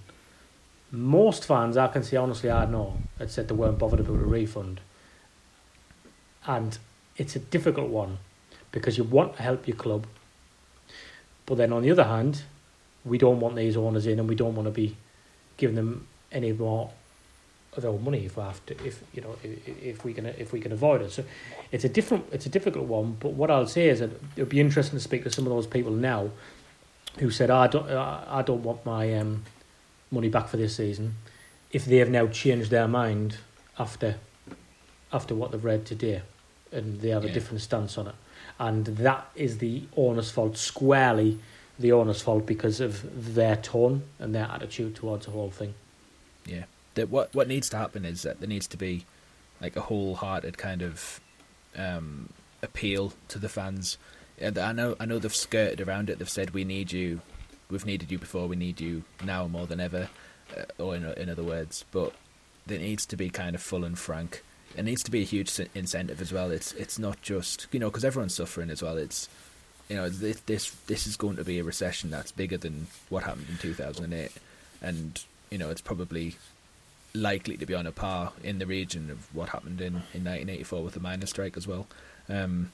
most 0.91 1.45
fans 1.45 1.77
I 1.77 1.89
can 1.89 2.03
say 2.03 2.17
honestly, 2.17 2.51
I 2.51 2.67
know, 2.67 2.99
had 3.19 3.31
said 3.31 3.49
they 3.49 3.55
weren't 3.55 3.79
bothered 3.79 4.01
about 4.01 4.15
a 4.21 4.25
refund. 4.25 4.81
and 6.47 6.79
it's 7.17 7.37
a 7.37 7.39
difficult 7.39 7.89
one 7.89 8.19
because 8.73 8.99
you 8.99 9.05
want 9.05 9.37
to 9.37 9.43
help 9.43 9.69
your 9.69 9.77
club, 9.77 10.07
but 11.47 11.57
then 11.57 11.73
on 11.73 11.83
the 11.83 11.91
other 11.91 12.05
hand, 12.05 12.43
we 13.05 13.19
don't 13.19 13.41
want 13.41 13.55
these 13.55 13.77
owners 13.77 14.07
in, 14.07 14.19
and 14.19 14.29
we 14.29 14.35
don't 14.35 14.55
want 14.55 14.67
to 14.67 14.73
be 14.73 14.97
giving 15.57 15.77
them 15.77 16.07
any 16.33 16.53
more 16.53 16.91
of 17.77 17.83
their 17.83 17.93
money 17.93 18.25
if 18.25 18.37
we 18.37 18.43
have 18.43 18.65
to, 18.67 18.75
if 18.85 19.03
you 19.13 19.21
know, 19.21 19.37
if, 19.43 19.69
if 19.83 20.05
we 20.05 20.13
can 20.13 20.27
if 20.27 20.53
we 20.53 20.61
can 20.61 20.73
avoid 20.73 21.03
it. 21.03 21.13
So 21.13 21.25
it's 21.71 21.85
a 21.85 21.89
different, 21.89 22.27
it's 22.33 22.47
a 22.47 22.49
difficult 22.49 22.87
one. 22.87 23.17
But 23.21 23.33
what 23.33 23.51
I'll 23.51 23.67
say 23.67 23.89
is 23.89 24.01
that 24.01 24.11
it'll 24.37 24.49
be 24.49 24.61
interesting 24.61 24.99
to 24.99 25.03
speak 25.03 25.25
to 25.25 25.31
some 25.31 25.47
of 25.47 25.51
those 25.51 25.67
people 25.67 25.93
now 25.93 26.31
who 27.19 27.31
said, 27.31 27.51
"I 27.51 27.67
don't, 27.67 27.89
I 27.91 28.43
don't 28.43 28.63
want 28.63 28.85
my 28.85 29.15
um, 29.15 29.45
money 30.11 30.29
back 30.29 30.49
for 30.49 30.57
this 30.57 30.77
season." 30.77 31.15
If 31.71 31.85
they 31.85 31.97
have 31.97 32.11
now 32.11 32.27
changed 32.29 32.71
their 32.71 32.89
mind 32.89 33.39
after 33.79 34.17
after 35.13 35.35
what 35.35 35.53
they've 35.53 35.65
read 35.65 35.87
today, 35.87 36.23
and 36.73 37.01
they 37.01 37.11
have 37.11 37.25
a 37.25 37.33
different 37.33 37.61
stance 37.61 37.97
on 37.99 38.09
it, 38.09 38.15
and 38.59 38.87
that 38.87 39.29
is 39.35 39.59
the 39.59 39.85
owner's 39.97 40.31
fault 40.31 40.57
squarely. 40.57 41.39
The 41.77 41.91
owner's 41.91 42.23
fault 42.23 42.47
because 42.47 42.81
of 42.81 43.35
their 43.35 43.57
tone 43.57 44.05
and 44.21 44.33
their 44.33 44.45
attitude 44.45 44.95
towards 44.95 45.27
the 45.27 45.33
whole 45.33 45.51
thing. 45.51 45.75
Yeah. 46.47 46.65
That 46.95 47.11
what 47.11 47.35
what 47.35 47.49
needs 47.49 47.69
to 47.71 47.77
happen 47.77 48.05
is 48.05 48.23
that 48.23 48.39
there 48.39 48.49
needs 48.49 48.69
to 48.69 48.77
be 48.77 49.05
like 49.61 49.75
a 49.77 49.81
wholehearted 49.81 50.57
kind 50.57 50.83
of 50.83 51.21
um, 51.77 52.29
appeal 52.63 53.13
to 53.29 53.39
the 53.39 53.49
fans. 53.49 53.99
I 54.43 54.73
know 54.73 54.97
I 54.99 55.07
know 55.07 55.19
they've 55.19 55.35
skirted 55.35 55.81
around 55.81 56.11
it. 56.11 56.19
They've 56.19 56.29
said 56.29 56.51
we 56.51 56.65
need 56.65 56.93
you. 56.93 57.21
We've 57.71 57.87
needed 57.87 58.11
you 58.11 58.19
before. 58.19 58.47
We 58.47 58.57
need 58.57 58.81
you 58.81 59.05
now 59.25 59.47
more 59.47 59.67
than 59.67 59.81
ever. 59.81 60.09
Uh, 60.57 60.83
or 60.83 60.97
in 60.97 61.05
in 61.05 61.31
other 61.31 61.43
words, 61.43 61.85
but 61.91 62.13
there 62.67 62.79
needs 62.79 63.07
to 63.07 63.17
be 63.17 63.31
kind 63.31 63.55
of 63.55 63.63
full 63.63 63.85
and 63.85 63.99
frank. 63.99 64.43
It 64.77 64.85
needs 64.85 65.03
to 65.05 65.11
be 65.11 65.23
a 65.23 65.25
huge 65.25 65.59
incentive 65.75 66.21
as 66.21 66.33
well. 66.33 66.51
It's 66.51 66.73
it's 66.73 66.99
not 66.99 67.23
just 67.23 67.69
you 67.73 67.81
know 67.81 67.91
because 67.91 68.05
everyone's 68.05 68.35
suffering 68.35 68.71
as 68.71 68.83
well. 68.83 68.97
It's 68.97 69.29
you 69.89 69.97
know 69.97 70.09
this 70.09 70.41
this 70.41 70.71
this 70.87 71.07
is 71.07 71.17
going 71.17 71.37
to 71.37 71.45
be 71.45 71.59
a 71.59 71.65
recession 71.65 72.11
that's 72.11 72.33
bigger 72.33 72.57
than 72.57 72.89
what 73.09 73.25
happened 73.25 73.47
in 73.49 73.59
two 73.59 73.75
thousand 73.75 74.05
and 74.05 74.15
eight, 74.15 74.33
and 74.83 75.23
you 75.51 75.59
know 75.59 75.71
it's 75.71 75.81
probably 75.81 76.37
likely 77.15 77.57
to 77.57 77.67
be 77.67 77.75
on 77.75 77.87
a 77.87 77.93
par 77.93 78.33
in 78.43 78.59
the 78.59 78.67
region 78.67 79.09
of 79.09 79.33
what 79.35 79.51
happened 79.51 79.81
in, 79.81 79.95
in 80.13 80.25
1984 80.25 80.83
with 80.83 80.95
the 80.95 81.01
miners' 81.01 81.31
strike 81.31 81.57
as 81.57 81.65
well. 81.65 81.87
Um, 82.29 82.73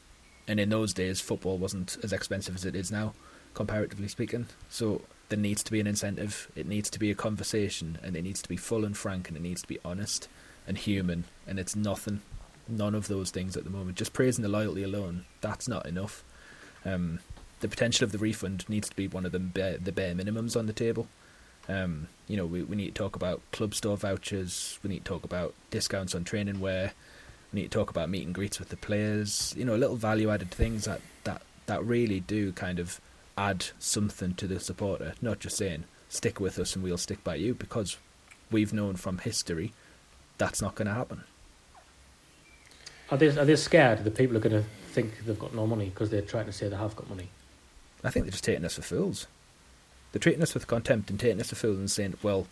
and 0.50 0.58
in 0.58 0.68
those 0.68 0.92
days, 0.92 1.20
football 1.20 1.58
wasn't 1.58 1.96
as 2.02 2.12
expensive 2.12 2.56
as 2.56 2.64
it 2.64 2.74
is 2.74 2.90
now, 2.90 3.14
comparatively 3.54 4.08
speaking. 4.08 4.48
So 4.68 5.02
there 5.28 5.38
needs 5.38 5.62
to 5.62 5.70
be 5.70 5.78
an 5.78 5.86
incentive. 5.86 6.50
It 6.56 6.66
needs 6.66 6.90
to 6.90 6.98
be 6.98 7.08
a 7.08 7.14
conversation, 7.14 8.00
and 8.02 8.16
it 8.16 8.22
needs 8.22 8.42
to 8.42 8.48
be 8.48 8.56
full 8.56 8.84
and 8.84 8.96
frank, 8.96 9.28
and 9.28 9.36
it 9.36 9.44
needs 9.44 9.62
to 9.62 9.68
be 9.68 9.78
honest 9.84 10.26
and 10.66 10.76
human. 10.76 11.22
And 11.46 11.60
it's 11.60 11.76
nothing, 11.76 12.22
none 12.66 12.96
of 12.96 13.06
those 13.06 13.30
things 13.30 13.56
at 13.56 13.62
the 13.62 13.70
moment. 13.70 13.96
Just 13.96 14.12
praising 14.12 14.42
the 14.42 14.48
loyalty 14.48 14.82
alone, 14.82 15.24
that's 15.40 15.68
not 15.68 15.86
enough. 15.86 16.24
Um, 16.84 17.20
the 17.60 17.68
potential 17.68 18.04
of 18.04 18.10
the 18.10 18.18
refund 18.18 18.68
needs 18.68 18.88
to 18.88 18.96
be 18.96 19.06
one 19.06 19.24
of 19.24 19.30
the 19.30 19.38
bare, 19.38 19.78
the 19.78 19.92
bare 19.92 20.16
minimums 20.16 20.56
on 20.56 20.66
the 20.66 20.72
table. 20.72 21.06
Um, 21.68 22.08
you 22.26 22.36
know, 22.36 22.46
we, 22.46 22.64
we 22.64 22.74
need 22.74 22.96
to 22.96 23.00
talk 23.00 23.14
about 23.14 23.40
club 23.52 23.72
store 23.72 23.96
vouchers. 23.96 24.80
We 24.82 24.90
need 24.90 25.04
to 25.04 25.12
talk 25.12 25.22
about 25.22 25.54
discounts 25.70 26.12
on 26.12 26.24
training 26.24 26.58
wear. 26.58 26.92
Need 27.52 27.64
to 27.64 27.68
talk 27.68 27.90
about 27.90 28.08
meet 28.08 28.24
and 28.24 28.34
greets 28.34 28.58
with 28.58 28.68
the 28.68 28.76
players. 28.76 29.54
You 29.56 29.64
know, 29.64 29.74
little 29.74 29.96
value 29.96 30.30
added 30.30 30.50
things 30.50 30.84
that, 30.84 31.00
that, 31.24 31.42
that 31.66 31.84
really 31.84 32.20
do 32.20 32.52
kind 32.52 32.78
of 32.78 33.00
add 33.36 33.66
something 33.78 34.34
to 34.34 34.46
the 34.46 34.60
supporter. 34.60 35.14
Not 35.20 35.40
just 35.40 35.56
saying 35.56 35.84
stick 36.08 36.40
with 36.40 36.58
us 36.58 36.74
and 36.74 36.84
we'll 36.84 36.98
stick 36.98 37.22
by 37.24 37.36
you 37.36 37.54
because 37.54 37.96
we've 38.50 38.72
known 38.72 38.96
from 38.96 39.18
history 39.18 39.72
that's 40.40 40.62
not 40.62 40.74
going 40.74 40.88
to 40.88 40.94
happen. 40.94 41.22
Are 43.10 43.18
they 43.18 43.28
are 43.28 43.44
they 43.44 43.56
scared 43.56 44.02
that 44.04 44.16
people 44.16 44.36
are 44.36 44.40
going 44.40 44.62
to 44.62 44.68
think 44.92 45.24
they've 45.24 45.38
got 45.38 45.54
no 45.54 45.66
money 45.66 45.90
because 45.90 46.10
they're 46.10 46.22
trying 46.22 46.46
to 46.46 46.52
say 46.52 46.68
they 46.68 46.76
have 46.76 46.96
got 46.96 47.08
money? 47.08 47.28
I 48.02 48.10
think 48.10 48.24
they're 48.24 48.32
just 48.32 48.44
taking 48.44 48.64
us 48.64 48.76
for 48.76 48.82
fools. 48.82 49.26
They're 50.10 50.20
treating 50.20 50.42
us 50.42 50.54
with 50.54 50.66
contempt 50.66 51.10
and 51.10 51.20
taking 51.20 51.40
us 51.40 51.50
for 51.50 51.56
fools 51.56 51.78
and 51.78 51.90
saying, 51.90 52.16
"Well, 52.22 52.46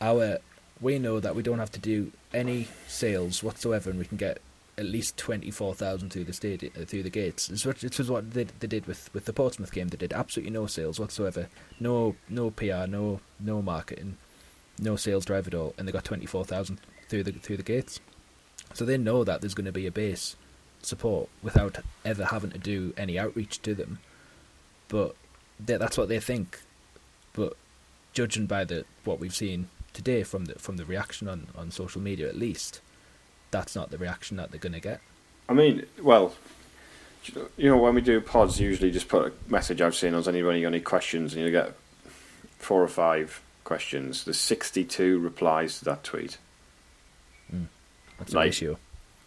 our 0.00 0.38
we 0.80 0.98
know 0.98 1.20
that 1.20 1.34
we 1.34 1.42
don't 1.42 1.58
have 1.58 1.72
to 1.72 1.80
do 1.80 2.12
any 2.32 2.68
sales 2.86 3.42
whatsoever, 3.42 3.90
and 3.90 3.98
we 3.98 4.04
can 4.04 4.16
get 4.16 4.40
at 4.78 4.86
least 4.86 5.16
twenty 5.16 5.50
four 5.50 5.74
thousand 5.74 6.10
through 6.10 6.24
the 6.24 6.32
stadium, 6.32 6.72
uh, 6.80 6.84
through 6.84 7.02
the 7.02 7.10
gates." 7.10 7.48
This 7.48 7.64
was, 7.64 7.80
this 7.80 8.08
what 8.08 8.32
they, 8.32 8.44
they 8.44 8.66
did 8.66 8.86
with, 8.86 9.12
with 9.12 9.24
the 9.24 9.32
Portsmouth 9.32 9.72
game. 9.72 9.88
They 9.88 9.96
did 9.96 10.12
absolutely 10.12 10.52
no 10.52 10.66
sales 10.66 11.00
whatsoever, 11.00 11.48
no 11.78 12.16
no 12.28 12.50
PR, 12.50 12.86
no 12.86 13.20
no 13.38 13.62
marketing, 13.62 14.16
no 14.78 14.96
sales 14.96 15.24
drive 15.24 15.46
at 15.46 15.54
all, 15.54 15.74
and 15.78 15.86
they 15.86 15.92
got 15.92 16.04
twenty 16.04 16.26
four 16.26 16.44
thousand 16.44 16.80
through 17.08 17.24
the 17.24 17.32
through 17.32 17.56
the 17.58 17.62
gates. 17.62 18.00
So 18.74 18.84
they 18.84 18.98
know 18.98 19.24
that 19.24 19.40
there's 19.40 19.54
going 19.54 19.66
to 19.66 19.72
be 19.72 19.86
a 19.86 19.92
base 19.92 20.36
support 20.82 21.28
without 21.42 21.78
ever 22.04 22.24
having 22.26 22.50
to 22.50 22.58
do 22.58 22.94
any 22.96 23.18
outreach 23.18 23.60
to 23.60 23.74
them 23.74 23.98
but 24.90 25.14
they, 25.58 25.78
that's 25.78 25.96
what 25.96 26.10
they 26.10 26.20
think. 26.20 26.60
But 27.32 27.56
judging 28.12 28.44
by 28.44 28.64
the 28.64 28.84
what 29.04 29.20
we've 29.20 29.34
seen 29.34 29.68
today 29.92 30.22
from 30.22 30.46
the 30.46 30.54
from 30.54 30.76
the 30.76 30.84
reaction 30.84 31.28
on, 31.28 31.48
on 31.56 31.70
social 31.70 32.00
media, 32.00 32.28
at 32.28 32.36
least, 32.36 32.80
that's 33.50 33.74
not 33.74 33.90
the 33.90 33.98
reaction 33.98 34.36
that 34.36 34.50
they're 34.50 34.60
going 34.60 34.72
to 34.72 34.80
get. 34.80 35.00
I 35.48 35.52
mean, 35.52 35.86
well, 36.02 36.34
you 37.56 37.68
know, 37.68 37.76
when 37.76 37.94
we 37.94 38.00
do 38.00 38.20
pods, 38.20 38.60
usually 38.60 38.90
just 38.90 39.08
put 39.08 39.26
a 39.32 39.50
message 39.52 39.80
out 39.80 39.94
saying, 39.94 40.14
"Has 40.14 40.28
anybody 40.28 40.62
got 40.62 40.68
any 40.68 40.80
questions?" 40.80 41.34
And 41.34 41.42
you 41.44 41.50
get 41.50 41.74
four 42.58 42.82
or 42.82 42.88
five 42.88 43.42
questions. 43.64 44.24
There's 44.24 44.38
62 44.38 45.18
replies 45.18 45.78
to 45.80 45.84
that 45.86 46.02
tweet. 46.04 46.38
Hmm. 47.50 47.64
That's 48.18 48.32
Like- 48.32 48.44
a 48.44 48.48
ratio. 48.48 48.78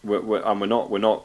we're, 0.02 0.20
we're, 0.20 0.42
and 0.42 0.60
we're 0.60 0.66
not 0.66 0.90
we're 0.90 0.98
not 0.98 1.24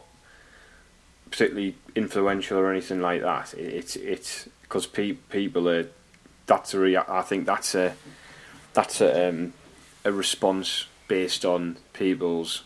particularly 1.32 1.76
influential 1.96 2.58
or 2.58 2.72
anything 2.72 3.02
like 3.02 3.22
that. 3.22 3.54
It, 3.54 3.74
it's 3.74 3.96
it's 3.96 4.48
because 4.64 4.86
pe- 4.88 5.14
people 5.14 5.70
are 5.70 5.88
that's 6.46 6.74
a 6.74 6.80
rea- 6.80 6.98
I 6.98 7.22
think 7.22 7.46
that's 7.46 7.76
a 7.76 7.96
that's 8.74 9.02
a 9.02 9.30
um, 9.30 9.54
a 10.06 10.12
response 10.12 10.86
based 11.08 11.46
on 11.46 11.78
people's 11.94 12.64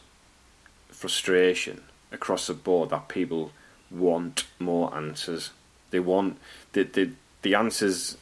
frustration 0.89 1.81
across 2.11 2.47
the 2.47 2.53
board 2.53 2.89
that 2.91 3.07
people 3.07 3.51
want 3.89 4.45
more 4.59 4.93
answers. 4.95 5.51
They 5.91 5.99
want 5.99 6.37
the 6.73 6.83
the, 6.83 7.11
the 7.41 7.55
answers 7.55 8.17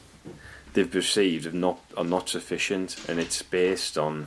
they've 0.72 0.94
received 0.94 1.46
are 1.46 1.52
not 1.52 1.80
are 1.96 2.04
not 2.04 2.28
sufficient, 2.28 2.96
and 3.08 3.18
it's 3.18 3.42
based 3.42 3.98
on 3.98 4.26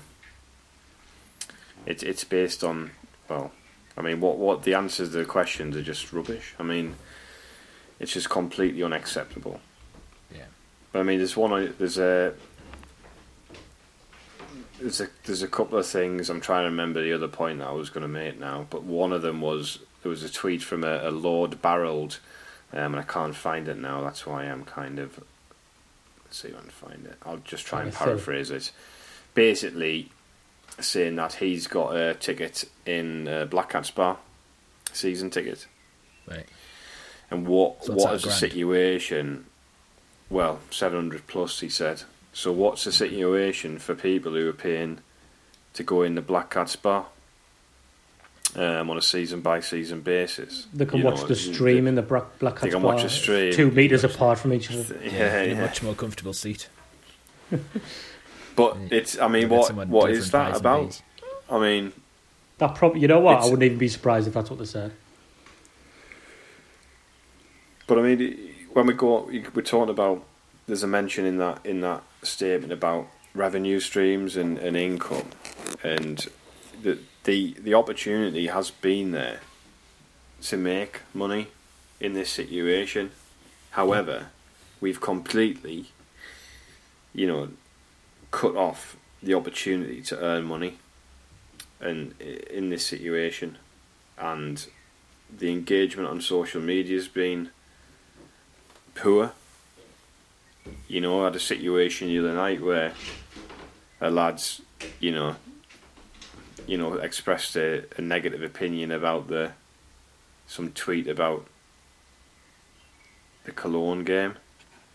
it's 1.85 2.03
it's 2.03 2.23
based 2.23 2.63
on 2.63 2.91
well, 3.29 3.51
I 3.97 4.01
mean, 4.01 4.19
what 4.19 4.37
what 4.37 4.63
the 4.63 4.73
answers 4.73 5.11
to 5.11 5.17
the 5.17 5.25
questions 5.25 5.75
are 5.75 5.83
just 5.83 6.11
rubbish. 6.11 6.53
I 6.59 6.63
mean, 6.63 6.95
it's 7.99 8.13
just 8.13 8.29
completely 8.29 8.83
unacceptable. 8.83 9.59
Yeah. 10.33 10.45
But 10.91 10.99
I 10.99 11.03
mean, 11.03 11.17
there's 11.17 11.37
one. 11.37 11.73
There's 11.77 11.97
a 11.97 12.33
there's 14.79 15.01
a 15.01 15.07
there's 15.25 15.41
a 15.43 15.47
couple 15.47 15.77
of 15.77 15.85
things. 15.87 16.29
I'm 16.29 16.41
trying 16.41 16.63
to 16.63 16.69
remember 16.69 17.01
the 17.03 17.13
other 17.13 17.27
point 17.27 17.59
that 17.59 17.67
I 17.67 17.71
was 17.71 17.89
going 17.89 18.01
to 18.03 18.07
make 18.07 18.39
now. 18.39 18.67
But 18.69 18.83
one 18.83 19.11
of 19.13 19.21
them 19.21 19.41
was 19.41 19.79
there 20.03 20.09
was 20.09 20.23
a 20.23 20.29
tweet 20.31 20.61
from 20.63 20.83
a, 20.83 21.07
a 21.07 21.11
Lord 21.11 21.61
Barreld, 21.61 22.19
um, 22.73 22.93
and 22.93 22.97
I 22.97 23.03
can't 23.03 23.35
find 23.35 23.67
it 23.67 23.77
now. 23.77 24.01
That's 24.01 24.25
why 24.25 24.43
I'm 24.43 24.63
kind 24.65 24.99
of 24.99 25.19
let's 26.23 26.37
see 26.41 26.49
if 26.49 26.57
I 26.57 26.61
can 26.61 26.69
find 26.69 27.05
it. 27.05 27.17
I'll 27.25 27.37
just 27.37 27.65
try 27.65 27.81
and 27.81 27.91
Trying 27.91 27.91
to 27.91 27.97
fill. 27.97 28.07
paraphrase 28.25 28.51
it. 28.51 28.71
Basically, 29.33 30.09
saying 30.79 31.15
that 31.17 31.33
he's 31.33 31.67
got 31.67 31.95
a 31.95 32.13
ticket 32.15 32.65
in 32.85 33.27
uh, 33.27 33.45
Black 33.45 33.69
Cats 33.69 33.91
Bar, 33.91 34.17
season 34.93 35.29
ticket, 35.29 35.67
Right. 36.27 36.45
and 37.31 37.47
what 37.47 37.83
So 37.85 37.93
what 37.93 38.13
is 38.13 38.23
the 38.23 38.31
situation? 38.31 39.45
Well, 40.29 40.59
seven 40.71 40.97
hundred 40.99 41.27
plus, 41.27 41.59
he 41.59 41.69
said. 41.69 42.03
So 42.35 42.51
what's 42.51 42.83
the 42.83 42.91
situation 42.91 43.79
for 43.79 43.95
people 43.95 44.33
who 44.33 44.49
are 44.49 44.53
paying 44.53 44.99
to 45.73 45.83
go 45.83 46.01
in 46.01 46.15
the 46.15 46.21
Black 46.21 46.49
Cats 46.49 46.75
Bar 46.75 47.05
um, 48.57 48.89
on 48.89 48.97
a 48.97 49.01
season 49.01 49.39
by 49.39 49.61
season 49.61 50.01
basis? 50.01 50.67
They 50.73 50.85
can 50.85 50.99
You 50.99 51.05
watch 51.05 51.21
know, 51.21 51.27
the 51.27 51.35
stream 51.35 51.87
in 51.87 51.95
the 51.95 52.01
Black, 52.01 52.37
Black 52.39 52.59
They 52.59 52.69
can 52.71 52.81
Spa, 52.81 52.87
watch 52.87 53.05
a 53.05 53.09
stream. 53.09 53.53
two 53.53 53.71
meters 53.71 54.03
apart 54.03 54.37
from 54.37 54.51
each 54.51 54.69
other. 54.69 54.99
Yeah, 55.03 55.43
in 55.43 55.51
a 55.51 55.53
yeah. 55.53 55.61
much 55.61 55.81
more 55.81 55.95
comfortable 55.95 56.33
seat. 56.33 56.67
But 58.57 58.77
it's. 58.89 59.17
I 59.19 59.27
mean, 59.29 59.43
You'll 59.43 59.57
what 59.57 59.67
someone 59.67 59.89
what 59.89 60.07
different 60.07 60.25
is 60.25 60.31
that 60.31 60.57
about? 60.57 61.01
I 61.49 61.59
mean, 61.59 61.93
That 62.57 62.75
probably, 62.75 63.01
you 63.01 63.07
know 63.09 63.19
what? 63.19 63.41
I 63.41 63.45
wouldn't 63.45 63.63
even 63.63 63.77
be 63.77 63.89
surprised 63.89 64.27
if 64.29 64.33
that's 64.33 64.49
what 64.49 64.59
they 64.59 64.65
said. 64.65 64.91
But 67.87 67.99
I 67.99 68.01
mean, 68.01 68.55
when 68.73 68.87
we 68.87 68.93
go, 68.93 69.29
we're 69.53 69.61
talking 69.61 69.89
about. 69.89 70.23
There's 70.67 70.83
a 70.83 70.87
mention 70.87 71.25
in 71.25 71.37
that 71.37 71.65
in 71.65 71.81
that 71.81 72.01
statement 72.25 72.71
about 72.71 73.07
revenue 73.33 73.79
streams 73.79 74.35
and, 74.35 74.57
and 74.57 74.77
income, 74.77 75.29
and 75.83 76.27
the 76.81 76.99
the 77.23 77.55
the 77.59 77.73
opportunity 77.73 78.47
has 78.47 78.71
been 78.71 79.11
there 79.11 79.39
to 80.41 80.57
make 80.57 81.01
money 81.13 81.47
in 81.99 82.13
this 82.13 82.29
situation. 82.29 83.11
However, 83.71 84.27
we've 84.79 85.01
completely, 85.01 85.87
you 87.13 87.27
know, 87.27 87.49
cut 88.31 88.55
off 88.55 88.95
the 89.21 89.33
opportunity 89.33 90.01
to 90.03 90.19
earn 90.19 90.43
money, 90.43 90.77
and 91.79 92.19
in 92.21 92.69
this 92.69 92.85
situation, 92.85 93.57
and 94.17 94.67
the 95.35 95.51
engagement 95.51 96.07
on 96.07 96.21
social 96.21 96.61
media 96.61 96.95
has 96.95 97.07
been 97.07 97.49
poor. 98.93 99.33
You 100.87 101.01
know, 101.01 101.21
I 101.21 101.25
had 101.25 101.35
a 101.35 101.39
situation 101.39 102.07
the 102.07 102.19
other 102.19 102.33
night 102.33 102.61
where 102.61 102.93
a 104.01 104.09
lad's, 104.09 104.61
you 104.99 105.11
know, 105.11 105.35
you 106.67 106.77
know, 106.77 106.93
expressed 106.95 107.55
a, 107.55 107.83
a 107.97 108.01
negative 108.01 108.41
opinion 108.41 108.91
about 108.91 109.27
the 109.27 109.51
some 110.47 110.71
tweet 110.71 111.07
about 111.07 111.47
the 113.45 113.51
Cologne 113.51 114.03
game. 114.03 114.35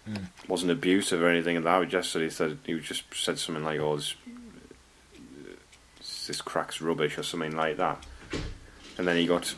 Mm. 0.09 0.27
Wasn't 0.49 0.71
abusive 0.71 1.23
or 1.23 1.29
anything 1.29 1.57
like 1.57 1.65
that. 1.65 1.89
Just 1.89 2.13
said 2.13 2.23
he 2.23 2.31
said 2.31 2.59
he 2.65 2.79
just 2.81 3.05
said 3.15 3.39
something 3.39 3.65
like, 3.65 3.81
"Oh, 3.81 3.97
this, 3.97 4.15
this 6.27 6.41
crack's 6.41 6.81
rubbish" 6.81 7.19
or 7.19 7.23
something 7.23 7.55
like 7.55 7.77
that. 7.77 8.05
And 8.99 9.07
then 9.07 9.17
he 9.17 9.27
got 9.27 9.55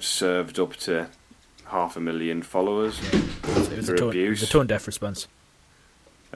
served 0.00 0.58
up 0.58 0.76
to 0.76 1.08
half 1.66 1.96
a 1.96 2.00
million 2.00 2.42
followers 2.42 3.00
It 3.12 3.76
was 3.76 3.86
for 3.86 3.94
a 3.94 3.98
tone, 3.98 4.08
abuse. 4.08 4.42
A 4.42 4.46
tone 4.46 4.66
deaf 4.66 4.86
response. 4.86 5.26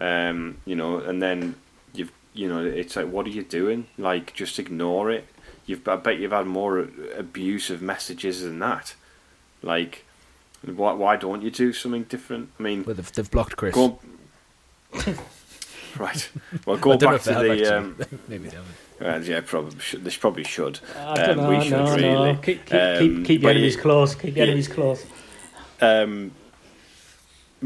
Um, 0.01 0.59
you 0.65 0.75
know, 0.77 0.99
and 0.99 1.23
then 1.23 1.55
you've, 1.95 2.13
you 2.35 2.49
know, 2.49 2.65
it's 2.65 2.97
like, 2.97 3.07
what 3.09 3.27
are 3.27 3.31
you 3.31 3.43
doing? 3.43 3.87
Like, 3.99 4.35
just 4.35 4.59
ignore 4.59 5.11
it. 5.11 5.27
You've, 5.67 5.87
I 5.89 5.97
bet 5.97 6.19
you've 6.19 6.33
had 6.33 6.47
more 6.47 6.87
abusive 7.17 7.83
messages 7.83 8.43
than 8.43 8.59
that. 8.61 8.95
Like, 9.63 10.05
why, 10.65 10.93
why 10.93 11.17
don't 11.17 11.43
you 11.43 11.51
do 11.51 11.73
something 11.73 12.05
different? 12.05 12.51
I 12.59 12.63
mean, 12.63 12.85
Well, 12.85 12.95
they've, 12.95 13.13
they've 13.13 13.31
blocked 13.31 13.57
Chris. 13.57 13.75
go. 13.75 13.99
right. 15.99 16.29
Well, 16.65 16.77
go 16.77 16.97
back 16.97 17.23
to 17.23 17.35
the. 17.35 17.77
Um, 17.79 17.97
Maybe 18.29 18.49
they 18.49 18.57
haven't. 19.01 19.29
uh, 19.29 19.31
yeah, 19.33 19.41
probably 19.45 19.79
should. 19.81 20.05
They 20.05 20.11
probably 20.11 20.45
should. 20.45 20.81
I 20.97 21.15
don't 21.27 21.39
Um, 21.39 21.45
know. 21.45 21.59
we 21.59 21.63
should 21.65 21.73
no, 21.73 21.95
really. 21.97 22.33
no. 22.33 22.39
Keep, 22.43 22.65
keep, 22.67 22.75
Um, 22.75 22.99
keep, 22.99 23.25
keep 23.27 23.43
your 23.43 23.51
enemies 23.51 23.77
close. 23.77 24.15
Keep 24.15 24.37
your 24.37 24.45
yeah. 24.47 24.51
enemies 24.51 24.69
close. 24.69 25.05
Um, 25.81 26.31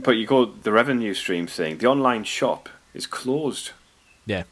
but 0.00 0.12
you 0.12 0.26
go 0.26 0.44
the 0.46 0.72
revenue 0.72 1.14
stream 1.14 1.46
thing. 1.46 1.78
The 1.78 1.86
online 1.86 2.24
shop 2.24 2.68
is 2.94 3.06
closed. 3.06 3.70
Yeah. 4.26 4.44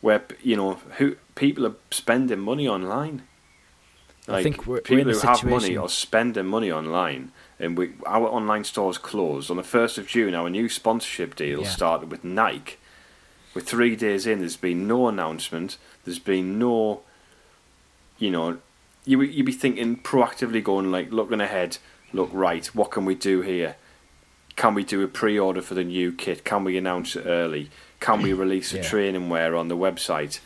Where 0.00 0.22
you 0.42 0.56
know 0.56 0.74
who 0.98 1.16
people 1.34 1.66
are 1.66 1.76
spending 1.90 2.40
money 2.40 2.68
online. 2.68 3.22
I 4.26 4.42
think 4.42 4.66
we're- 4.66 4.80
we're 4.88 4.96
people 4.98 5.10
a 5.10 5.14
who 5.14 5.26
have 5.26 5.44
money 5.44 5.60
situation- 5.60 5.78
are 5.82 5.88
spending 5.88 6.46
money 6.46 6.72
online, 6.72 7.30
and 7.60 7.76
we 7.76 7.92
our 8.06 8.26
online 8.28 8.64
stores 8.64 8.96
closed 8.98 9.50
on 9.50 9.56
the 9.58 9.62
first 9.62 9.98
of 9.98 10.06
June. 10.06 10.34
Our 10.34 10.48
new 10.50 10.68
sponsorship 10.68 11.36
deal 11.36 11.62
Yeah. 11.62 11.68
started 11.68 12.10
with 12.10 12.24
Nike. 12.24 12.76
We're 13.54 13.60
three 13.62 13.96
days 13.96 14.26
in. 14.26 14.40
There's 14.40 14.56
been 14.56 14.86
no 14.88 15.08
announcement. 15.08 15.76
There's 16.04 16.18
been 16.18 16.58
no, 16.58 17.02
you 18.18 18.30
know, 18.30 18.58
you 19.04 19.20
you 19.22 19.44
be 19.44 19.52
thinking 19.52 19.96
proactively, 19.98 20.62
going 20.64 20.90
like 20.90 21.12
looking 21.12 21.40
ahead. 21.40 21.78
Look 22.12 22.30
right. 22.32 22.66
What 22.74 22.90
can 22.90 23.04
we 23.04 23.14
do 23.14 23.42
here? 23.42 23.76
Can 24.56 24.74
we 24.74 24.84
do 24.84 25.02
a 25.02 25.08
pre-order 25.08 25.62
for 25.62 25.74
the 25.74 25.84
new 25.84 26.12
kit? 26.12 26.44
Can 26.44 26.64
we 26.64 26.76
announce 26.76 27.16
it 27.16 27.26
early? 27.26 27.70
Can 28.00 28.22
we 28.22 28.32
release 28.44 28.72
a 28.72 28.76
Yeah. 28.78 28.82
training 28.82 29.28
wear 29.28 29.56
on 29.56 29.68
the 29.68 29.76
website? 29.76 30.40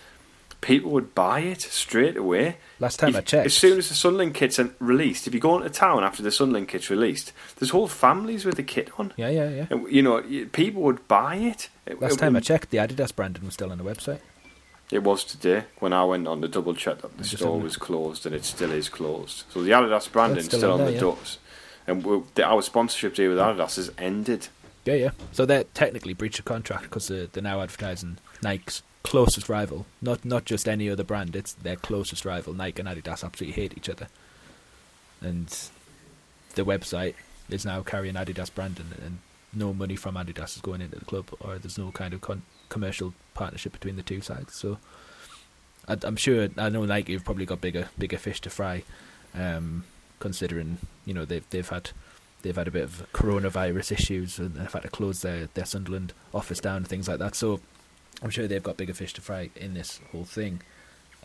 People 0.61 0.90
would 0.90 1.14
buy 1.14 1.40
it 1.40 1.61
straight 1.61 2.16
away. 2.16 2.56
Last 2.80 2.98
time 2.98 3.11
If- 3.11 3.16
I 3.16 3.20
checked, 3.20 3.46
As 3.46 3.54
soon 3.54 3.78
as 3.78 3.88
the 3.90 3.94
Sunlink 3.94 4.34
kit's 4.34 4.59
are 4.59 4.70
released, 4.80 5.28
if 5.28 5.34
you 5.34 5.38
go 5.38 5.56
into 5.56 5.70
town 5.70 6.02
after 6.02 6.20
the 6.22 6.30
Sunlink 6.30 6.66
kit's 6.68 6.90
released, 6.90 7.32
there's 7.56 7.70
whole 7.70 7.86
families 7.86 8.44
with 8.44 8.56
the 8.56 8.64
kit 8.64 8.90
on. 8.98 9.12
yeah, 9.16 9.28
yeah, 9.28 9.48
yeah. 9.50 9.66
And, 9.70 9.86
you 9.92 10.02
know, 10.02 10.20
people 10.52 10.82
would 10.82 11.06
buy 11.06 11.36
it. 11.36 11.68
It- 11.86 12.00
Last 12.02 12.14
it- 12.14 12.18
time 12.18 12.34
I 12.34 12.40
checked, 12.40 12.70
the 12.70 12.78
Adidas 12.78 13.14
branding 13.14 13.44
was 13.44 13.54
still 13.54 13.70
on 13.70 13.78
the 13.78 13.84
website. 13.84 14.18
It 14.90 15.02
was 15.04 15.22
today 15.22 15.64
when 15.80 15.92
I 15.92 16.02
went 16.04 16.26
on 16.26 16.40
to 16.40 16.48
double 16.48 16.74
check 16.74 17.02
that 17.02 17.16
the 17.18 17.24
store 17.24 17.61
was 17.61 17.76
closed 17.76 18.24
and 18.24 18.34
it 18.34 18.44
still 18.44 18.72
is 18.72 18.88
closed. 18.88 19.44
So 19.52 19.62
the 19.62 19.70
Adidas 19.72 20.11
branding 20.11 20.42
still 20.44 20.59
still, 20.61 20.72
on 20.72 20.80
on 20.80 20.86
there, 20.86 20.86
the 20.88 20.94
yeah. 20.94 21.00
doors. 21.00 21.38
And 21.89 22.22
our 22.39 22.62
sponsorship 22.62 23.14
deal 23.14 23.30
with 23.30 23.39
Adidas 23.39 23.76
has 23.76 23.91
ended. 23.99 24.49
Yeah, 24.84 24.95
yeah. 24.95 25.11
So 25.32 25.45
they're 25.45 25.64
technically 25.64 26.12
breach 26.12 26.39
of 26.39 26.45
contract 26.45 26.84
because 26.84 27.09
they're, 27.09 27.26
they're 27.26 27.43
now 27.43 27.61
advertising 27.61 28.18
Nike's 28.43 28.82
closest 29.03 29.49
rival, 29.49 29.86
not 30.03 30.24
not 30.24 30.45
just 30.45 30.68
any 30.68 30.89
other 30.91 31.05
brand. 31.05 31.34
It's 31.34 31.55
their 31.55 31.76
closest 31.76 32.24
rival. 32.24 32.53
Nike 32.53 32.80
and 32.80 32.89
Adidas 32.89 33.24
absolutely 33.24 33.61
hate 33.61 33.74
each 33.76 33.89
other, 33.89 34.09
and 35.20 35.49
the 36.55 36.64
website 36.64 37.14
is 37.49 37.64
now 37.64 37.82
carrying 37.82 38.14
Adidas 38.14 38.55
branding, 38.55 38.86
and 39.03 39.18
no 39.53 39.72
money 39.72 39.97
from 39.97 40.16
Adidas 40.16 40.57
is 40.57 40.62
going 40.62 40.82
into 40.82 40.99
the 40.99 41.05
club, 41.05 41.26
or 41.41 41.59
there's 41.59 41.78
no 41.78 41.91
kind 41.91 42.12
of 42.12 42.20
con- 42.20 42.43
commercial 42.68 43.14
partnership 43.34 43.72
between 43.72 43.97
the 43.97 44.03
two 44.03 44.20
sides. 44.20 44.55
So 44.55 44.78
I, 45.86 45.97
I'm 46.03 46.16
sure 46.16 46.49
I 46.59 46.68
know 46.68 46.84
Nike 46.84 47.14
have 47.14 47.24
probably 47.24 47.47
got 47.47 47.61
bigger 47.61 47.89
bigger 47.99 48.18
fish 48.18 48.41
to 48.43 48.51
fry, 48.51 48.84
um, 49.34 49.84
considering 50.19 50.79
you 51.05 51.14
know 51.14 51.25
they've 51.25 51.49
they've 51.51 51.69
had 51.69 51.91
they've 52.43 52.57
had 52.57 52.69
a 52.69 52.71
bit 52.71 52.85
of 52.85 53.07
coronavirus 53.12 53.93
issues 53.93 54.39
and 54.39 54.55
they've 54.55 54.73
had 54.73 54.83
to 54.83 54.89
close 54.89 55.23
their, 55.23 55.49
their 55.55 55.64
Sunderland 55.64 56.12
office 56.33 56.61
down 56.61 56.77
and 56.79 56.89
things 56.89 57.09
like 57.09 57.19
that. 57.19 57.35
So 57.35 57.61
I'm 58.23 58.31
sure 58.31 58.47
they've 58.47 58.62
got 58.62 58.77
bigger 58.77 58.95
fish 58.95 59.12
to 59.14 59.21
fry 59.21 59.51
in 59.57 59.75
this 59.75 60.01
whole 60.12 60.25
thing. 60.25 60.62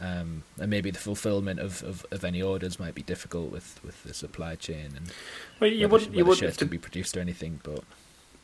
Um, 0.01 0.41
and 0.59 0.71
maybe 0.71 0.89
the 0.89 0.97
fulfillment 0.99 1.59
of, 1.59 1.83
of, 1.83 2.03
of 2.09 2.23
any 2.25 2.41
orders 2.41 2.79
might 2.79 2.95
be 2.95 3.03
difficult 3.03 3.51
with, 3.51 3.79
with 3.83 4.01
the 4.03 4.13
supply 4.13 4.55
chain 4.55 4.87
and 4.97 5.11
Well, 5.59 5.69
you 5.69 5.81
whether, 5.81 5.91
wouldn't, 5.91 6.11
you 6.11 6.17
whether 6.17 6.29
wouldn't 6.29 6.39
shirts 6.39 6.57
to, 6.57 6.65
can 6.65 6.71
be 6.71 6.79
produced 6.79 7.15
or 7.15 7.19
anything. 7.19 7.59
But 7.61 7.83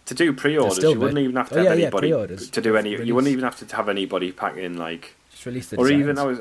to 0.06 0.14
do 0.14 0.32
pre-orders. 0.32 0.78
You 0.78 1.00
wouldn't 1.00 1.18
even 1.18 1.36
have 1.38 1.50
to 1.50 1.56
Oh, 1.56 1.58
have 1.58 1.66
yeah, 1.66 1.74
yeah, 1.74 1.82
anybody 1.86 2.10
pre-orders. 2.10 2.50
to 2.52 2.62
do 2.62 2.78
any. 2.78 3.04
You 3.04 3.16
wouldn't 3.16 3.32
even 3.32 3.44
have 3.44 3.58
to 3.68 3.76
have 3.76 3.90
anybody 3.90 4.32
packing 4.32 4.78
like 4.78 5.16
just 5.32 5.46
release 5.48 5.70
the 5.70 5.78
or 5.78 5.90
even. 5.92 6.20
I 6.20 6.24
was, 6.24 6.40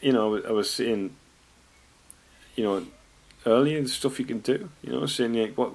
you 0.00 0.12
know, 0.12 0.36
I 0.44 0.50
was 0.50 0.68
seeing, 0.68 1.14
you 2.56 2.64
know, 2.64 2.86
earlier 3.44 3.80
the 3.82 3.88
stuff 3.88 4.18
you 4.18 4.24
can 4.24 4.40
do. 4.40 4.70
You 4.82 4.92
know, 4.92 5.06
saying 5.06 5.34
like, 5.34 5.56
what, 5.56 5.72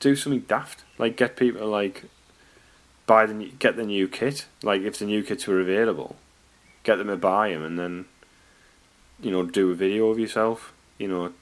do 0.00 0.14
something 0.14 0.40
daft, 0.40 0.84
like 0.98 1.16
get 1.16 1.36
people 1.36 1.66
like 1.66 2.04
buy 3.06 3.26
the 3.26 3.34
new, 3.34 3.50
get 3.58 3.76
the 3.76 3.84
new 3.84 4.06
kit. 4.06 4.46
Like 4.62 4.82
if 4.82 4.98
the 4.98 5.06
new 5.06 5.22
kits 5.22 5.46
were 5.46 5.60
available, 5.60 6.16
get 6.84 6.96
them 6.96 7.08
to 7.08 7.16
buy 7.16 7.50
them, 7.50 7.64
and 7.64 7.78
then, 7.78 8.04
you 9.20 9.30
know, 9.30 9.44
do 9.44 9.70
a 9.72 9.74
video 9.74 10.10
of 10.10 10.18
yourself. 10.18 10.72
You 10.98 11.08
know, 11.08 11.32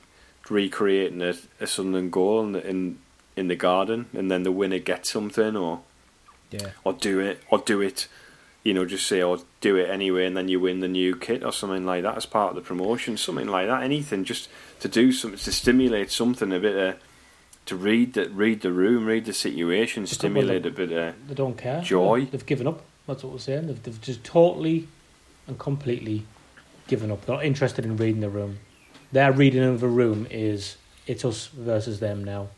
recreating 0.48 1.22
a, 1.22 1.34
a 1.60 1.66
Sunderland 1.66 2.12
goal 2.12 2.40
in 2.42 2.52
the, 2.52 2.66
in 2.66 2.98
in 3.36 3.48
the 3.48 3.56
garden, 3.56 4.06
and 4.14 4.30
then 4.30 4.42
the 4.42 4.52
winner 4.52 4.78
gets 4.78 5.10
something, 5.10 5.56
or 5.56 5.80
yeah. 6.50 6.70
or 6.84 6.92
do 6.92 7.20
it 7.20 7.42
or 7.50 7.58
do 7.58 7.80
it 7.80 8.08
you 8.66 8.74
know 8.74 8.84
just 8.84 9.06
say 9.06 9.22
or 9.22 9.38
do 9.60 9.76
it 9.76 9.88
anyway 9.88 10.26
and 10.26 10.36
then 10.36 10.48
you 10.48 10.58
win 10.58 10.80
the 10.80 10.88
new 10.88 11.14
kit 11.14 11.44
or 11.44 11.52
something 11.52 11.86
like 11.86 12.02
that 12.02 12.16
as 12.16 12.26
part 12.26 12.50
of 12.50 12.56
the 12.56 12.62
promotion 12.62 13.16
something 13.16 13.46
like 13.46 13.68
that 13.68 13.82
anything 13.82 14.24
just 14.24 14.48
to 14.80 14.88
do 14.88 15.12
something 15.12 15.38
to 15.38 15.52
stimulate 15.52 16.10
something 16.10 16.52
a 16.52 16.58
bit 16.58 16.76
of 16.76 16.96
to 17.66 17.76
read 17.76 18.14
the 18.14 18.28
read 18.30 18.60
the 18.62 18.72
room 18.72 19.06
read 19.06 19.24
the 19.24 19.32
situation 19.32 20.04
Just 20.04 20.20
stimulate 20.20 20.64
a 20.64 20.70
bit 20.70 20.92
of 20.92 21.14
They 21.28 21.34
don't 21.34 21.58
care. 21.58 21.82
Joy. 21.82 22.26
They've 22.30 22.46
given 22.46 22.66
up. 22.66 22.82
That's 23.06 23.22
what 23.22 23.32
we're 23.32 23.38
saying. 23.40 23.66
They've, 23.66 23.82
they've 23.82 24.00
just 24.00 24.24
totally 24.24 24.88
and 25.46 25.58
completely 25.58 26.24
given 26.86 27.10
up. 27.10 27.26
They're 27.26 27.36
not 27.36 27.44
interested 27.44 27.84
in 27.84 27.96
reading 27.96 28.20
the 28.20 28.30
room. 28.30 28.58
Their 29.12 29.32
reading 29.32 29.62
of 29.62 29.80
the 29.80 29.88
room 29.88 30.26
is 30.30 30.76
it's 31.06 31.24
us 31.24 31.48
versus 31.48 32.00
them 32.00 32.24
now. 32.24 32.48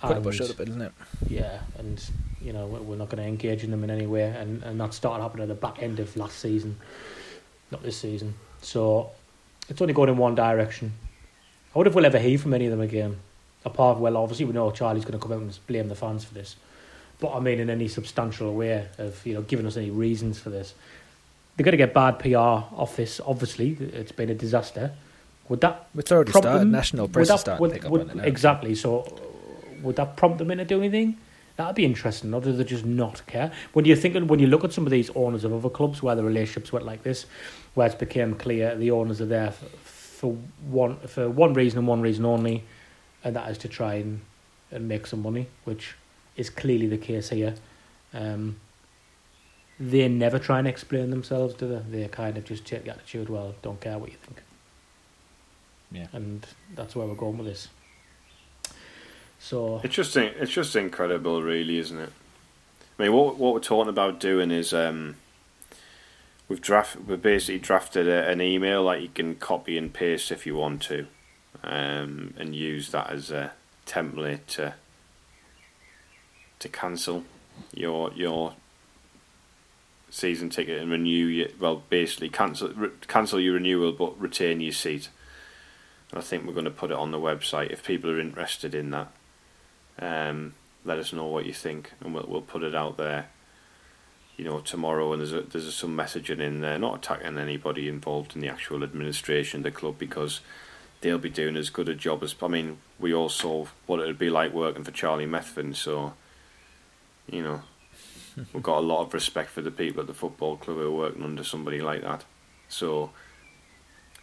Put 0.00 0.16
And- 0.16 0.34
shut 0.34 0.50
up, 0.50 0.60
isn't 0.60 0.80
it? 0.82 0.92
Yeah, 1.28 1.60
and 1.78 2.02
you 2.42 2.52
know 2.52 2.66
we're 2.66 2.96
not 2.96 3.08
going 3.08 3.22
to 3.22 3.28
engage 3.28 3.62
in 3.64 3.70
them 3.70 3.84
in 3.84 3.90
any 3.90 4.06
way, 4.06 4.22
and 4.24 4.62
and 4.62 4.80
that 4.80 4.92
started 4.94 5.22
happening 5.22 5.42
at 5.44 5.48
the 5.48 5.54
back 5.54 5.82
end 5.82 6.00
of 6.00 6.16
last 6.16 6.38
season, 6.38 6.76
not 7.70 7.82
this 7.82 7.96
season. 7.96 8.34
So 8.60 9.10
it's 9.68 9.80
only 9.80 9.94
going 9.94 10.08
in 10.08 10.16
one 10.16 10.34
direction. 10.34 10.92
I 11.74 11.78
wonder 11.78 11.88
if 11.88 11.94
we'll 11.94 12.06
ever 12.06 12.18
hear 12.18 12.38
from 12.38 12.54
any 12.54 12.66
of 12.66 12.70
them 12.70 12.80
again. 12.80 13.16
Apart, 13.64 13.98
well, 13.98 14.16
obviously 14.16 14.44
we 14.44 14.52
know 14.52 14.70
Charlie's 14.70 15.04
going 15.04 15.18
to 15.18 15.22
come 15.24 15.32
out 15.32 15.40
and 15.40 15.58
blame 15.66 15.88
the 15.88 15.94
fans 15.94 16.22
for 16.24 16.34
this, 16.34 16.56
but 17.18 17.32
I 17.34 17.40
mean 17.40 17.60
in 17.60 17.70
any 17.70 17.88
substantial 17.88 18.52
way 18.54 18.86
of 18.98 19.24
you 19.26 19.34
know 19.34 19.42
giving 19.42 19.66
us 19.66 19.76
any 19.76 19.90
reasons 19.90 20.38
for 20.38 20.50
this. 20.50 20.74
They're 21.56 21.64
going 21.64 21.72
to 21.72 21.78
get 21.78 21.94
bad 21.94 22.18
PR 22.18 22.36
off 22.36 22.96
this. 22.96 23.20
Obviously, 23.24 23.76
it's 23.80 24.10
been 24.12 24.28
a 24.28 24.34
disaster. 24.34 24.92
Would 25.48 25.60
that 25.60 25.86
It's 25.96 26.10
already 26.10 26.32
prompt 26.32 26.46
started. 26.46 26.64
National 26.66 27.06
press 27.06 27.28
that- 27.28 27.34
is 27.34 27.40
starting 27.42 27.60
would- 27.62 27.68
to 27.68 27.74
pick 27.74 27.84
up 27.84 27.90
would- 27.92 28.00
on 28.02 28.10
it 28.10 28.16
now. 28.16 28.24
Exactly. 28.24 28.74
So, 28.74 29.06
would 29.84 29.96
that 29.96 30.16
prompt 30.16 30.38
them 30.38 30.50
into 30.50 30.64
doing 30.64 30.84
anything? 30.84 31.18
That'd 31.56 31.76
be 31.76 31.84
interesting. 31.84 32.34
Or 32.34 32.40
do 32.40 32.52
they 32.52 32.64
just 32.64 32.84
not 32.84 33.24
care? 33.26 33.52
When 33.74 33.84
you're 33.84 33.96
thinking, 33.96 34.26
when 34.26 34.40
you 34.40 34.48
look 34.48 34.64
at 34.64 34.72
some 34.72 34.86
of 34.86 34.90
these 34.90 35.10
owners 35.10 35.44
of 35.44 35.52
other 35.52 35.70
clubs 35.70 36.02
where 36.02 36.16
the 36.16 36.24
relationships 36.24 36.72
went 36.72 36.84
like 36.84 37.04
this, 37.04 37.26
where 37.74 37.86
it's 37.86 37.94
became 37.94 38.34
clear 38.34 38.74
the 38.74 38.90
owners 38.90 39.20
are 39.20 39.26
there 39.26 39.52
for, 39.52 39.66
for 39.66 40.36
one 40.68 40.98
for 41.06 41.30
one 41.30 41.54
reason 41.54 41.78
and 41.78 41.86
one 41.86 42.00
reason 42.00 42.24
only, 42.24 42.64
and 43.22 43.36
that 43.36 43.48
is 43.50 43.58
to 43.58 43.68
try 43.68 43.94
and, 43.94 44.20
and 44.72 44.88
make 44.88 45.06
some 45.06 45.22
money, 45.22 45.46
which 45.64 45.94
is 46.36 46.50
clearly 46.50 46.88
the 46.88 46.98
case 46.98 47.28
here. 47.28 47.54
Um, 48.12 48.56
they 49.78 50.08
never 50.08 50.38
try 50.38 50.58
and 50.58 50.68
explain 50.68 51.10
themselves, 51.10 51.54
do 51.54 51.68
they? 51.68 51.98
They 51.98 52.08
kind 52.08 52.36
of 52.36 52.44
just 52.44 52.64
take 52.64 52.84
the 52.84 52.90
attitude, 52.90 53.28
well, 53.28 53.54
don't 53.62 53.80
care 53.80 53.98
what 53.98 54.10
you 54.10 54.16
think. 54.22 54.42
Yeah. 55.90 56.06
And 56.12 56.46
that's 56.74 56.94
where 56.96 57.06
we're 57.06 57.14
going 57.14 57.38
with 57.38 57.46
this. 57.46 57.68
So 59.44 59.82
it's 59.84 59.94
just 59.94 60.16
it's 60.16 60.50
just 60.50 60.74
incredible 60.74 61.42
really 61.42 61.76
isn't 61.76 61.98
it 61.98 62.12
I 62.98 63.02
mean 63.02 63.12
what 63.12 63.36
what 63.36 63.52
we're 63.52 63.60
talking 63.60 63.90
about 63.90 64.18
doing 64.18 64.50
is 64.50 64.72
um 64.72 65.16
we've 66.48 66.62
draft 66.62 66.96
we 66.96 67.16
basically 67.16 67.58
drafted 67.58 68.08
a, 68.08 68.26
an 68.26 68.40
email 68.40 68.86
that 68.86 69.02
you 69.02 69.08
can 69.08 69.34
copy 69.34 69.76
and 69.76 69.92
paste 69.92 70.32
if 70.32 70.46
you 70.46 70.56
want 70.56 70.80
to, 70.84 71.06
um, 71.62 72.32
and 72.38 72.56
use 72.56 72.90
that 72.92 73.10
as 73.10 73.30
a 73.30 73.52
template 73.86 74.46
to 74.46 74.74
to 76.58 76.68
cancel 76.70 77.24
your 77.74 78.10
your 78.14 78.54
season 80.08 80.48
ticket 80.48 80.80
and 80.80 80.90
renew 80.90 81.26
your 81.26 81.48
well 81.60 81.82
basically 81.90 82.30
cancel 82.30 82.70
re, 82.70 82.88
cancel 83.08 83.38
your 83.38 83.54
renewal 83.54 83.92
but 83.92 84.18
retain 84.18 84.62
your 84.62 84.72
seat. 84.72 85.10
And 86.10 86.18
I 86.18 86.22
think 86.22 86.46
we're 86.46 86.54
going 86.54 86.64
to 86.64 86.70
put 86.70 86.90
it 86.90 86.96
on 86.96 87.10
the 87.10 87.18
website 87.18 87.70
if 87.70 87.84
people 87.84 88.10
are 88.10 88.20
interested 88.20 88.74
in 88.74 88.90
that. 88.92 89.12
Um, 89.98 90.54
let 90.84 90.98
us 90.98 91.12
know 91.12 91.26
what 91.26 91.46
you 91.46 91.52
think, 91.52 91.92
and 92.00 92.14
we'll 92.14 92.26
we'll 92.28 92.42
put 92.42 92.62
it 92.62 92.74
out 92.74 92.96
there. 92.96 93.28
You 94.36 94.44
know, 94.44 94.58
tomorrow, 94.60 95.12
and 95.12 95.20
there's 95.20 95.32
a, 95.32 95.42
there's 95.42 95.72
some 95.74 95.96
messaging 95.96 96.40
in 96.40 96.60
there, 96.60 96.78
not 96.78 96.98
attacking 96.98 97.38
anybody 97.38 97.88
involved 97.88 98.34
in 98.34 98.40
the 98.40 98.48
actual 98.48 98.82
administration 98.82 99.60
of 99.60 99.64
the 99.64 99.70
club 99.70 99.96
because 99.96 100.40
they'll 101.00 101.18
be 101.18 101.30
doing 101.30 101.56
as 101.56 101.70
good 101.70 101.88
a 101.88 101.94
job 101.94 102.22
as. 102.22 102.34
I 102.42 102.48
mean, 102.48 102.78
we 102.98 103.14
all 103.14 103.28
saw 103.28 103.66
what 103.86 104.00
it 104.00 104.06
would 104.06 104.18
be 104.18 104.30
like 104.30 104.52
working 104.52 104.82
for 104.82 104.90
Charlie 104.90 105.26
Methven, 105.26 105.74
so 105.74 106.14
you 107.30 107.42
know, 107.42 107.62
we've 108.52 108.62
got 108.62 108.78
a 108.78 108.80
lot 108.80 109.02
of 109.02 109.14
respect 109.14 109.50
for 109.50 109.62
the 109.62 109.70
people 109.70 110.00
at 110.00 110.06
the 110.06 110.14
football 110.14 110.56
club 110.56 110.76
who 110.78 110.86
are 110.86 110.90
working 110.90 111.22
under 111.22 111.44
somebody 111.44 111.80
like 111.80 112.02
that. 112.02 112.24
So, 112.68 113.10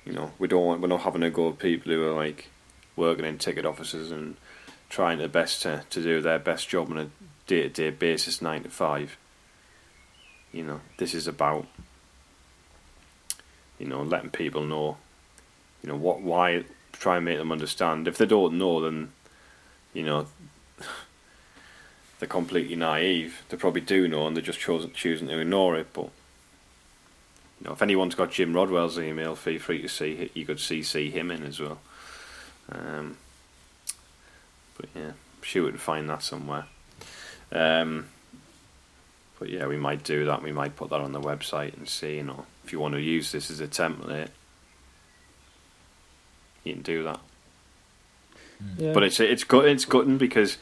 you 0.06 0.14
know, 0.14 0.32
we 0.40 0.48
don't 0.48 0.66
want, 0.66 0.82
we're 0.82 0.88
not 0.88 1.02
having 1.02 1.24
a 1.24 1.30
go 1.30 1.50
at 1.50 1.60
people 1.60 1.92
who 1.92 2.04
are 2.04 2.14
like 2.14 2.50
working 2.96 3.26
in 3.26 3.38
ticket 3.38 3.66
offices 3.66 4.12
and 4.12 4.36
trying 4.92 5.18
their 5.18 5.30
best 5.30 5.62
to, 5.62 5.84
to 5.90 6.04
do 6.04 6.22
their 6.22 6.38
best 6.38 6.68
job 6.68 6.92
on 6.92 6.98
a 6.98 7.10
day 7.48 7.64
to 7.64 7.70
day 7.70 7.90
basis, 7.90 8.42
nine 8.42 8.62
to 8.64 8.70
five. 8.70 9.18
You 10.52 10.64
know, 10.64 10.82
this 10.98 11.14
is 11.14 11.28
about, 11.28 11.66
you 13.80 13.88
know, 13.88 14.04
letting 14.04 14.32
people 14.32 14.66
know, 14.66 14.98
you 15.82 15.90
know, 15.90 15.96
what, 15.96 16.22
why, 16.22 16.66
try 16.92 17.16
and 17.16 17.26
make 17.26 17.38
them 17.38 17.54
understand. 17.54 18.06
If 18.06 18.18
they 18.18 18.26
don't 18.26 18.58
know, 18.58 18.82
then, 18.82 19.14
you 19.94 20.04
know, 20.04 20.28
they're 22.20 22.28
completely 22.28 22.76
naive. 22.76 23.44
They 23.48 23.56
probably 23.56 23.82
do 23.82 24.10
know, 24.10 24.28
and 24.28 24.36
they're 24.36 24.44
just 24.44 24.60
choosing 24.60 24.92
choosing 24.92 25.30
to 25.30 25.40
ignore 25.40 25.78
it. 25.78 25.88
But 25.94 26.10
you 27.62 27.68
know, 27.68 27.72
if 27.72 27.82
anyone's 27.82 28.16
got 28.16 28.32
Jim 28.32 28.54
Rodwell's 28.54 29.00
email, 29.00 29.38
feel 29.38 29.58
free 29.58 29.82
to 29.82 29.88
see 29.88 30.32
you 30.34 30.46
could 30.46 30.58
CC 30.58 31.10
him 31.10 31.32
in 31.32 31.44
as 31.44 31.62
well. 31.62 31.80
Um, 32.70 33.16
but 34.82 34.90
yeah, 34.96 35.10
I'm 35.10 35.44
sure 35.44 35.64
we 35.64 35.72
would 35.72 35.80
find 35.80 36.10
that 36.10 36.24
somewhere. 36.24 36.66
Um, 37.52 38.08
but 39.40 39.50
yeah, 39.50 39.68
we 39.68 39.78
might 39.78 40.04
do 40.04 40.26
that. 40.26 40.42
We 40.42 40.52
might 40.52 40.76
put 40.76 40.90
that 40.90 41.02
on 41.02 41.12
the 41.12 41.22
website 41.22 41.78
and 41.78 41.88
see. 41.88 42.18
You 42.18 42.24
know, 42.24 42.46
if 42.66 42.74
you 42.74 42.80
want 42.80 42.96
to 42.96 43.02
use 43.02 43.32
this 43.32 43.50
as 43.52 43.60
a 43.60 43.68
template, 43.68 44.30
you 46.64 46.74
can 46.74 46.82
do 46.82 47.04
that. 47.04 47.20
Yeah. 48.78 48.94
But 48.94 49.04
it's 49.04 49.20
it's 49.20 49.44
good. 49.44 49.66
It's 49.66 49.86
gutting 49.86 50.18
because 50.18 50.58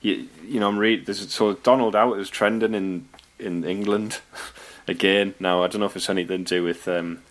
you 0.00 0.28
you 0.44 0.60
know 0.60 0.68
I'm 0.68 0.78
read 0.78 1.06
there's 1.06 1.32
so 1.32 1.54
Donald 1.54 1.96
out 1.96 2.18
is 2.18 2.30
trending 2.30 2.74
in 2.74 3.08
in 3.38 3.64
England 3.64 4.20
again. 4.88 5.34
Now 5.40 5.62
I 5.62 5.68
don't 5.68 5.80
know 5.80 5.86
if 5.86 5.96
it's 5.96 6.10
anything 6.10 6.44
to 6.44 6.56
do 6.56 6.64
with 6.64 6.86
um, 6.88 7.22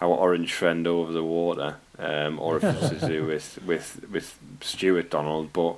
our 0.00 0.14
orange 0.14 0.52
friend 0.52 0.86
over 0.86 1.12
the 1.12 1.24
water, 1.24 1.76
um, 2.00 2.38
or 2.38 2.56
if 2.56 2.64
it's 2.64 2.88
to 2.88 3.08
do 3.08 3.26
with 3.26 3.58
with 3.64 4.04
with 4.10 4.38
Stuart 4.60 5.10
Donald. 5.10 5.52
But 5.52 5.76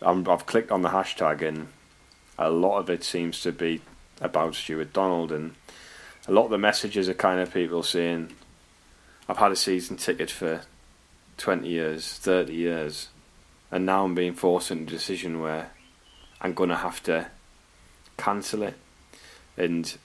I'm, 0.00 0.28
I've 0.28 0.46
clicked 0.46 0.70
on 0.70 0.82
the 0.82 0.90
hashtag 0.90 1.42
and 1.42 1.68
a 2.38 2.50
lot 2.50 2.78
of 2.78 2.90
it 2.90 3.02
seems 3.02 3.40
to 3.42 3.52
be 3.52 3.80
about 4.20 4.54
Stuart 4.54 4.92
Donald, 4.92 5.32
and 5.32 5.54
a 6.26 6.32
lot 6.32 6.44
of 6.44 6.50
the 6.50 6.58
messages 6.58 7.08
are 7.08 7.14
kind 7.14 7.40
of 7.40 7.52
people 7.52 7.82
saying, 7.82 8.32
"I've 9.28 9.38
had 9.38 9.52
a 9.52 9.56
season 9.56 9.96
ticket 9.96 10.30
for 10.30 10.62
twenty 11.36 11.68
years, 11.68 12.12
thirty 12.12 12.54
years." 12.54 13.08
And 13.70 13.84
now 13.84 14.04
I'm 14.04 14.14
being 14.14 14.34
forced 14.34 14.70
into 14.70 14.84
a 14.84 14.96
decision 14.96 15.40
where 15.40 15.70
I'm 16.40 16.54
going 16.54 16.70
to 16.70 16.76
have 16.76 17.02
to 17.04 17.26
cancel 18.16 18.62
it. 18.62 18.74
And 19.56 19.96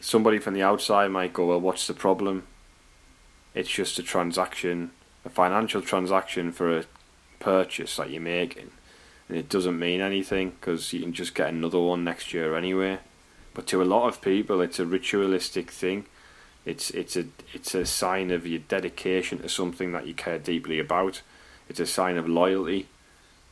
somebody 0.00 0.38
from 0.38 0.54
the 0.54 0.62
outside 0.62 1.10
might 1.10 1.32
go, 1.32 1.46
well, 1.46 1.60
what's 1.60 1.86
the 1.86 1.94
problem? 1.94 2.46
It's 3.54 3.70
just 3.70 3.98
a 3.98 4.02
transaction, 4.02 4.90
a 5.24 5.28
financial 5.28 5.80
transaction 5.80 6.52
for 6.52 6.78
a 6.78 6.84
purchase 7.38 7.96
that 7.96 8.10
you're 8.10 8.20
making. 8.20 8.70
And 9.28 9.38
it 9.38 9.48
doesn't 9.48 9.78
mean 9.78 10.00
anything 10.00 10.50
because 10.50 10.92
you 10.92 11.00
can 11.00 11.12
just 11.12 11.34
get 11.34 11.50
another 11.50 11.78
one 11.78 12.04
next 12.04 12.34
year 12.34 12.56
anyway. 12.56 12.98
But 13.54 13.66
to 13.68 13.82
a 13.82 13.84
lot 13.84 14.08
of 14.08 14.20
people, 14.20 14.60
it's 14.60 14.80
a 14.80 14.86
ritualistic 14.86 15.70
thing. 15.70 16.06
It's 16.64 16.90
it's 16.90 17.16
a 17.16 17.26
it's 17.52 17.74
a 17.74 17.86
sign 17.86 18.30
of 18.30 18.46
your 18.46 18.60
dedication 18.60 19.38
to 19.38 19.48
something 19.48 19.92
that 19.92 20.06
you 20.06 20.14
care 20.14 20.38
deeply 20.38 20.78
about. 20.78 21.22
It's 21.68 21.80
a 21.80 21.86
sign 21.86 22.16
of 22.16 22.28
loyalty 22.28 22.88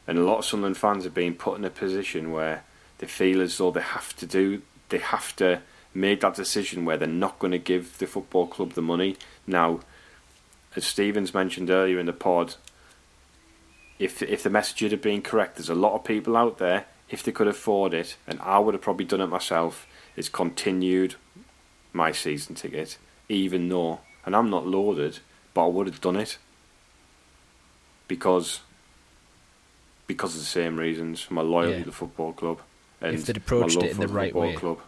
and 0.06 0.18
a 0.18 0.24
lot 0.24 0.38
of 0.38 0.44
Sunderland 0.44 0.76
fans 0.76 1.04
have 1.04 1.14
been 1.14 1.34
put 1.34 1.58
in 1.58 1.64
a 1.64 1.70
position 1.70 2.32
where 2.32 2.64
they 2.98 3.06
feel 3.06 3.40
as 3.40 3.56
though 3.58 3.70
they 3.70 3.80
have 3.80 4.16
to 4.16 4.26
do, 4.26 4.62
they 4.88 4.98
have 4.98 5.34
to 5.36 5.60
make 5.94 6.20
that 6.20 6.34
decision 6.34 6.84
where 6.84 6.96
they're 6.96 7.08
not 7.08 7.38
going 7.38 7.52
to 7.52 7.58
give 7.58 7.98
the 7.98 8.06
football 8.06 8.46
club 8.46 8.72
the 8.72 8.82
money. 8.82 9.16
Now, 9.46 9.80
as 10.76 10.86
Stevens 10.86 11.34
mentioned 11.34 11.70
earlier 11.70 11.98
in 11.98 12.06
the 12.06 12.12
pod, 12.12 12.54
if 13.98 14.22
if 14.22 14.42
the 14.42 14.50
message 14.50 14.80
had 14.80 15.00
been 15.02 15.22
correct, 15.22 15.56
there's 15.56 15.68
a 15.68 15.74
lot 15.74 15.94
of 15.94 16.04
people 16.04 16.36
out 16.36 16.58
there, 16.58 16.86
if 17.10 17.22
they 17.22 17.32
could 17.32 17.48
afford 17.48 17.94
it, 17.94 18.16
and 18.26 18.40
I 18.40 18.58
would 18.58 18.74
have 18.74 18.82
probably 18.82 19.04
done 19.04 19.20
it 19.20 19.26
myself, 19.26 19.86
is 20.16 20.28
continued 20.28 21.14
my 21.92 22.10
season 22.12 22.54
ticket, 22.54 22.96
even 23.28 23.68
though, 23.68 24.00
and 24.24 24.34
I'm 24.34 24.48
not 24.50 24.66
loaded, 24.66 25.18
but 25.54 25.64
I 25.66 25.68
would 25.68 25.86
have 25.86 26.00
done 26.00 26.16
it 26.16 26.38
because 28.08 28.60
because 30.06 30.34
of 30.34 30.40
the 30.40 30.46
same 30.46 30.76
reasons, 30.78 31.30
my 31.30 31.42
loyalty 31.42 31.72
Yeah. 31.74 31.78
to 31.80 31.84
the 31.86 31.92
football 31.92 32.32
club 32.32 32.60
and 33.00 33.14
If 33.14 33.24
they'd 33.26 33.42
my 33.50 33.56
love 33.56 33.76
it 33.76 33.90
in 33.90 33.94
for 33.96 34.06
the 34.06 34.12
right 34.12 34.32
football 34.32 34.48
way. 34.48 34.54
Club. 34.56 34.78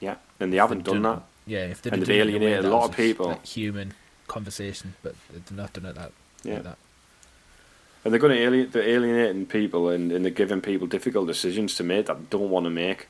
Yeah, 0.00 0.16
and 0.40 0.52
they 0.52 0.56
haven't 0.58 0.84
done 0.84 1.02
that. 1.02 1.22
Yeah, 1.46 1.64
if 1.66 1.82
they'd 1.82 1.92
And 1.92 2.00
have 2.02 2.08
they've 2.08 2.18
done 2.18 2.28
it 2.28 2.34
in 2.36 2.42
a 2.42 2.46
alienated 2.46 2.64
a 2.66 2.70
lot 2.76 2.88
of 2.90 2.96
people. 2.96 3.26
like 3.28 3.44
human 3.46 3.94
conversation, 4.28 4.94
but 5.02 5.14
they've 5.32 5.50
not 5.52 5.72
done 5.72 5.86
it 5.86 5.94
that. 5.94 6.12
Yeah. 6.44 6.54
Like 6.54 6.62
that. 6.64 6.78
And 8.04 8.12
they're 8.12 8.20
going 8.20 8.36
to 8.36 8.42
alienate, 8.42 8.72
they're 8.72 8.88
alienating 8.88 9.46
people 9.46 9.88
and, 9.88 10.12
and 10.12 10.24
they're 10.24 10.32
giving 10.32 10.60
people 10.60 10.86
difficult 10.86 11.26
decisions 11.26 11.74
to 11.74 11.84
make 11.84 12.06
that 12.06 12.18
they 12.18 12.26
don't 12.30 12.50
want 12.50 12.64
to 12.64 12.70
make. 12.70 13.08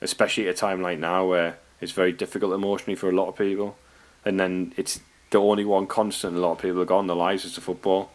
Especially 0.00 0.48
at 0.48 0.54
a 0.54 0.58
time 0.58 0.80
like 0.80 0.98
now 0.98 1.26
where 1.26 1.58
it's 1.80 1.92
very 1.92 2.12
difficult 2.12 2.52
emotionally 2.52 2.94
for 2.94 3.08
a 3.08 3.12
lot 3.12 3.28
of 3.28 3.36
people. 3.36 3.76
And 4.24 4.40
then 4.40 4.72
it's 4.76 5.00
the 5.30 5.38
only 5.38 5.64
one 5.64 5.86
constant 5.86 6.36
a 6.36 6.40
lot 6.40 6.52
of 6.52 6.58
people 6.58 6.78
have 6.78 6.88
got 6.88 7.00
in 7.00 7.06
their 7.06 7.16
lives 7.16 7.44
is 7.44 7.54
the 7.54 7.60
football. 7.60 8.10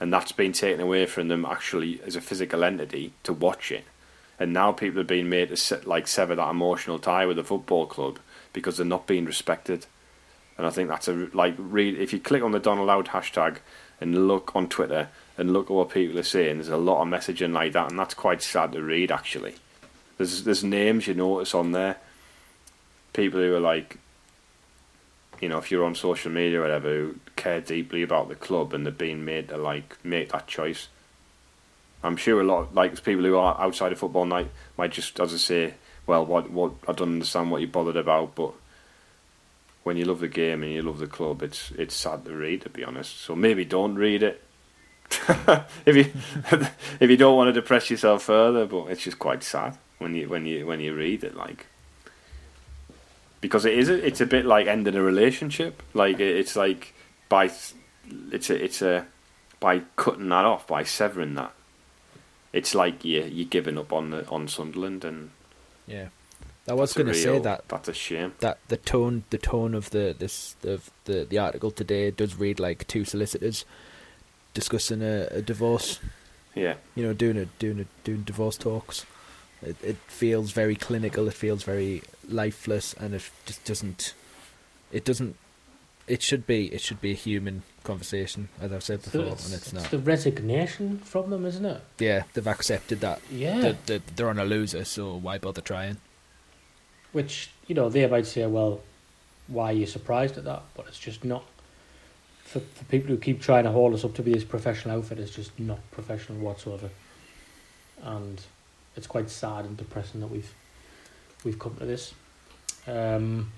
And 0.00 0.12
that's 0.12 0.32
been 0.32 0.52
taken 0.52 0.80
away 0.80 1.06
from 1.06 1.28
them 1.28 1.44
actually 1.44 2.00
as 2.04 2.16
a 2.16 2.20
physical 2.20 2.64
entity 2.64 3.12
to 3.22 3.32
watch 3.32 3.70
it. 3.70 3.84
And 4.38 4.52
now 4.52 4.72
people 4.72 5.00
are 5.00 5.04
being 5.04 5.28
made 5.28 5.54
to 5.54 5.80
like 5.84 6.08
sever 6.08 6.34
that 6.34 6.50
emotional 6.50 6.98
tie 6.98 7.26
with 7.26 7.36
the 7.36 7.44
football 7.44 7.86
club 7.86 8.18
because 8.52 8.76
they're 8.76 8.86
not 8.86 9.06
being 9.06 9.24
respected. 9.24 9.86
And 10.62 10.68
I 10.68 10.70
think 10.70 10.88
that's 10.88 11.08
a 11.08 11.28
like 11.32 11.56
read 11.58 11.98
if 11.98 12.12
you 12.12 12.20
click 12.20 12.40
on 12.40 12.52
the 12.52 12.60
Donald 12.60 12.88
Out 12.88 13.06
hashtag 13.06 13.56
and 14.00 14.28
look 14.28 14.54
on 14.54 14.68
Twitter 14.68 15.08
and 15.36 15.52
look 15.52 15.66
at 15.66 15.72
what 15.72 15.90
people 15.90 16.20
are 16.20 16.22
saying, 16.22 16.58
there's 16.58 16.68
a 16.68 16.76
lot 16.76 17.02
of 17.02 17.08
messaging 17.08 17.52
like 17.52 17.72
that, 17.72 17.90
and 17.90 17.98
that's 17.98 18.14
quite 18.14 18.42
sad 18.42 18.70
to 18.70 18.80
read 18.80 19.10
actually. 19.10 19.56
There's 20.18 20.44
there's 20.44 20.62
names 20.62 21.08
you 21.08 21.14
notice 21.14 21.52
on 21.52 21.72
there, 21.72 21.96
people 23.12 23.40
who 23.40 23.56
are 23.56 23.60
like, 23.60 23.98
you 25.40 25.48
know, 25.48 25.58
if 25.58 25.72
you're 25.72 25.84
on 25.84 25.96
social 25.96 26.30
media 26.30 26.60
or 26.60 26.62
whatever, 26.62 26.88
who 26.90 27.16
care 27.34 27.60
deeply 27.60 28.04
about 28.04 28.28
the 28.28 28.36
club 28.36 28.72
and 28.72 28.86
they're 28.86 28.92
being 28.92 29.24
made 29.24 29.48
to 29.48 29.56
like 29.56 29.98
make 30.04 30.30
that 30.30 30.46
choice. 30.46 30.86
I'm 32.04 32.16
sure 32.16 32.40
a 32.40 32.44
lot 32.44 32.60
of, 32.60 32.74
like 32.74 33.02
people 33.02 33.24
who 33.24 33.36
are 33.36 33.60
outside 33.60 33.90
of 33.90 33.98
football 33.98 34.26
might 34.26 34.52
might 34.78 34.92
just, 34.92 35.18
as 35.18 35.34
I 35.34 35.38
say, 35.38 35.74
well, 36.06 36.24
what 36.24 36.50
what 36.50 36.74
I 36.86 36.92
don't 36.92 37.14
understand 37.14 37.50
what 37.50 37.62
you're 37.62 37.68
bothered 37.68 37.96
about, 37.96 38.36
but 38.36 38.54
when 39.82 39.96
you 39.96 40.04
love 40.04 40.20
the 40.20 40.28
game 40.28 40.62
and 40.62 40.72
you 40.72 40.82
love 40.82 40.98
the 40.98 41.06
club, 41.06 41.42
it's 41.42 41.70
it's 41.72 41.94
sad 41.94 42.24
to 42.24 42.34
read, 42.34 42.62
to 42.62 42.70
be 42.70 42.84
honest. 42.84 43.20
So 43.20 43.34
maybe 43.34 43.64
don't 43.64 43.96
read 43.96 44.22
it 44.22 44.42
if 45.86 45.96
you 45.96 46.12
if 47.00 47.10
you 47.10 47.16
don't 47.16 47.36
want 47.36 47.48
to 47.48 47.52
depress 47.52 47.90
yourself 47.90 48.22
further. 48.24 48.66
But 48.66 48.86
it's 48.86 49.02
just 49.02 49.18
quite 49.18 49.42
sad 49.42 49.76
when 49.98 50.14
you 50.14 50.28
when 50.28 50.46
you 50.46 50.66
when 50.66 50.80
you 50.80 50.94
read 50.94 51.24
it, 51.24 51.36
like 51.36 51.66
because 53.40 53.64
it 53.64 53.74
is 53.74 53.88
it's 53.88 54.20
a 54.20 54.26
bit 54.26 54.46
like 54.46 54.66
ending 54.66 54.94
a 54.94 55.02
relationship. 55.02 55.82
Like 55.94 56.20
it's 56.20 56.56
like 56.56 56.94
by 57.28 57.50
it's 58.30 58.50
a 58.50 58.64
it's 58.64 58.82
a 58.82 59.06
by 59.60 59.82
cutting 59.96 60.28
that 60.28 60.44
off 60.44 60.66
by 60.66 60.84
severing 60.84 61.34
that. 61.34 61.52
It's 62.52 62.74
like 62.74 63.04
you 63.04 63.22
you're 63.22 63.48
giving 63.48 63.78
up 63.78 63.92
on 63.92 64.10
the 64.10 64.28
on 64.28 64.48
Sunderland, 64.48 65.04
and 65.04 65.30
Yeah, 65.86 66.08
I 66.68 66.74
was 66.74 66.92
going 66.92 67.08
to 67.08 67.14
say 67.14 67.38
that 67.40 67.68
that's 67.68 67.88
a 67.88 67.94
shame. 67.94 68.34
that 68.40 68.58
the 68.68 68.76
tone 68.76 69.24
the 69.30 69.38
tone 69.38 69.74
of 69.74 69.90
the 69.90 70.14
this 70.18 70.54
of 70.64 70.90
the 71.06 71.26
the 71.28 71.38
article 71.38 71.70
today 71.72 72.10
does 72.12 72.36
read 72.36 72.60
like 72.60 72.86
two 72.86 73.04
solicitors 73.04 73.64
discussing 74.54 75.02
a, 75.02 75.26
a 75.30 75.42
divorce. 75.42 75.98
Yeah, 76.54 76.74
You 76.94 77.02
know, 77.04 77.14
doing 77.14 77.38
a 77.38 77.46
doing 77.46 77.80
a 77.80 77.86
doing 78.04 78.22
divorce 78.22 78.56
talks. 78.58 79.06
It 79.62 79.76
it 79.82 79.96
feels 80.06 80.52
very 80.52 80.76
clinical. 80.76 81.26
It 81.28 81.34
feels 81.34 81.62
very 81.62 82.02
lifeless, 82.28 82.92
and 82.94 83.14
it 83.14 83.30
just 83.46 83.64
doesn't. 83.64 84.14
It 84.92 85.04
doesn't. 85.04 85.36
It 86.06 86.20
should 86.22 86.46
be. 86.46 86.66
It 86.66 86.80
should 86.82 87.00
be 87.00 87.12
a 87.12 87.14
human 87.14 87.62
conversation, 87.84 88.48
as 88.60 88.72
I've 88.72 88.82
said 88.84 89.02
So 89.02 89.10
before, 89.20 89.32
it's, 89.32 89.46
and 89.46 89.54
it's, 89.54 89.66
it's 89.66 89.72
not. 89.72 89.90
the 89.90 89.98
resignation 89.98 90.98
from 90.98 91.30
them, 91.30 91.44
isn't 91.46 91.64
it? 91.64 91.80
yeah, 91.98 92.24
they've 92.34 92.46
accepted 92.46 93.00
that 93.00 93.20
Yeah. 93.30 93.60
that, 93.60 93.86
that 93.86 94.06
they're 94.16 94.28
on 94.28 94.38
a 94.38 94.44
loser, 94.44 94.84
so 94.84 95.16
why 95.16 95.38
bother 95.38 95.60
trying? 95.62 95.96
Which 97.12 97.50
you 97.66 97.74
know 97.74 97.88
they 97.88 98.06
might 98.06 98.26
say, 98.26 98.46
well, 98.46 98.80
why 99.48 99.70
are 99.70 99.76
you 99.76 99.86
surprised 99.86 100.38
at 100.38 100.44
that? 100.44 100.62
But 100.74 100.86
it's 100.88 100.98
just 100.98 101.24
not. 101.24 101.44
For, 102.44 102.60
for 102.60 102.84
people 102.84 103.08
who 103.08 103.16
keep 103.16 103.40
trying 103.40 103.64
to 103.64 103.70
hold 103.70 103.94
us 103.94 104.04
up 104.04 104.14
to 104.14 104.22
be 104.22 104.32
this 104.32 104.44
professional 104.44 104.98
outfit, 104.98 105.18
it's 105.18 105.34
just 105.34 105.58
not 105.58 105.78
professional 105.90 106.38
whatsoever. 106.38 106.90
And 108.02 108.40
it's 108.96 109.06
quite 109.06 109.30
sad 109.30 109.64
and 109.64 109.76
depressing 109.76 110.20
that 110.20 110.26
we've 110.26 110.52
we've 111.44 111.58
come 111.58 111.74
to 111.76 111.86
this. 111.86 112.14
Um, 112.86 113.52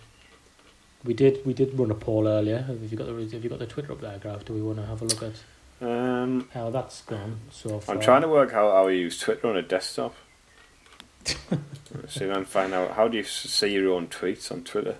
we 1.05 1.14
did 1.14 1.44
we 1.44 1.55
did 1.55 1.78
run 1.78 1.90
a 1.90 1.94
poll 1.94 2.28
earlier. 2.28 2.59
Have 2.59 2.90
you 2.90 2.96
got 2.96 3.07
the 3.07 3.14
have 3.14 3.44
you 3.44 3.50
got 3.50 3.59
the 3.59 3.66
Twitter 3.66 3.92
up 3.92 4.00
there, 4.00 4.18
Graf? 4.18 4.44
Do 4.44 4.52
we 4.52 4.62
want 4.62 4.78
to 4.78 4.86
have 4.86 5.02
a 5.02 5.05
look 5.05 5.22
at 5.22 5.32
Um, 5.86 6.48
how 6.55 6.70
that's 6.70 7.02
gone 7.02 7.40
so 7.50 7.80
far? 7.80 7.94
I'm 7.94 8.00
trying 8.00 8.22
to 8.22 8.28
work 8.28 8.52
out 8.52 8.72
how 8.72 8.88
you 8.88 9.00
use 9.00 9.18
Twitter 9.18 9.48
on 9.48 9.57
a 9.57 9.62
desktop. 9.62 10.14
See 12.09 12.25
if 12.25 12.31
I 12.31 12.35
can 12.35 12.45
find 12.45 12.75
out 12.75 12.93
how 12.93 13.09
do 13.09 13.16
you 13.16 13.25
see 13.25 13.68
your 13.72 13.93
own 13.95 14.09
tweets 14.09 14.51
on 14.53 14.62
Twitter 14.64 14.97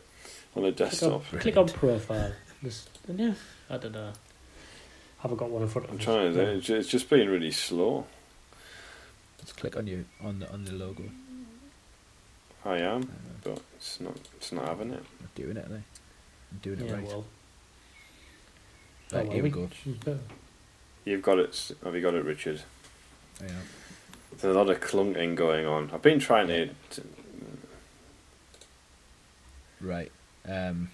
on 0.57 0.65
a 0.65 0.73
click 0.73 0.81
on, 0.81 0.91
desktop. 0.91 1.25
click 1.41 1.57
on 1.57 1.69
profile. 1.69 2.33
This, 2.63 2.87
yeah, 3.09 3.35
I 3.69 3.77
don't 3.77 3.93
know. 3.93 4.13
Haven't 5.19 5.37
got 5.39 5.51
one 5.51 5.63
in 5.63 5.69
front 5.69 5.89
of 5.89 5.91
me. 5.91 5.95
I'm 5.95 5.99
me. 5.99 6.05
trying 6.05 6.35
to. 6.35 6.57
It's 6.57 6.71
it's 6.71 6.89
just 6.89 7.11
being 7.11 7.29
really 7.29 7.51
slow. 7.51 8.07
Just 9.41 9.57
click 9.59 9.77
on 9.77 9.87
you 9.87 10.05
on 10.23 10.39
the 10.39 10.51
on 10.53 10.65
the 10.65 10.73
logo. 10.73 11.05
I 12.65 12.79
am, 12.79 13.03
Uh, 13.03 13.07
but 13.43 13.61
it's 13.77 14.01
not. 14.01 14.17
It's 14.37 14.53
not 14.53 14.67
having 14.69 14.93
it. 14.93 15.03
I'm 15.21 15.29
doing 15.35 15.57
it, 15.57 15.69
now. 15.71 15.77
I'm 15.77 16.59
doing 16.63 16.81
it 16.81 16.87
Yeah, 16.87 16.95
right. 16.95 17.07
well. 17.07 17.25
Right, 19.13 19.21
oh, 19.21 19.25
well, 19.25 19.33
here 19.33 19.43
we 19.43 19.51
go. 19.51 19.69
You've 21.05 21.23
got 21.23 21.39
it. 21.39 21.71
Have 21.85 21.95
you 21.95 22.01
got 22.01 22.15
it, 22.15 22.25
Richard? 22.25 22.63
I 23.43 23.45
am. 23.45 23.51
There's 24.41 24.55
a 24.55 24.59
lot 24.59 24.69
of 24.71 24.81
clunking 24.81 25.35
going 25.37 25.67
on. 25.67 25.91
I've 25.93 26.03
been 26.03 26.19
trying 26.19 26.49
to. 26.49 26.67
to 26.67 27.03
Right. 29.81 30.11
Um, 30.47 30.91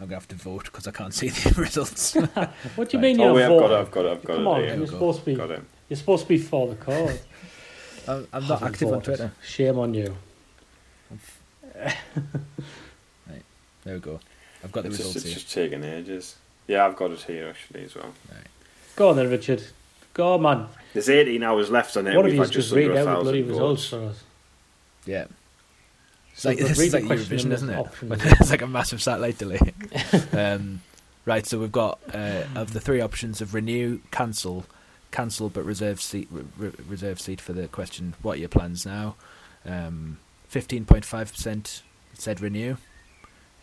I'm 0.00 0.06
gonna 0.06 0.14
have 0.14 0.28
to 0.28 0.34
vote 0.36 0.64
because 0.64 0.86
I 0.86 0.90
can't 0.90 1.14
see 1.14 1.28
the 1.30 1.60
results. 1.60 2.14
What 2.76 2.90
do 2.90 2.96
you 2.96 3.02
Right. 3.02 3.16
mean 3.16 3.18
you're 3.20 3.30
oh 3.30 3.36
I've 3.36 3.60
got 3.60 3.70
it. 3.70 3.78
I've 3.80 3.90
got 3.90 4.04
it. 4.06 4.10
I've 4.12 4.24
got 4.24 4.34
Come 4.36 4.46
it. 4.46 4.50
on, 4.50 4.60
here. 4.62 4.76
You're 4.76 4.86
supposed 4.86 5.20
to 5.20 5.24
be. 5.26 5.34
Got 5.36 5.50
it. 5.52 5.62
You're 5.88 5.96
supposed 5.96 6.22
to 6.24 6.28
be 6.28 6.38
for 6.38 6.68
the 6.68 6.76
cause. 6.76 7.20
I'm, 8.08 8.26
I'm 8.32 8.42
not 8.46 8.58
Haven't 8.60 8.68
active 8.74 8.92
on. 8.92 9.02
Twitter. 9.02 9.32
Shame 9.42 9.78
on 9.78 9.94
you. 9.94 10.16
Right, 11.74 13.42
there 13.84 13.94
we 13.94 14.00
go. 14.00 14.20
I've 14.62 14.72
got 14.72 14.82
the 14.82 14.88
It's 14.88 14.98
just, 14.98 15.08
results 15.14 15.16
it's 15.16 15.24
here. 15.24 15.34
just 15.34 15.52
taking 15.52 15.84
ages. 15.84 16.36
Yeah, 16.66 16.86
I've 16.86 16.96
got 16.96 17.10
it 17.10 17.20
here 17.22 17.48
actually 17.48 17.84
as 17.84 17.94
well. 17.94 18.12
Go 18.96 19.10
on 19.10 19.16
then, 19.16 19.30
Richard. 19.30 19.62
Go 20.14 20.34
on, 20.34 20.42
man. 20.42 20.66
There's 20.92 21.08
18 21.08 21.42
hours 21.42 21.70
left 21.70 21.96
on 21.96 22.06
it. 22.06 22.16
One 22.16 22.24
of 22.24 22.32
We've 22.32 22.34
you 22.34 22.40
just 22.40 22.52
just 22.52 22.72
read 22.72 22.90
out 22.92 23.18
the 23.18 23.22
bloody 23.22 23.42
thousand 23.42 23.48
results 23.48 23.86
for 23.86 24.02
us. 24.04 24.24
Yeah. 25.04 25.26
It's 26.32 26.42
So 26.42 26.48
like, 26.50 26.58
this 26.58 26.78
is 26.78 26.94
like 26.94 27.04
Eurovision, 27.04 27.52
isn't 27.52 27.68
it? 27.70 27.86
it's 28.40 28.50
like 28.50 28.62
a 28.62 28.66
massive 28.66 29.02
satellite 29.02 29.38
delay. 29.38 29.58
um, 30.32 30.80
right, 31.24 31.44
so 31.44 31.58
we've 31.58 31.72
got 31.72 31.98
uh, 32.12 32.44
of 32.54 32.72
the 32.72 32.80
three 32.80 33.00
options 33.00 33.40
of 33.40 33.54
renew, 33.54 33.98
cancel, 34.12 34.66
cancel, 35.10 35.48
but 35.48 35.64
reserve 35.64 36.00
seat, 36.00 36.28
re- 36.30 36.44
re- 36.56 36.72
reserve 36.88 37.20
seat 37.20 37.40
for 37.40 37.52
the 37.52 37.66
question. 37.68 38.14
What 38.22 38.36
are 38.36 38.40
your 38.40 38.48
plans 38.48 38.86
now? 38.86 39.16
Um, 39.66 40.18
Fifteen 40.48 40.84
point 40.84 41.04
five 41.04 41.32
percent 41.32 41.82
said 42.12 42.40
renew. 42.40 42.76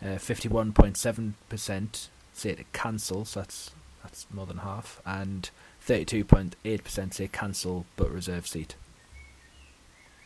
Uh, 0.04 0.18
Fifty-one 0.18 0.72
point 0.74 0.98
seven 0.98 1.36
percent 1.48 2.10
said 2.34 2.62
cancel. 2.74 3.24
So 3.24 3.40
that's 3.40 3.70
that's 4.02 4.26
more 4.30 4.44
than 4.44 4.58
half, 4.58 5.00
and 5.06 5.48
thirty-two 5.82 6.24
point 6.24 6.56
eight 6.64 6.84
percent 6.84 7.14
say 7.14 7.28
cancel 7.28 7.86
but 7.96 8.10
reserve 8.10 8.46
seat. 8.46 8.74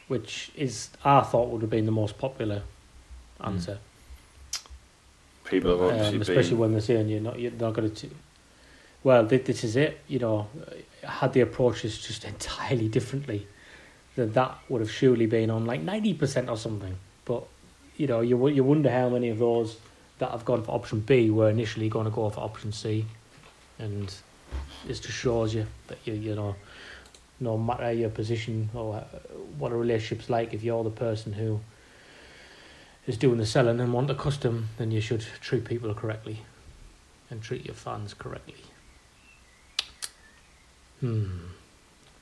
Which 0.09 0.53
is, 0.55 0.91
I 1.05 1.23
thought, 1.23 1.49
would 1.49 1.63
have 1.63 1.71
been 1.71 1.87
the 1.87 1.93
most 1.93 2.17
popular 2.17 2.63
answer. 3.41 3.79
People 5.45 5.73
have 5.73 5.81
obviously 5.81 6.17
um, 6.17 6.23
especially 6.23 6.51
been. 6.51 6.59
when 6.59 6.73
they're 6.73 6.81
saying 6.81 7.09
you're 7.09 7.21
not, 7.21 7.39
you're 7.39 7.53
not 7.53 7.75
going 7.75 7.93
to. 7.93 8.11
Well, 9.03 9.25
this 9.25 9.65
is 9.65 9.77
it. 9.77 10.01
You 10.07 10.19
know, 10.21 10.49
had 11.03 11.33
they 11.33 11.41
approached 11.41 11.83
this 11.83 11.99
just 11.99 12.25
entirely 12.35 12.89
differently, 12.89 13.47
then 14.15 14.33
that 14.33 14.59
would 14.69 14.81
have 14.81 14.91
surely 14.91 15.27
been 15.27 15.51
on 15.51 15.65
like 15.67 15.83
ninety 15.83 16.15
percent 16.15 16.49
or 16.49 16.57
something. 16.57 16.97
But 17.25 17.45
you 17.97 18.07
know, 18.07 18.21
you 18.21 18.49
you 18.49 18.63
wonder 18.63 18.91
how 18.91 19.09
many 19.09 19.31
of 19.31 19.39
those 19.39 19.77
that 20.19 20.31
have 20.31 20.45
gone 20.45 20.63
for 20.63 20.73
option 20.73 21.01
B 21.01 21.31
were 21.31 21.51
initially 21.51 21.89
going 21.89 22.05
to 22.05 22.11
go 22.11 22.29
for 22.31 22.41
option 22.41 22.73
C, 22.73 23.07
and 23.79 24.15
this 24.87 25.01
just 25.01 25.17
shows 25.17 25.55
you 25.55 25.67
that 25.89 25.99
you 26.05 26.15
you 26.15 26.35
know, 26.35 26.57
no 27.41 27.59
matter 27.59 27.93
your 27.93 28.11
position 28.11 28.71
or 28.75 29.05
what 29.59 29.73
a 29.73 29.77
relationship's 29.77 30.31
like, 30.31 30.55
if 30.55 30.63
you're 30.63 30.85
the 30.85 30.91
person 30.91 31.33
who 31.33 31.61
is 33.07 33.17
doing 33.17 33.39
the 33.39 33.47
selling 33.47 33.81
and 33.81 33.93
want 33.93 34.11
a 34.11 34.15
custom, 34.15 34.69
then 34.79 34.91
you 34.91 35.01
should 35.01 35.25
treat 35.41 35.65
people 35.65 35.93
correctly 35.95 36.43
and 37.31 37.43
treat 37.43 37.65
your 37.65 37.75
fans 37.75 38.15
correctly. 38.15 38.55
Hmm. 41.01 41.27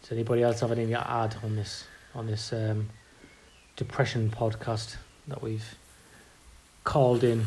Does 0.02 0.12
anybody 0.12 0.42
else 0.42 0.60
have 0.60 0.72
anything 0.72 0.92
to 0.92 1.10
add 1.10 1.36
on 1.42 1.56
this 1.56 1.84
on 2.14 2.26
this 2.26 2.52
um, 2.52 2.90
depression 3.76 4.30
podcast 4.30 4.96
that 5.28 5.42
we've 5.42 5.74
called 6.84 7.24
in 7.24 7.46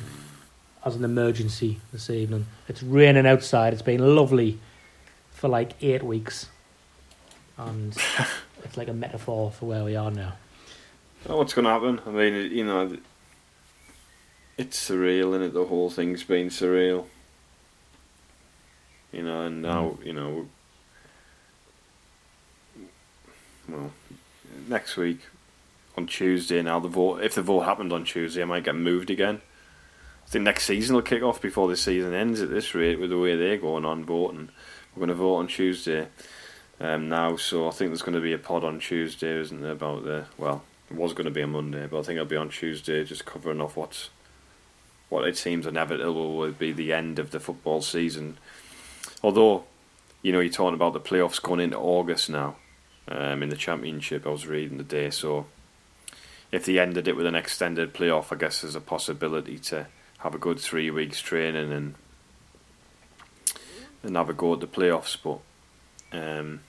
as 0.84 0.96
an 0.96 1.04
emergency 1.04 1.80
this 1.92 2.10
evening? 2.10 2.48
It's 2.68 2.82
raining 2.82 3.28
outside. 3.28 3.74
It's 3.74 3.82
been 3.82 4.16
lovely 4.16 4.60
for 5.38 5.48
like 5.48 5.74
eight 5.82 6.02
weeks, 6.02 6.50
and 7.58 7.96
it's 8.64 8.76
like 8.76 8.88
a 8.88 8.94
metaphor 8.94 9.52
for 9.52 9.68
where 9.68 9.84
we 9.84 9.96
are 9.96 10.10
now. 10.10 10.34
Oh, 11.30 11.38
what's 11.38 11.54
going 11.54 11.66
to 11.66 11.72
happen? 11.72 12.02
I 12.08 12.10
mean, 12.10 12.52
you 12.52 12.66
know, 12.66 12.98
it's 14.58 14.90
surreal, 14.90 15.36
and 15.36 15.44
it? 15.44 15.54
The 15.54 15.66
whole 15.66 15.92
thing's 15.92 16.24
been 16.24 16.50
surreal. 16.50 17.06
You 19.12 19.24
know, 19.24 19.44
and 19.44 19.62
now, 19.62 19.98
mm. 20.02 20.06
you 20.06 20.14
know, 20.14 20.48
well, 23.70 23.92
next 24.68 24.98
week 24.98 25.20
on 25.96 26.08
Tuesday. 26.08 26.64
Now 26.64 26.80
the 26.80 26.88
vote, 26.88 27.22
if 27.22 27.36
the 27.36 27.44
vote 27.44 27.62
happened 27.62 27.94
on 27.94 28.06
Tuesday, 28.06 28.42
I 28.42 28.46
might 28.46 28.64
get 28.64 28.76
moved 28.76 29.12
again. 29.12 29.42
I 30.26 30.30
think 30.30 30.44
next 30.44 30.66
season 30.66 30.96
will 30.96 31.04
kick 31.04 31.24
off 31.24 31.42
before 31.42 31.68
the 31.68 31.78
season 31.78 32.14
ends. 32.14 32.42
At 32.42 32.50
this 32.50 32.74
rate, 32.74 33.00
with 33.00 33.12
the 33.12 33.20
way 33.20 33.36
they're 33.36 33.58
going 33.58 33.86
on 33.86 34.04
voting, 34.04 34.50
we're 34.98 35.06
going 35.06 35.16
to 35.16 35.24
vote 35.24 35.36
on 35.36 35.48
Tuesday 35.48 36.08
um, 36.80 37.08
now. 37.08 37.36
So 37.38 37.68
I 37.68 37.72
think 37.72 37.92
there's 37.92 38.02
going 38.02 38.16
to 38.16 38.22
be 38.22 38.34
a 38.34 38.40
pod 38.40 38.64
on 38.64 38.80
Tuesday, 38.80 39.40
isn't 39.40 39.62
there? 39.62 39.74
About 39.74 40.04
the 40.04 40.26
well, 40.40 40.64
it 40.90 40.96
was 40.98 41.14
going 41.14 41.26
to 41.26 41.32
be 41.32 41.44
on 41.44 41.52
Monday, 41.52 41.86
but 41.86 42.00
I 42.00 42.02
think 42.02 42.16
it'll 42.16 42.26
be 42.26 42.36
on 42.36 42.50
Tuesday, 42.50 43.04
just 43.04 43.26
covering 43.26 43.62
off 43.62 43.78
what's 43.78 44.10
what 45.10 45.28
it 45.28 45.38
seems 45.38 45.68
inevitable 45.68 46.36
will 46.36 46.52
be 46.52 46.72
the 46.72 46.94
end 46.94 47.20
of 47.20 47.30
the 47.30 47.40
football 47.40 47.82
season. 47.82 48.40
Although, 49.22 49.66
you 50.24 50.34
know, 50.34 50.40
you're 50.40 50.52
talking 50.52 50.74
about 50.74 50.94
the 50.94 51.00
playoffs 51.00 51.42
going 51.42 51.60
into 51.60 51.78
August 51.78 52.30
now 52.30 52.56
um, 53.08 53.44
in 53.44 53.50
the 53.50 53.56
championship. 53.56 54.26
I 54.26 54.32
was 54.32 54.48
reading 54.48 54.78
the 54.78 54.84
day, 54.84 55.12
so 55.12 55.46
if 56.52 56.66
they 56.66 56.80
ended 56.80 57.08
it 57.08 57.16
with 57.16 57.28
an 57.28 57.36
extended 57.36 57.94
playoff, 57.94 58.34
I 58.34 58.36
guess 58.36 58.62
there's 58.62 58.76
a 58.76 58.82
possibility 58.82 59.60
to 59.60 59.88
have 60.20 60.34
a 60.34 60.40
good 60.40 60.60
three 60.60 60.90
weeks 60.90 61.22
training 61.22 61.72
and 61.72 61.94
and 64.08 64.16
have 64.16 64.30
a 64.30 64.34
go 64.34 64.54
at 64.54 64.60
the 64.62 64.68
playoffs. 64.68 65.18
But 65.22 65.40
um, 66.18 66.62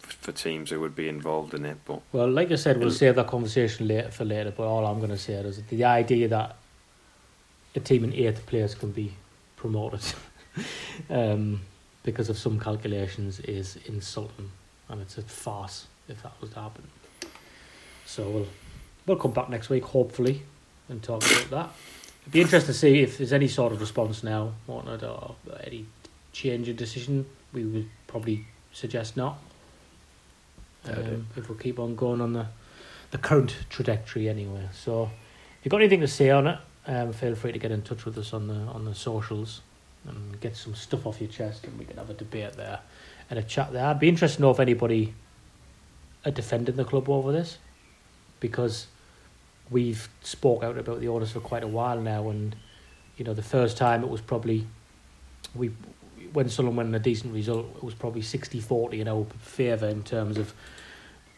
for 0.00 0.32
teams 0.32 0.70
who 0.70 0.80
would 0.80 0.94
be 0.94 1.08
involved 1.08 1.54
in 1.54 1.64
it, 1.64 1.78
but 1.84 2.00
Well, 2.12 2.30
like 2.30 2.52
I 2.52 2.56
said, 2.56 2.76
we'll 2.78 2.88
It'll- 2.88 2.98
save 2.98 3.16
that 3.16 3.26
conversation 3.26 3.88
later 3.88 4.10
for 4.10 4.24
later. 4.24 4.52
But 4.56 4.64
all 4.68 4.86
I'm 4.86 4.98
going 4.98 5.10
to 5.10 5.18
say 5.18 5.32
is 5.34 5.62
the 5.64 5.84
idea 5.84 6.28
that 6.28 6.56
a 7.74 7.80
team 7.80 8.04
in 8.04 8.12
eighth 8.14 8.46
place 8.46 8.74
can 8.74 8.92
be 8.92 9.14
promoted 9.56 10.00
um, 11.10 11.60
because 12.04 12.28
of 12.28 12.38
some 12.38 12.60
calculations 12.60 13.40
is 13.40 13.76
insulting, 13.86 14.50
and 14.88 15.00
it's 15.00 15.18
a 15.18 15.22
farce 15.22 15.86
if 16.08 16.22
that 16.22 16.32
was 16.40 16.50
to 16.50 16.60
happen. 16.60 16.84
So 18.06 18.28
we'll 18.28 18.46
we'll 19.06 19.16
come 19.18 19.32
back 19.32 19.48
next 19.50 19.68
week, 19.68 19.84
hopefully, 19.84 20.42
and 20.88 21.02
talk 21.02 21.22
about 21.24 21.50
that. 21.50 21.70
It'd 22.22 22.32
be 22.32 22.40
interesting 22.42 22.72
to 22.74 22.78
see 22.78 23.00
if 23.00 23.18
there's 23.18 23.32
any 23.32 23.48
sort 23.48 23.72
of 23.72 23.80
response 23.80 24.22
now, 24.22 24.52
whatnot, 24.66 25.02
or 25.02 25.34
any 25.64 25.86
change 26.38 26.68
of 26.68 26.76
decision. 26.76 27.26
We 27.52 27.64
would 27.64 27.88
probably 28.06 28.46
suggest 28.72 29.16
not. 29.16 29.38
Um, 30.86 31.26
if 31.36 31.48
we 31.50 31.56
keep 31.56 31.78
on 31.78 31.96
going 31.96 32.20
on 32.20 32.32
the 32.32 32.46
the 33.10 33.18
current 33.18 33.56
trajectory 33.70 34.28
anyway. 34.28 34.68
So 34.72 35.04
if 35.04 35.64
you've 35.64 35.70
got 35.70 35.80
anything 35.80 36.00
to 36.00 36.08
say 36.08 36.30
on 36.30 36.46
it, 36.46 36.58
um, 36.86 37.12
feel 37.12 37.34
free 37.34 37.52
to 37.52 37.58
get 37.58 37.70
in 37.70 37.82
touch 37.82 38.04
with 38.04 38.16
us 38.18 38.32
on 38.32 38.46
the 38.46 38.54
on 38.54 38.84
the 38.84 38.94
socials 38.94 39.62
and 40.06 40.40
get 40.40 40.56
some 40.56 40.74
stuff 40.74 41.06
off 41.06 41.20
your 41.20 41.30
chest 41.30 41.64
and 41.64 41.78
we 41.78 41.84
can 41.84 41.96
have 41.96 42.08
a 42.08 42.14
debate 42.14 42.52
there 42.52 42.78
and 43.28 43.38
a 43.38 43.42
chat 43.42 43.72
there. 43.72 43.84
I'd 43.84 43.98
be 43.98 44.08
interested 44.08 44.36
to 44.36 44.42
know 44.42 44.50
if 44.50 44.60
anybody 44.60 45.14
are 46.24 46.30
defending 46.30 46.76
the 46.76 46.84
club 46.84 47.08
over 47.08 47.32
this 47.32 47.58
because 48.40 48.86
we've 49.70 50.08
spoke 50.22 50.62
out 50.62 50.78
about 50.78 51.00
the 51.00 51.08
orders 51.08 51.32
for 51.32 51.40
quite 51.40 51.64
a 51.64 51.68
while 51.68 52.00
now, 52.00 52.28
and 52.28 52.54
you 53.16 53.24
know 53.24 53.34
the 53.34 53.42
first 53.42 53.76
time 53.76 54.04
it 54.04 54.08
was 54.08 54.20
probably 54.20 54.66
we 55.54 55.70
when 56.32 56.48
Sunderland 56.48 56.76
won 56.76 56.94
a 56.94 56.98
decent 56.98 57.32
result, 57.34 57.66
it 57.76 57.84
was 57.84 57.94
probably 57.94 58.22
60-40 58.22 59.00
in 59.00 59.08
our 59.08 59.26
favour 59.40 59.88
in 59.88 60.02
terms 60.02 60.38
of 60.38 60.54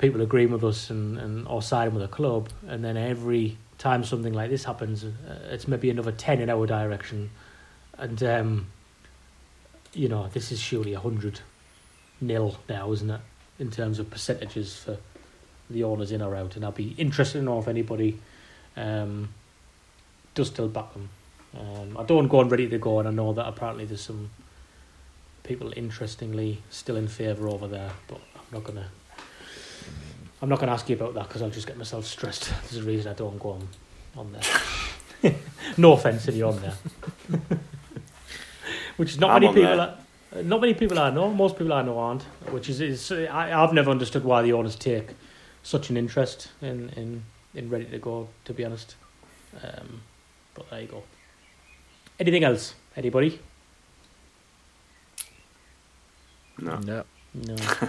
people 0.01 0.23
agreeing 0.23 0.51
with 0.51 0.65
us 0.65 0.91
and, 0.91 1.19
and 1.19 1.47
or 1.47 1.63
siding 1.63 1.95
with 1.95 2.03
the 2.03 2.09
club, 2.09 2.49
and 2.67 2.85
then 2.85 2.97
every 2.97 3.59
time 3.79 4.03
something 4.03 4.33
like 4.33 4.51
this 4.51 4.65
happens, 4.65 5.05
uh, 5.05 5.11
it's 5.51 5.69
maybe 5.69 5.91
another 5.91 6.13
ten 6.13 6.41
in 6.41 6.51
our 6.51 6.67
direction, 6.67 7.31
and 7.99 8.23
um, 8.23 8.67
you 9.93 10.09
know 10.09 10.29
this 10.29 10.51
is 10.51 10.59
surely 10.59 10.95
a 10.95 11.01
hundred 11.01 11.41
nil 12.21 12.57
now, 12.69 12.91
isn't 12.93 13.11
it? 13.11 13.21
In 13.59 13.71
terms 13.71 13.99
of 13.99 14.09
percentages 14.11 14.77
for 14.77 14.97
the 15.69 15.85
owners 15.85 16.11
in 16.13 16.23
or 16.23 16.35
out, 16.35 16.57
and 16.57 16.65
I'll 16.65 16.73
be 16.73 16.95
interested 16.97 17.39
to 17.39 17.45
know 17.45 17.59
if 17.59 17.69
anybody 17.69 18.19
um, 18.77 19.29
does 20.35 20.49
still 20.49 20.69
back 20.69 20.93
them. 20.95 21.11
Um, 21.59 21.99
I 21.99 22.05
don't 22.05 22.29
go 22.29 22.41
on 22.41 22.49
ready 22.49 22.69
to 22.69 22.79
go, 22.79 23.01
and 23.01 23.09
I 23.09 23.11
know 23.11 23.35
that 23.35 23.47
apparently 23.47 23.85
there's 23.85 24.01
some 24.01 24.31
people 25.51 25.73
interestingly 25.77 26.63
still 26.71 26.95
in 26.95 27.09
favour 27.09 27.49
over 27.49 27.67
there, 27.67 27.91
but 28.07 28.21
I'm 28.37 28.53
not 28.53 28.63
gonna. 28.63 28.89
I'm 30.41 30.49
not 30.49 30.61
gonna 30.61 30.71
ask 30.71 30.89
you 30.89 30.95
about 30.95 31.15
that 31.15 31.27
because 31.27 31.43
I'll 31.43 31.51
just 31.51 31.67
get 31.67 31.77
myself 31.77 32.07
stressed. 32.07 32.53
There's 32.71 32.85
a 32.85 32.87
reason 32.87 33.11
I 33.11 33.15
don't 33.15 33.37
go 33.41 33.51
on 33.51 33.69
on 34.17 34.33
there. 34.33 35.35
no 35.77 35.95
offence 35.95 36.29
if 36.29 36.37
you're 36.37 36.53
on 36.53 36.61
there, 36.63 36.77
which 38.97 39.11
is 39.11 39.19
not 39.19 39.31
I'm 39.31 39.43
many 39.43 39.53
people. 39.53 39.81
Are, 39.81 39.99
not 40.45 40.61
many 40.61 40.75
people 40.75 41.01
I 41.01 41.11
know. 41.11 41.29
Most 41.33 41.59
people 41.59 41.73
I 41.73 41.83
know 41.83 41.99
aren't, 41.99 42.23
which 42.55 42.69
is, 42.69 42.81
is 42.81 43.11
I, 43.11 43.61
I've 43.61 43.73
never 43.73 43.91
understood 43.91 44.23
why 44.23 44.43
the 44.43 44.53
owners 44.53 44.77
take 44.77 45.09
such 45.65 45.91
an 45.91 45.97
interest 45.97 46.49
in 46.63 46.91
in 46.91 47.25
in 47.57 47.71
ready 47.71 47.87
to 47.87 47.99
go. 47.99 48.29
To 48.45 48.55
be 48.55 48.65
honest, 48.65 48.95
um, 49.65 50.03
but 50.55 50.71
there 50.71 50.83
you 50.83 50.87
go. 50.87 51.03
Anything 52.21 52.45
else? 52.45 52.75
Anybody? 52.97 53.41
No. 56.79 57.05
No. 57.35 57.55
No. 57.55 57.57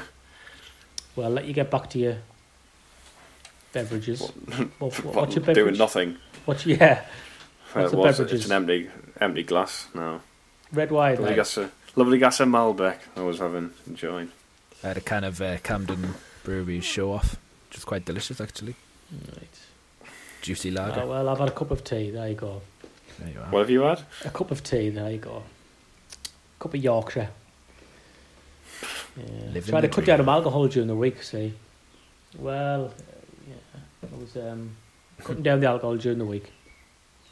well, 1.15 1.27
I'll 1.27 1.31
let 1.33 1.45
you 1.45 1.53
get 1.53 1.69
back 1.71 1.89
to 1.91 1.99
your 1.99 2.17
beverages. 3.73 4.21
What, 4.21 4.31
what, 4.79 5.03
What, 5.03 5.15
what's 5.15 5.35
your 5.35 5.41
beverage? 5.45 5.55
doing 5.65 5.77
nothing. 5.77 6.17
What's 6.45 6.65
yeah? 6.65 7.05
Well, 7.75 7.83
What's 7.83 7.93
it 7.93 7.95
the 7.95 7.97
was, 8.01 8.17
beverages? 8.17 8.39
it's 8.41 8.45
an 8.49 8.55
empty 8.55 8.89
empty 9.19 9.43
glass 9.43 9.87
now. 9.93 10.21
Red 10.73 10.91
wine. 10.91 11.11
Lovely 11.15 11.25
Like. 11.27 11.35
glass 11.35 11.57
of, 11.57 11.71
lovely 11.95 12.17
glass 12.17 12.39
of 12.39 12.47
Malbec 12.49 12.97
I 13.15 13.21
was 13.21 13.39
having, 13.39 13.71
enjoying. 13.87 14.31
I 14.83 14.87
had 14.89 14.97
a 14.97 15.01
kind 15.01 15.25
of 15.25 15.41
uh, 15.41 15.57
Camden 15.59 16.15
Brewery 16.43 16.79
show 16.81 17.13
off, 17.13 17.37
which 17.69 17.77
was 17.77 17.85
quite 17.85 18.05
delicious 18.05 18.41
actually. 18.41 18.75
Right. 19.11 19.59
Juicy 20.41 20.71
lager. 20.71 21.01
Oh, 21.01 21.07
well, 21.07 21.29
I've 21.29 21.37
had 21.39 21.49
a 21.49 21.51
cup 21.51 21.69
of 21.71 21.83
tea. 21.83 22.09
There 22.09 22.27
you 22.29 22.35
go. 22.35 22.61
There 23.19 23.29
you 23.29 23.39
are. 23.39 23.45
What 23.51 23.59
have 23.59 23.69
you 23.69 23.81
had? 23.81 24.01
A 24.25 24.29
cup 24.31 24.49
of 24.51 24.63
tea. 24.63 24.89
There 24.89 25.11
you 25.11 25.19
go. 25.19 25.43
A 26.59 26.63
cup 26.63 26.73
of 26.73 26.83
Yorkshire. 26.83 27.29
Yeah. 29.17 29.61
Trying 29.61 29.81
to 29.83 29.89
cut 29.89 30.05
down 30.05 30.21
on 30.21 30.29
alcohol 30.29 30.67
during 30.67 30.87
the 30.87 30.95
week. 30.95 31.21
See. 31.23 31.53
Well, 32.37 32.93
yeah. 33.47 33.55
I 34.03 34.19
was 34.19 34.35
um, 34.37 34.75
cutting 35.23 35.43
down 35.43 35.59
the 35.59 35.67
alcohol 35.67 35.97
during 35.97 36.17
the 36.17 36.25
week. 36.25 36.51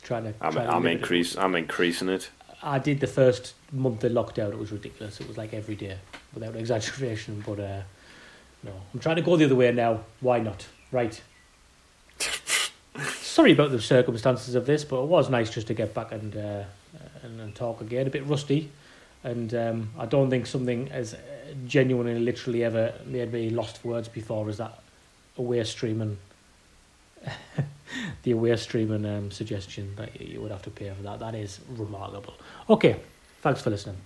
Trying 0.02 0.24
to. 0.24 0.34
I'm, 0.42 0.54
trying 0.54 0.68
I'm 0.68 0.86
it. 0.86 1.36
I'm 1.38 1.56
increasing 1.56 2.10
it. 2.10 2.30
I 2.62 2.80
did 2.80 3.00
the 3.00 3.08
first 3.08 3.54
month 3.72 4.04
in 4.04 4.14
lockdown. 4.14 4.52
It 4.52 4.60
was 4.60 4.72
ridiculous. 4.72 5.20
It 5.22 5.28
was 5.28 5.38
like 5.38 5.54
every 5.54 5.76
day, 5.76 5.98
without 6.34 6.56
exaggeration. 6.56 7.44
But 7.46 7.60
uh, 7.60 7.82
no, 8.64 8.74
I'm 8.94 9.00
trying 9.00 9.16
to 9.16 9.22
go 9.22 9.38
the 9.38 9.46
other 9.46 9.56
way 9.56 9.72
now. 9.72 10.02
Why 10.20 10.40
not? 10.40 10.68
Right. 10.92 11.22
Sorry 13.22 13.54
about 13.54 13.72
the 13.72 13.82
circumstances 13.82 14.56
of 14.56 14.66
this, 14.66 14.84
but 14.84 15.04
it 15.04 15.08
was 15.08 15.30
nice 15.30 15.50
just 15.50 15.68
to 15.68 15.74
get 15.74 15.94
back 15.94 16.12
and 16.12 16.36
uh, 16.36 16.64
and, 17.24 17.40
and 17.40 17.56
talk 17.56 17.80
again. 17.80 18.08
A 18.08 18.10
bit 18.10 18.26
rusty, 18.26 18.72
and 19.24 19.54
um, 19.54 19.90
I 19.98 20.06
don't 20.06 20.30
think 20.30 20.46
something 20.46 20.90
as 20.92 21.16
genuinely, 21.66 22.20
literally 22.20 22.64
ever 22.64 22.94
made 23.06 23.32
me 23.32 23.50
lost 23.50 23.80
for 23.80 23.90
words 23.90 24.08
before 24.08 24.50
is 24.50 24.58
that 24.58 24.80
away 25.38 25.64
stream 25.64 26.02
and 26.02 26.18
the 28.24 28.32
away 28.32 28.56
stream 28.56 28.92
and 28.92 29.06
um, 29.06 29.32
suggestion 29.32 29.94
that 29.96 30.20
you 30.20 30.42
would 30.42 30.52
have 30.52 30.62
to 30.64 30.70
pay 30.70 30.90
for 30.92 31.04
that. 31.04 31.20
That 31.20 31.36
is 31.36 31.60
remarkable. 31.70 32.34
Okay, 32.70 32.98
thanks 33.42 33.62
for 33.62 33.70
listening. 33.70 33.98